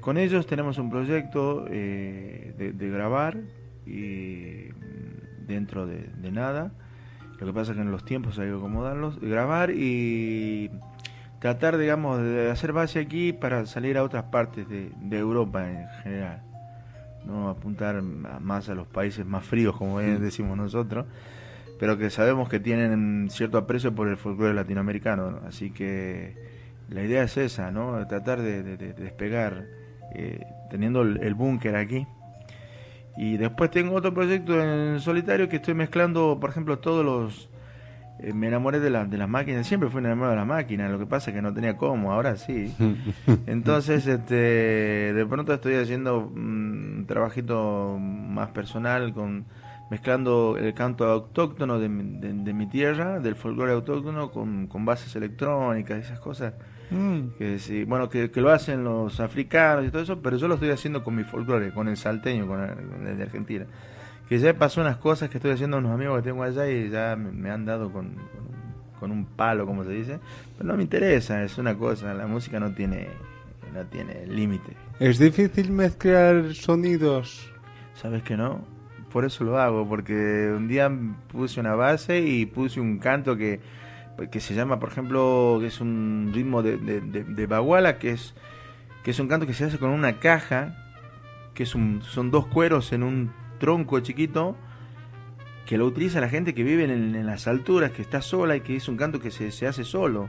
Con 0.00 0.16
ellos 0.16 0.46
tenemos 0.46 0.78
un 0.78 0.90
proyecto 0.90 1.66
eh, 1.68 2.54
de, 2.56 2.72
de 2.72 2.88
grabar 2.90 3.36
y 3.86 4.70
mm, 4.72 5.46
dentro 5.46 5.86
de, 5.86 6.08
de 6.20 6.30
nada. 6.32 6.72
Lo 7.38 7.46
que 7.46 7.52
pasa 7.52 7.72
es 7.72 7.76
que 7.76 7.82
en 7.82 7.90
los 7.90 8.04
tiempos 8.04 8.38
hay 8.38 8.48
que 8.48 8.54
acomodarlos. 8.54 9.18
Grabar 9.20 9.70
y 9.70 10.70
tratar, 11.38 11.78
digamos, 11.78 12.20
de 12.22 12.50
hacer 12.50 12.72
base 12.72 12.98
aquí 13.00 13.32
para 13.32 13.64
salir 13.66 13.96
a 13.96 14.02
otras 14.04 14.24
partes 14.24 14.68
de, 14.68 14.92
de 15.00 15.18
Europa 15.18 15.66
en 15.70 15.88
general. 16.02 16.42
No 17.24 17.48
apuntar 17.48 18.02
más 18.02 18.68
a 18.68 18.74
los 18.74 18.86
países 18.86 19.24
más 19.26 19.44
fríos, 19.44 19.76
como 19.76 19.98
bien 19.98 20.20
decimos 20.20 20.56
nosotros, 20.56 21.06
pero 21.78 21.96
que 21.96 22.10
sabemos 22.10 22.48
que 22.48 22.60
tienen 22.60 23.28
cierto 23.30 23.56
aprecio 23.58 23.94
por 23.94 24.08
el 24.08 24.16
folclore 24.18 24.54
latinoamericano. 24.54 25.30
¿no? 25.30 25.40
Así 25.46 25.70
que 25.70 26.34
la 26.90 27.02
idea 27.02 27.22
es 27.22 27.36
esa, 27.38 27.70
¿no? 27.70 28.06
Tratar 28.06 28.40
de, 28.42 28.62
de- 28.62 28.76
de 28.76 28.92
despegar 28.94 29.64
eh, 30.14 30.44
teniendo 30.70 31.02
el, 31.02 31.22
el 31.22 31.34
búnker 31.34 31.76
aquí. 31.76 32.06
Y 33.16 33.36
después 33.36 33.70
tengo 33.70 33.94
otro 33.96 34.14
proyecto 34.14 34.60
en 34.62 35.00
solitario 35.00 35.48
que 35.48 35.56
estoy 35.56 35.74
mezclando, 35.74 36.38
por 36.40 36.50
ejemplo, 36.50 36.78
todos 36.78 37.04
los... 37.04 37.50
eh, 38.20 38.32
me 38.32 38.46
enamoré 38.48 38.80
de, 38.80 38.90
la- 38.90 39.04
de 39.04 39.18
las 39.18 39.28
máquinas, 39.28 39.66
siempre 39.66 39.88
fui 39.90 40.00
enamorado 40.00 40.32
de 40.32 40.36
las 40.38 40.46
máquinas, 40.46 40.90
lo 40.90 40.98
que 40.98 41.06
pasa 41.06 41.30
es 41.30 41.36
que 41.36 41.42
no 41.42 41.52
tenía 41.52 41.76
cómo, 41.76 42.12
ahora 42.12 42.36
sí. 42.36 42.74
Entonces, 43.46 44.06
este, 44.06 44.34
de 44.34 45.26
pronto 45.26 45.52
estoy 45.52 45.74
haciendo 45.74 46.30
mm, 46.34 46.98
un 47.00 47.04
trabajito 47.06 47.98
más 47.98 48.48
personal 48.50 49.12
con 49.12 49.44
mezclando 49.90 50.56
el 50.56 50.72
canto 50.72 51.04
autóctono 51.06 51.78
de, 51.80 51.88
mi- 51.88 52.20
de- 52.20 52.32
de 52.32 52.52
mi 52.54 52.68
tierra, 52.68 53.18
del 53.18 53.34
folclore 53.34 53.72
autóctono, 53.72 54.30
con, 54.30 54.66
con 54.68 54.84
bases 54.84 55.14
electrónicas 55.16 55.98
esas 56.04 56.20
cosas 56.20 56.54
Mm. 56.90 57.36
que 57.38 57.58
sí, 57.58 57.84
bueno, 57.84 58.08
que, 58.08 58.30
que 58.30 58.40
lo 58.40 58.50
hacen 58.50 58.82
los 58.84 59.20
africanos 59.20 59.86
y 59.86 59.90
todo 59.90 60.02
eso, 60.02 60.20
pero 60.20 60.36
yo 60.36 60.48
lo 60.48 60.54
estoy 60.54 60.70
haciendo 60.70 61.04
con 61.04 61.14
mi 61.14 61.24
folclore, 61.24 61.72
con 61.72 61.88
el 61.88 61.96
salteño, 61.96 62.46
con 62.46 62.62
el, 62.62 62.74
con 62.74 63.06
el 63.06 63.16
de 63.16 63.22
Argentina. 63.22 63.66
Que 64.28 64.38
ya 64.38 64.54
pasó 64.54 64.80
unas 64.80 64.96
cosas 64.96 65.28
que 65.28 65.38
estoy 65.38 65.52
haciendo 65.52 65.78
unos 65.78 65.92
amigos 65.92 66.16
que 66.18 66.30
tengo 66.30 66.42
allá 66.42 66.68
y 66.68 66.88
ya 66.88 67.16
me, 67.16 67.32
me 67.32 67.50
han 67.50 67.64
dado 67.64 67.92
con, 67.92 68.14
con, 68.14 68.98
con 68.98 69.10
un 69.10 69.24
palo, 69.24 69.66
como 69.66 69.84
se 69.84 69.90
dice, 69.90 70.18
pero 70.56 70.68
no 70.68 70.76
me 70.76 70.82
interesa, 70.82 71.42
es 71.42 71.58
una 71.58 71.76
cosa, 71.76 72.14
la 72.14 72.26
música 72.26 72.60
no 72.60 72.72
tiene 72.72 73.08
no 73.72 73.84
tiene 73.86 74.26
límite. 74.26 74.72
Es 74.98 75.18
difícil 75.18 75.70
mezclar 75.70 76.54
sonidos. 76.54 77.50
¿Sabes 77.94 78.22
que 78.22 78.36
no? 78.36 78.64
Por 79.12 79.24
eso 79.24 79.44
lo 79.44 79.58
hago, 79.58 79.88
porque 79.88 80.52
un 80.56 80.68
día 80.68 80.90
puse 81.28 81.60
una 81.60 81.74
base 81.74 82.20
y 82.20 82.46
puse 82.46 82.80
un 82.80 82.98
canto 82.98 83.36
que, 83.36 83.60
que 84.30 84.40
se 84.40 84.54
llama, 84.54 84.78
por 84.80 84.90
ejemplo, 84.90 85.58
que 85.60 85.66
es 85.68 85.80
un 85.80 86.30
ritmo 86.34 86.62
de, 86.62 86.76
de, 86.76 87.00
de- 87.00 87.46
baguala, 87.46 87.98
que 87.98 88.10
es, 88.10 88.34
que 89.04 89.10
es 89.12 89.18
un 89.20 89.28
canto 89.28 89.46
que 89.46 89.54
se 89.54 89.64
hace 89.64 89.78
con 89.78 89.90
una 89.90 90.18
caja, 90.20 90.74
que 91.54 91.62
es 91.62 91.74
un, 91.74 92.02
son 92.02 92.30
dos 92.30 92.46
cueros 92.46 92.92
en 92.92 93.02
un 93.02 93.32
tronco 93.58 94.00
chiquito, 94.00 94.56
que 95.66 95.78
lo 95.78 95.86
utiliza 95.86 96.20
la 96.20 96.28
gente 96.28 96.54
que 96.54 96.64
vive 96.64 96.84
en, 96.84 97.14
en 97.14 97.26
las 97.26 97.46
alturas, 97.46 97.92
que 97.92 98.02
está 98.02 98.22
sola 98.22 98.56
y 98.56 98.60
que 98.60 98.76
es 98.76 98.88
un 98.88 98.96
canto 98.96 99.20
que 99.20 99.30
se, 99.30 99.50
se 99.52 99.66
hace 99.66 99.84
solo. 99.84 100.28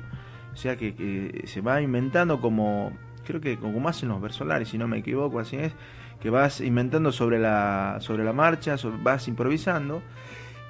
O 0.53 0.55
sea, 0.55 0.75
que, 0.77 0.93
que 0.93 1.43
se 1.47 1.61
va 1.61 1.81
inventando 1.81 2.41
como, 2.41 2.91
creo 3.25 3.41
que 3.41 3.57
como 3.57 3.87
hacen 3.89 4.09
los 4.09 4.21
versolares, 4.21 4.69
si 4.69 4.77
no 4.77 4.87
me 4.87 4.97
equivoco, 4.99 5.39
así 5.39 5.55
es, 5.55 5.73
que 6.19 6.29
vas 6.29 6.61
inventando 6.61 7.11
sobre 7.11 7.39
la, 7.39 7.97
sobre 8.01 8.23
la 8.23 8.33
marcha, 8.33 8.75
vas 9.01 9.27
improvisando. 9.27 10.03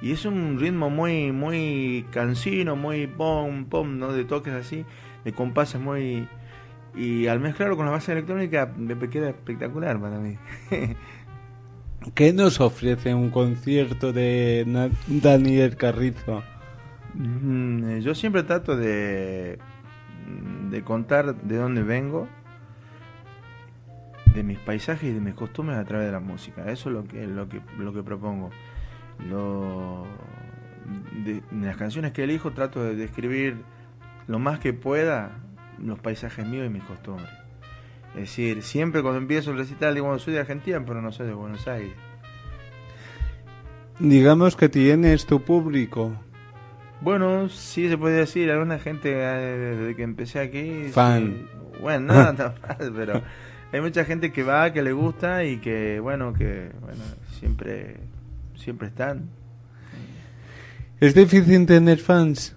Y 0.02 0.12
es 0.12 0.24
un 0.26 0.58
ritmo 0.58 0.90
muy, 0.90 1.30
muy 1.32 2.06
cansino, 2.10 2.74
muy 2.74 3.06
pom, 3.06 3.66
pom, 3.66 3.98
¿no? 3.98 4.12
De 4.12 4.24
toques 4.24 4.52
así, 4.52 4.84
de 5.24 5.32
compases 5.32 5.80
muy... 5.80 6.28
Y 6.94 7.28
al 7.28 7.40
mezclarlo 7.40 7.76
con 7.76 7.86
la 7.86 7.92
base 7.92 8.12
electrónica 8.12 8.70
me 8.76 8.98
queda 9.08 9.30
espectacular 9.30 9.98
para 10.00 10.18
mí. 10.18 10.36
¿Qué 12.14 12.32
nos 12.32 12.60
ofrece 12.60 13.14
un 13.14 13.30
concierto 13.30 14.12
de 14.12 14.66
Daniel 15.06 15.76
Carrizo? 15.76 16.42
Mm, 17.14 17.84
eh, 17.90 18.00
Yo 18.02 18.14
siempre 18.14 18.42
trato 18.42 18.76
de, 18.76 19.58
de 20.70 20.84
contar 20.84 21.36
de 21.42 21.56
dónde 21.56 21.82
vengo, 21.82 22.28
de 24.24 24.42
mis 24.42 24.58
paisajes 24.58 25.10
y 25.10 25.12
de 25.12 25.20
mis 25.20 25.34
costumbres 25.34 25.78
a 25.78 25.84
través 25.84 26.06
de 26.06 26.12
la 26.12 26.20
música. 26.20 26.70
Eso 26.70 26.88
es 26.88 26.94
lo 26.94 27.04
que, 27.04 27.26
lo 27.26 27.48
que, 27.48 27.60
lo 27.78 27.92
que 27.92 28.02
propongo. 28.02 28.50
Lo, 29.28 30.06
de, 31.24 31.34
de 31.34 31.66
las 31.66 31.76
canciones 31.76 32.12
que 32.12 32.24
elijo 32.24 32.52
trato 32.52 32.82
de 32.82 32.96
describir 32.96 33.62
lo 34.26 34.38
más 34.38 34.58
que 34.58 34.72
pueda 34.72 35.32
los 35.78 35.98
paisajes 35.98 36.46
míos 36.46 36.66
y 36.66 36.70
mis 36.70 36.84
costumbres. 36.84 37.30
Es 38.14 38.20
decir, 38.20 38.62
siempre 38.62 39.02
cuando 39.02 39.18
empiezo 39.18 39.52
el 39.52 39.58
recital 39.58 39.94
digo, 39.94 40.18
soy 40.18 40.34
de 40.34 40.40
Argentina, 40.40 40.82
pero 40.84 41.00
no 41.00 41.12
soy 41.12 41.26
de 41.26 41.32
Buenos 41.32 41.66
Aires. 41.66 41.94
Digamos 43.98 44.56
que 44.56 44.68
tienes 44.68 45.26
tu 45.26 45.42
público. 45.42 46.12
Bueno, 47.00 47.48
sí 47.48 47.88
se 47.88 47.98
puede 47.98 48.18
decir, 48.18 48.50
alguna 48.50 48.78
gente 48.78 49.12
eh, 49.12 49.76
desde 49.76 49.96
que 49.96 50.02
empecé 50.02 50.40
aquí... 50.40 50.88
Fan. 50.92 51.26
sí. 51.26 51.46
Bueno, 51.80 52.12
no 52.12 52.34
tan 52.34 52.54
fan, 52.54 52.92
pero 52.94 53.22
hay 53.72 53.80
mucha 53.80 54.04
gente 54.04 54.30
que 54.30 54.42
va, 54.42 54.72
que 54.72 54.82
le 54.82 54.92
gusta 54.92 55.44
y 55.44 55.56
que, 55.56 55.98
bueno, 56.00 56.32
que 56.32 56.70
bueno 56.80 57.02
siempre, 57.38 57.96
siempre 58.62 58.88
están. 58.88 59.28
¿Es 61.00 61.14
difícil 61.14 61.66
tener 61.66 61.98
fans? 61.98 62.54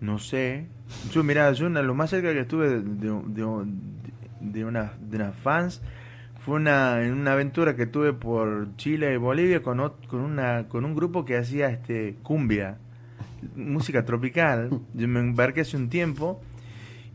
No 0.00 0.18
sé. 0.18 0.66
Yo, 1.12 1.22
mira, 1.22 1.52
yo 1.52 1.66
una- 1.66 1.82
lo 1.82 1.94
más 1.94 2.10
cerca 2.10 2.32
que 2.32 2.40
estuve 2.40 2.68
de, 2.68 2.80
de, 2.82 3.10
de, 3.10 3.64
de 4.40 4.64
una, 4.64 4.92
de 5.00 5.16
unas 5.16 5.34
fans 5.36 5.82
fue 6.44 6.56
una, 6.56 7.02
en 7.04 7.12
una 7.14 7.32
aventura 7.32 7.74
que 7.76 7.86
tuve 7.86 8.12
por 8.12 8.68
Chile 8.76 9.12
y 9.12 9.16
Bolivia 9.16 9.62
con, 9.62 9.78
ot- 9.78 10.06
con, 10.06 10.20
una, 10.20 10.68
con 10.68 10.84
un 10.84 10.94
grupo 10.94 11.24
que 11.24 11.36
hacía 11.36 11.68
este 11.70 12.16
cumbia, 12.22 12.78
música 13.56 14.04
tropical. 14.04 14.70
Yo 14.94 15.08
me 15.08 15.20
embarqué 15.20 15.62
hace 15.62 15.76
un 15.76 15.88
tiempo 15.88 16.40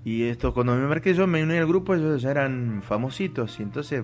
y 0.04 0.24
esto 0.24 0.54
cuando 0.54 0.76
me 0.76 0.82
embarqué 0.84 1.14
yo 1.14 1.28
me 1.28 1.44
uní 1.44 1.58
al 1.58 1.68
grupo, 1.68 1.94
ellos 1.94 2.22
ya 2.24 2.32
eran 2.32 2.82
famositos 2.84 3.60
y 3.60 3.64
entonces 3.64 4.04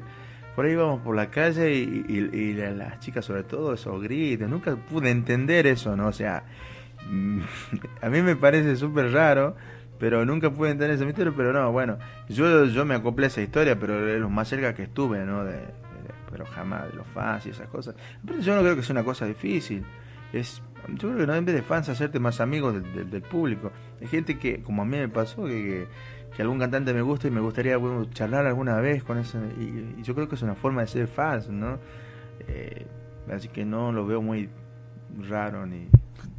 por 0.58 0.66
ahí 0.66 0.72
íbamos 0.72 1.02
por 1.04 1.16
la 1.16 1.30
calle 1.30 1.72
y, 1.76 2.04
y- 2.10 2.36
y 2.36 2.54
la- 2.56 2.72
las 2.72 3.00
chicas 3.00 3.24
sobre 3.26 3.44
todo 3.44 3.76
esos 3.76 4.02
gritos, 4.02 4.50
nunca 4.50 4.76
pude 4.76 5.12
entender 5.12 5.68
eso, 5.68 5.96
¿no? 5.96 6.08
O 6.08 6.12
sea, 6.12 6.44
a 8.02 8.10
mí 8.10 8.22
me 8.24 8.36
parece 8.36 8.76
súper 8.76 9.12
raro, 9.12 9.56
pero 10.00 10.26
nunca 10.26 10.50
pude 10.52 10.72
entender 10.72 10.96
ese 10.96 11.06
misterio, 11.06 11.34
pero 11.36 11.54
no, 11.54 11.72
bueno, 11.72 11.98
yo, 12.30 12.66
yo 12.66 12.86
me 12.86 12.96
acoplé 12.96 13.26
a 13.26 13.28
esa 13.28 13.42
historia, 13.42 13.80
pero 13.80 14.08
es 14.08 14.20
lo 14.20 14.30
más 14.30 14.48
cerca 14.48 14.74
que 14.74 14.84
estuve, 14.84 15.26
¿no? 15.26 15.44
De, 15.44 15.60
pero 16.32 16.46
jamás 16.46 16.90
de 16.90 16.98
los 16.98 17.08
fans 17.08 17.46
y 17.46 17.50
esas 17.50 17.68
cosas. 17.70 17.96
Pero 18.26 18.40
yo 18.40 18.56
no 18.56 18.62
creo 18.62 18.76
que 18.76 18.84
sea 18.84 18.94
una 18.94 19.04
cosa 19.04 19.26
difícil. 19.26 19.84
Es, 20.34 20.62
yo 20.90 21.08
creo 21.10 21.18
que 21.20 21.28
no 21.28 21.36
en 21.36 21.46
vez 21.46 21.56
de 21.56 21.62
fans 21.62 21.88
hacerte 21.90 22.20
más 22.20 22.42
amigos 22.42 22.74
del, 22.74 22.94
del- 22.94 23.10
del 23.10 23.22
público. 23.22 23.72
Hay 24.02 24.08
gente 24.08 24.38
que, 24.38 24.62
como 24.62 24.82
a 24.82 24.86
mí 24.86 24.98
me 24.98 25.08
pasó, 25.08 25.46
que, 25.46 25.88
que 26.38 26.44
algún 26.44 26.60
cantante 26.60 26.94
me 26.94 27.02
gusta 27.02 27.28
y 27.28 27.32
me 27.32 27.42
gustaría 27.42 27.78
bueno, 27.78 28.06
charlar 28.12 28.46
alguna 28.46 28.80
vez 28.80 29.04
con 29.04 29.18
eso. 29.18 29.40
Y, 29.60 29.96
y 30.00 30.04
yo 30.04 30.14
creo 30.14 30.30
que 30.30 30.36
es 30.36 30.44
una 30.44 30.54
forma 30.54 30.82
de 30.82 30.88
ser 30.88 31.08
fans, 31.08 31.50
¿no? 31.50 31.80
Eh, 32.48 32.86
así 33.34 33.48
que 33.48 33.66
no 33.66 33.92
lo 33.92 34.06
veo 34.06 34.22
muy 34.22 34.48
raro 35.28 35.66
ni... 35.66 35.90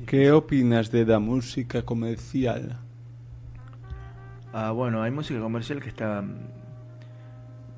¿Qué 0.07 0.31
opinas 0.31 0.93
de 0.93 1.05
la 1.05 1.19
música 1.19 1.83
comercial? 1.83 2.79
Ah, 4.53 4.71
bueno, 4.71 5.03
hay 5.03 5.11
música 5.11 5.41
comercial 5.41 5.81
que 5.81 5.89
está 5.89 6.23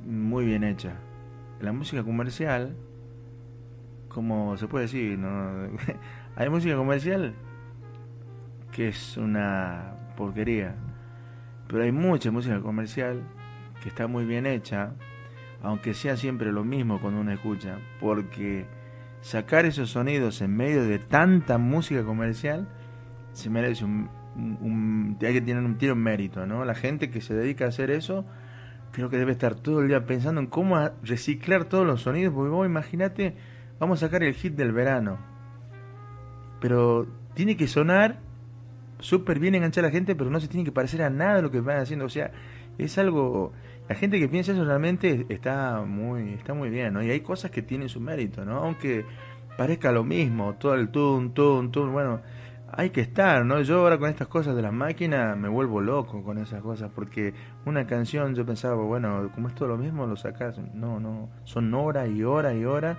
muy 0.05 0.45
bien 0.45 0.62
hecha. 0.62 0.93
La 1.59 1.73
música 1.73 2.05
comercial, 2.05 2.77
como 4.09 4.59
se 4.59 4.68
puede 4.68 4.85
decir, 4.85 5.18
¿no? 5.18 5.71
hay 6.37 6.51
música 6.51 6.77
comercial 6.77 7.33
que 8.73 8.89
es 8.89 9.16
una 9.16 9.95
porquería. 10.18 10.77
Pero 11.71 11.85
hay 11.85 11.93
mucha 11.93 12.33
música 12.33 12.61
comercial 12.61 13.23
que 13.81 13.89
está 13.89 14.09
muy 14.09 14.25
bien 14.25 14.45
hecha, 14.45 14.93
aunque 15.62 15.95
sea 15.95 16.16
siempre 16.16 16.51
lo 16.51 16.64
mismo 16.64 17.01
cuando 17.01 17.21
uno 17.21 17.31
escucha, 17.33 17.79
porque 18.01 18.66
sacar 19.21 19.66
esos 19.66 19.91
sonidos 19.91 20.41
en 20.43 20.57
medio 20.57 20.83
de 20.83 20.99
tanta 20.99 21.59
música 21.59 22.05
comercial 22.05 22.68
se 23.33 23.51
merece 23.51 23.85
un, 23.85 24.09
hay 25.23 25.33
que 25.33 25.41
tener 25.41 25.62
un 25.62 25.79
tiro 25.79 25.93
en 25.93 26.03
mérito, 26.03 26.45
¿no? 26.45 26.64
La 26.64 26.75
gente 26.75 27.09
que 27.09 27.21
se 27.21 27.35
dedica 27.35 27.66
a 27.66 27.68
hacer 27.68 27.91
eso 27.91 28.27
creo 28.91 29.09
que 29.09 29.18
debe 29.18 29.31
estar 29.31 29.55
todo 29.55 29.81
el 29.83 29.89
día 29.89 30.05
pensando 30.07 30.41
en 30.41 30.49
cómo 30.49 30.77
reciclar 31.05 31.66
todos 31.66 31.87
los 31.87 32.03
sonidos, 32.03 32.35
porque 32.35 32.51
vos 32.51 32.66
imagínate, 32.66 33.37
vamos 33.79 34.03
a 34.03 34.07
sacar 34.07 34.25
el 34.25 34.35
hit 34.35 34.55
del 34.55 34.73
verano, 34.73 35.18
pero 36.61 37.07
tiene 37.35 37.57
que 37.57 37.68
sonar 37.68 38.18
súper 39.01 39.38
bien 39.38 39.55
enganchar 39.55 39.84
a 39.84 39.88
la 39.88 39.92
gente, 39.92 40.14
pero 40.14 40.30
no 40.30 40.40
se 40.40 40.48
tiene 40.48 40.64
que 40.64 40.72
parecer 40.72 41.03
a 41.03 41.11
nada 41.11 41.36
de 41.36 41.42
lo 41.42 41.51
que 41.51 41.61
van 41.61 41.78
haciendo, 41.78 42.05
o 42.05 42.09
sea, 42.09 42.30
es 42.78 42.98
algo, 42.98 43.53
la 43.88 43.94
gente 43.94 44.18
que 44.18 44.28
piensa 44.28 44.53
eso 44.53 44.64
realmente 44.64 45.26
está 45.28 45.82
muy, 45.82 46.34
está 46.34 46.55
muy 46.55 46.70
bien, 46.70 46.94
¿no? 46.94 47.03
Y 47.03 47.11
hay 47.11 47.20
cosas 47.20 47.51
que 47.51 47.62
tienen 47.62 47.88
su 47.88 48.01
mérito, 48.01 48.44
¿no? 48.44 48.59
Aunque 48.59 49.05
parezca 49.57 49.92
lo 49.92 50.05
mismo, 50.05 50.55
todo 50.55 50.74
el 50.74 50.90
tun, 50.90 51.34
tun, 51.34 51.70
tun, 51.70 51.92
bueno, 51.92 52.20
hay 52.72 52.90
que 52.90 53.01
estar, 53.01 53.44
¿no? 53.44 53.61
Yo 53.62 53.80
ahora 53.80 53.98
con 53.98 54.09
estas 54.09 54.28
cosas 54.28 54.55
de 54.55 54.62
las 54.62 54.72
máquinas 54.72 55.36
me 55.36 55.48
vuelvo 55.48 55.80
loco 55.80 56.22
con 56.22 56.38
esas 56.38 56.62
cosas, 56.62 56.90
porque 56.94 57.34
una 57.66 57.86
canción 57.86 58.34
yo 58.34 58.46
pensaba, 58.46 58.76
bueno, 58.76 59.30
como 59.34 59.48
es 59.48 59.55
todo 59.55 59.68
lo 59.68 59.76
mismo, 59.76 60.07
lo 60.07 60.16
sacas, 60.16 60.59
no, 60.74 61.01
no, 61.01 61.28
son 61.44 61.74
horas 61.74 62.09
y 62.09 62.22
horas 62.22 62.55
y 62.55 62.64
horas, 62.64 62.96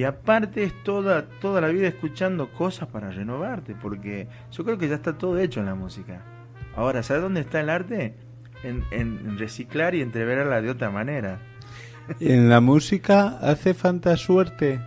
y 0.00 0.04
aparte 0.04 0.62
es 0.64 0.72
toda, 0.82 1.26
toda 1.42 1.60
la 1.60 1.68
vida 1.68 1.86
escuchando 1.86 2.50
cosas 2.54 2.88
para 2.88 3.10
renovarte, 3.10 3.74
porque 3.74 4.28
yo 4.50 4.64
creo 4.64 4.78
que 4.78 4.88
ya 4.88 4.94
está 4.94 5.18
todo 5.18 5.38
hecho 5.38 5.60
en 5.60 5.66
la 5.66 5.74
música. 5.74 6.22
Ahora, 6.74 7.02
¿sabes 7.02 7.22
dónde 7.22 7.40
está 7.40 7.60
el 7.60 7.68
arte? 7.68 8.14
En, 8.62 8.82
en- 8.92 9.36
reciclar 9.38 9.94
y 9.94 10.00
entreverarla 10.00 10.62
de 10.62 10.70
otra 10.70 10.88
manera. 10.90 11.38
En 12.18 12.48
la 12.48 12.62
música 12.62 13.36
hace 13.42 13.74
falta 13.74 14.16
suerte. 14.16 14.80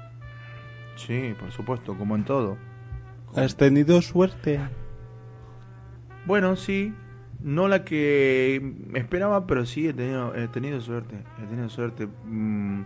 Sí, 0.96 1.36
por 1.40 1.52
supuesto, 1.52 1.96
como 1.96 2.16
en 2.16 2.26
todo. 2.26 2.58
¿Has 3.36 3.56
tenido 3.56 4.02
suerte? 4.02 4.60
Bueno, 6.26 6.56
sí. 6.56 6.92
No 7.40 7.68
la 7.68 7.84
que 7.84 8.74
esperaba, 8.96 9.46
pero 9.46 9.66
sí 9.68 9.88
he 9.88 9.94
tenido, 9.94 10.34
he 10.36 10.48
tenido 10.48 10.82
suerte. 10.82 11.18
He 11.40 11.46
tenido 11.46 11.70
suerte. 11.70 12.08
mm, 12.26 12.82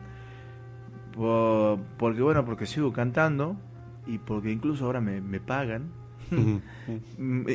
po- 1.18 1.80
porque, 1.98 2.22
bueno, 2.22 2.46
porque 2.46 2.66
sigo 2.66 2.94
cantando 2.94 3.58
y 4.06 4.20
porque 4.20 4.52
incluso 4.52 4.86
ahora 4.86 5.02
me, 5.02 5.20
me 5.20 5.40
pagan. 5.40 5.92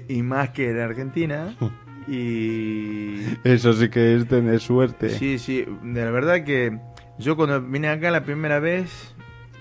Y 0.08 0.22
más 0.22 0.50
que 0.50 0.70
en 0.70 0.80
Argentina. 0.80 1.54
Y. 2.08 3.20
Eso 3.44 3.72
sí 3.74 3.88
que 3.88 4.16
es 4.16 4.26
tener 4.26 4.58
suerte. 4.58 5.08
Sí, 5.10 5.38
sí. 5.38 5.64
De 5.84 6.04
la 6.04 6.10
verdad 6.10 6.42
que 6.44 6.76
yo 7.16 7.36
cuando 7.36 7.62
vine 7.62 7.88
acá 7.88 8.10
la 8.10 8.24
primera 8.24 8.58
vez 8.58 9.14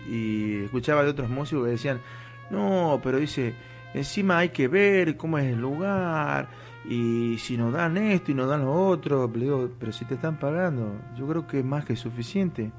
y 0.10 0.64
escuchaba 0.64 1.04
de 1.04 1.12
otros 1.12 1.30
músicos 1.30 1.66
que 1.66 1.72
decían, 1.72 2.00
no, 2.50 3.00
pero 3.04 3.20
dice, 3.20 3.54
encima 3.94 4.40
hay 4.40 4.50
que 4.50 4.68
ver 4.68 5.18
cómo 5.18 5.38
es 5.38 5.54
el 5.54 5.62
lugar 5.62 6.48
y 6.90 7.38
si 7.38 7.58
nos 7.58 7.74
dan 7.74 7.96
esto 7.98 8.32
y 8.32 8.34
nos 8.34 8.50
dan 8.50 8.62
lo 8.66 8.74
otro. 8.74 9.30
Le 9.32 9.40
digo, 9.46 9.70
pero 9.80 9.92
si 9.92 10.06
te 10.06 10.16
están 10.16 10.38
pagando, 10.40 10.96
yo 11.16 11.28
creo 11.28 11.46
que 11.46 11.60
es 11.60 11.66
más 11.66 11.86
que 11.86 11.96
suficiente. 11.96 12.72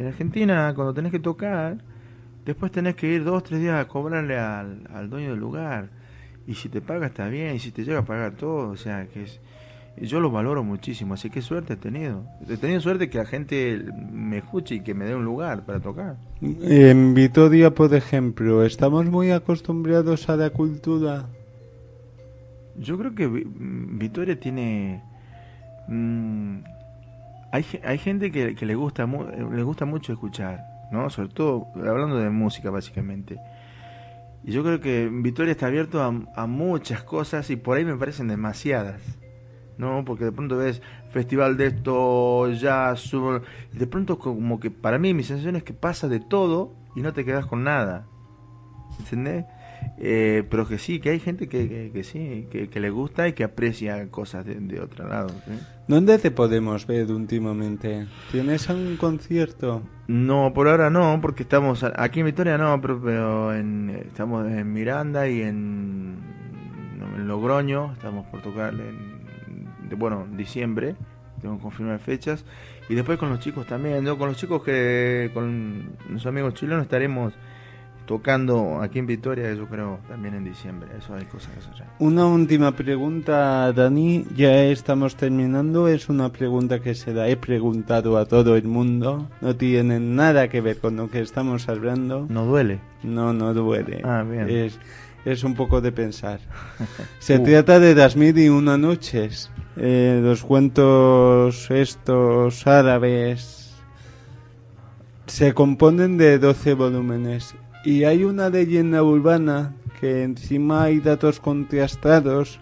En 0.00 0.06
Argentina, 0.06 0.72
cuando 0.74 0.94
tenés 0.94 1.12
que 1.12 1.18
tocar, 1.18 1.76
después 2.46 2.72
tenés 2.72 2.94
que 2.94 3.06
ir 3.06 3.22
dos, 3.22 3.44
tres 3.44 3.60
días 3.60 3.78
a 3.78 3.86
cobrarle 3.86 4.38
al, 4.38 4.88
al 4.94 5.10
dueño 5.10 5.32
del 5.32 5.40
lugar. 5.40 5.90
Y 6.46 6.54
si 6.54 6.70
te 6.70 6.80
paga 6.80 7.08
está 7.08 7.28
bien, 7.28 7.56
y 7.56 7.58
si 7.58 7.70
te 7.70 7.84
llega 7.84 7.98
a 7.98 8.04
pagar 8.06 8.32
todo, 8.32 8.70
o 8.70 8.76
sea, 8.78 9.06
que 9.08 9.24
es, 9.24 9.40
yo 10.00 10.18
lo 10.20 10.30
valoro 10.30 10.64
muchísimo, 10.64 11.12
así 11.12 11.28
que 11.28 11.42
suerte 11.42 11.74
he 11.74 11.76
tenido. 11.76 12.24
He 12.48 12.56
tenido 12.56 12.80
suerte 12.80 13.10
que 13.10 13.18
la 13.18 13.26
gente 13.26 13.84
me 14.10 14.38
escuche 14.38 14.76
y 14.76 14.80
que 14.80 14.94
me 14.94 15.04
dé 15.04 15.14
un 15.14 15.24
lugar 15.26 15.66
para 15.66 15.80
tocar. 15.80 16.16
En 16.40 17.12
Vitoria, 17.12 17.74
por 17.74 17.92
ejemplo, 17.94 18.64
¿estamos 18.64 19.04
muy 19.04 19.30
acostumbrados 19.32 20.30
a 20.30 20.36
la 20.36 20.48
cultura? 20.48 21.26
Yo 22.78 22.96
creo 22.96 23.14
que 23.14 23.26
Vi- 23.26 23.46
Vitoria 23.46 24.40
tiene... 24.40 25.02
mm, 25.88 26.60
hay, 27.52 27.64
hay 27.84 27.98
gente 27.98 28.30
que, 28.30 28.54
que 28.54 28.66
le 28.66 28.74
gusta 28.74 29.06
le 29.06 29.62
gusta 29.62 29.84
mucho 29.84 30.12
escuchar, 30.12 30.64
¿no? 30.92 31.10
Sobre 31.10 31.28
todo 31.28 31.68
hablando 31.74 32.16
de 32.18 32.30
música, 32.30 32.70
básicamente. 32.70 33.38
Y 34.42 34.52
yo 34.52 34.62
creo 34.62 34.80
que 34.80 35.08
Vitoria 35.12 35.52
está 35.52 35.66
abierto 35.66 36.02
a, 36.02 36.14
a 36.34 36.46
muchas 36.46 37.02
cosas 37.02 37.50
y 37.50 37.56
por 37.56 37.76
ahí 37.76 37.84
me 37.84 37.96
parecen 37.96 38.28
demasiadas. 38.28 39.20
¿no? 39.80 40.04
Porque 40.04 40.24
de 40.24 40.32
pronto 40.32 40.58
ves 40.58 40.82
festival 41.10 41.56
de 41.56 41.68
esto, 41.68 42.50
jazz, 42.52 43.12
y 43.72 43.78
de 43.78 43.86
pronto 43.86 44.18
como 44.18 44.60
que 44.60 44.70
para 44.70 44.98
mí 44.98 45.14
mi 45.14 45.24
sensación 45.24 45.56
es 45.56 45.64
que 45.64 45.72
pasa 45.72 46.06
de 46.06 46.20
todo 46.20 46.74
y 46.94 47.00
no 47.00 47.12
te 47.14 47.24
quedas 47.24 47.46
con 47.46 47.64
nada. 47.64 48.06
¿Entendés? 48.98 49.46
Eh, 50.02 50.44
pero 50.48 50.66
que 50.66 50.78
sí, 50.78 50.98
que 50.98 51.10
hay 51.10 51.20
gente 51.20 51.46
que, 51.46 51.68
que, 51.68 51.90
que 51.92 52.04
sí, 52.04 52.46
que, 52.50 52.68
que 52.70 52.80
le 52.80 52.88
gusta 52.88 53.28
y 53.28 53.34
que 53.34 53.44
aprecia 53.44 54.08
cosas 54.10 54.46
de, 54.46 54.54
de 54.54 54.80
otro 54.80 55.06
lado. 55.06 55.28
¿sí? 55.28 55.52
¿Dónde 55.88 56.18
te 56.18 56.30
podemos 56.30 56.86
ver 56.86 57.10
últimamente? 57.12 58.06
¿Tienes 58.32 58.70
algún 58.70 58.96
concierto? 58.96 59.82
No, 60.08 60.52
por 60.54 60.68
ahora 60.68 60.88
no, 60.88 61.18
porque 61.20 61.42
estamos 61.42 61.84
aquí 61.84 62.20
en 62.20 62.26
Victoria 62.26 62.56
no, 62.56 62.80
pero, 62.80 62.98
pero 63.04 63.54
en, 63.54 63.90
estamos 63.90 64.46
en 64.46 64.72
Miranda 64.72 65.28
y 65.28 65.42
en, 65.42 66.16
en 67.16 67.28
Logroño, 67.28 67.92
estamos 67.92 68.24
por 68.28 68.40
tocar 68.40 68.72
en, 68.72 69.88
de- 69.90 69.96
bueno, 69.96 70.24
en 70.30 70.36
diciembre, 70.38 70.94
tengo 71.42 71.56
que 71.58 71.62
confirmar 71.62 71.98
fechas, 71.98 72.44
y 72.88 72.94
después 72.94 73.18
con 73.18 73.28
los 73.28 73.40
chicos 73.40 73.66
también, 73.66 74.02
yo 74.06 74.16
con 74.16 74.28
los 74.28 74.38
chicos 74.38 74.62
que, 74.62 75.30
con 75.34 75.90
los 76.08 76.24
amigos 76.24 76.54
chilenos 76.54 76.82
estaremos 76.84 77.34
tocando 78.10 78.80
aquí 78.82 78.98
en 78.98 79.06
Victoria, 79.06 79.54
yo 79.54 79.68
creo, 79.68 80.00
también 80.08 80.34
en 80.34 80.42
diciembre, 80.42 80.88
eso 80.98 81.14
hay 81.14 81.26
cosas 81.26 81.52
que 81.52 81.60
hacer. 81.60 81.86
Una 82.00 82.26
última 82.26 82.72
pregunta, 82.72 83.72
Dani. 83.72 84.24
Ya 84.34 84.64
estamos 84.64 85.14
terminando. 85.14 85.86
Es 85.86 86.08
una 86.08 86.32
pregunta 86.32 86.80
que 86.80 86.96
se 86.96 87.14
la 87.14 87.28
he 87.28 87.36
preguntado 87.36 88.18
a 88.18 88.24
todo 88.24 88.56
el 88.56 88.64
mundo. 88.64 89.28
No 89.40 89.54
tiene 89.54 90.00
nada 90.00 90.48
que 90.48 90.60
ver 90.60 90.78
con 90.78 90.96
lo 90.96 91.08
que 91.08 91.20
estamos 91.20 91.68
hablando. 91.68 92.26
¿No 92.28 92.46
duele? 92.46 92.80
No, 93.04 93.32
no 93.32 93.54
duele. 93.54 94.00
Ah, 94.02 94.24
bien. 94.28 94.50
Es, 94.50 94.80
es 95.24 95.44
un 95.44 95.54
poco 95.54 95.80
de 95.80 95.92
pensar. 95.92 96.40
Se 97.20 97.38
Uh. 97.38 97.44
trata 97.44 97.78
de 97.78 97.94
las 97.94 98.16
mil 98.16 98.36
y 98.36 98.48
una 98.48 98.76
noches. 98.76 99.52
Eh, 99.76 100.18
los 100.20 100.42
cuentos 100.42 101.70
estos 101.70 102.66
árabes 102.66 103.72
se 105.26 105.54
componen 105.54 106.18
de 106.18 106.40
12 106.40 106.74
volúmenes. 106.74 107.54
Y 107.84 108.04
hay 108.04 108.24
una 108.24 108.50
leyenda 108.50 109.02
urbana 109.02 109.74
que 110.00 110.22
encima 110.22 110.84
hay 110.84 111.00
datos 111.00 111.40
contrastados 111.40 112.60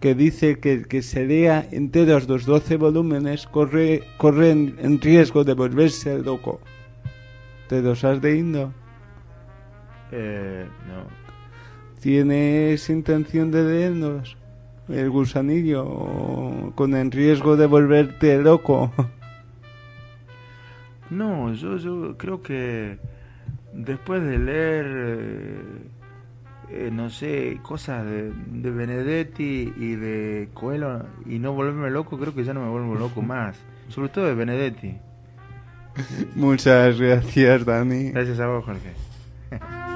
que 0.00 0.14
dice 0.14 0.60
que 0.60 0.72
el 0.72 0.88
que 0.88 1.02
se 1.02 1.26
lea 1.26 1.66
enteros 1.72 2.28
los 2.28 2.46
12 2.46 2.76
volúmenes 2.76 3.46
corre, 3.46 4.04
corre 4.16 4.50
en, 4.50 4.76
en 4.78 5.00
riesgo 5.00 5.44
de 5.44 5.54
volverse 5.54 6.18
loco. 6.18 6.60
¿Te 7.68 7.82
los 7.82 8.04
has 8.04 8.22
leído? 8.22 8.72
Eh, 10.12 10.66
no. 10.86 11.06
¿Tienes 12.00 12.88
intención 12.88 13.50
de 13.50 13.62
leernos? 13.64 14.36
El 14.88 15.10
gusanillo 15.10 16.72
con 16.74 16.94
el 16.94 17.10
riesgo 17.10 17.56
de 17.56 17.66
volverte 17.66 18.38
loco. 18.38 18.92
No, 21.10 21.54
yo, 21.54 21.78
yo 21.78 22.18
creo 22.18 22.42
que 22.42 22.98
después 23.72 24.22
de 24.22 24.38
leer, 24.38 24.86
eh, 24.86 25.62
eh, 26.70 26.90
no 26.92 27.10
sé, 27.10 27.58
cosas 27.62 28.04
de, 28.04 28.32
de 28.32 28.70
Benedetti 28.70 29.72
y 29.76 29.96
de 29.96 30.48
Coelho 30.54 31.06
y 31.26 31.38
no 31.38 31.52
volverme 31.52 31.90
loco, 31.90 32.18
creo 32.18 32.34
que 32.34 32.44
ya 32.44 32.54
no 32.54 32.62
me 32.62 32.70
vuelvo 32.70 32.94
loco 32.94 33.22
más. 33.22 33.56
Sobre 33.88 34.10
todo 34.10 34.26
de 34.26 34.34
Benedetti. 34.34 34.98
Muchas 36.34 37.00
gracias, 37.00 37.64
Dani. 37.64 38.10
Gracias 38.10 38.38
a 38.40 38.46
vos, 38.46 38.64
Jorge. 38.64 39.87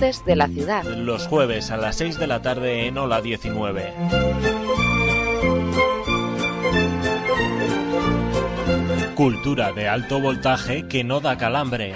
De 0.00 0.34
la 0.34 0.48
ciudad. 0.48 0.84
Los 0.84 1.28
jueves 1.28 1.70
a 1.70 1.76
las 1.76 1.96
6 1.96 2.18
de 2.18 2.26
la 2.26 2.42
tarde 2.42 2.86
en 2.88 2.98
Ola 2.98 3.20
19. 3.20 3.94
Cultura 9.14 9.72
de 9.72 9.88
alto 9.88 10.20
voltaje 10.20 10.88
que 10.88 11.04
no 11.04 11.20
da 11.20 11.38
calambre. 11.38 11.94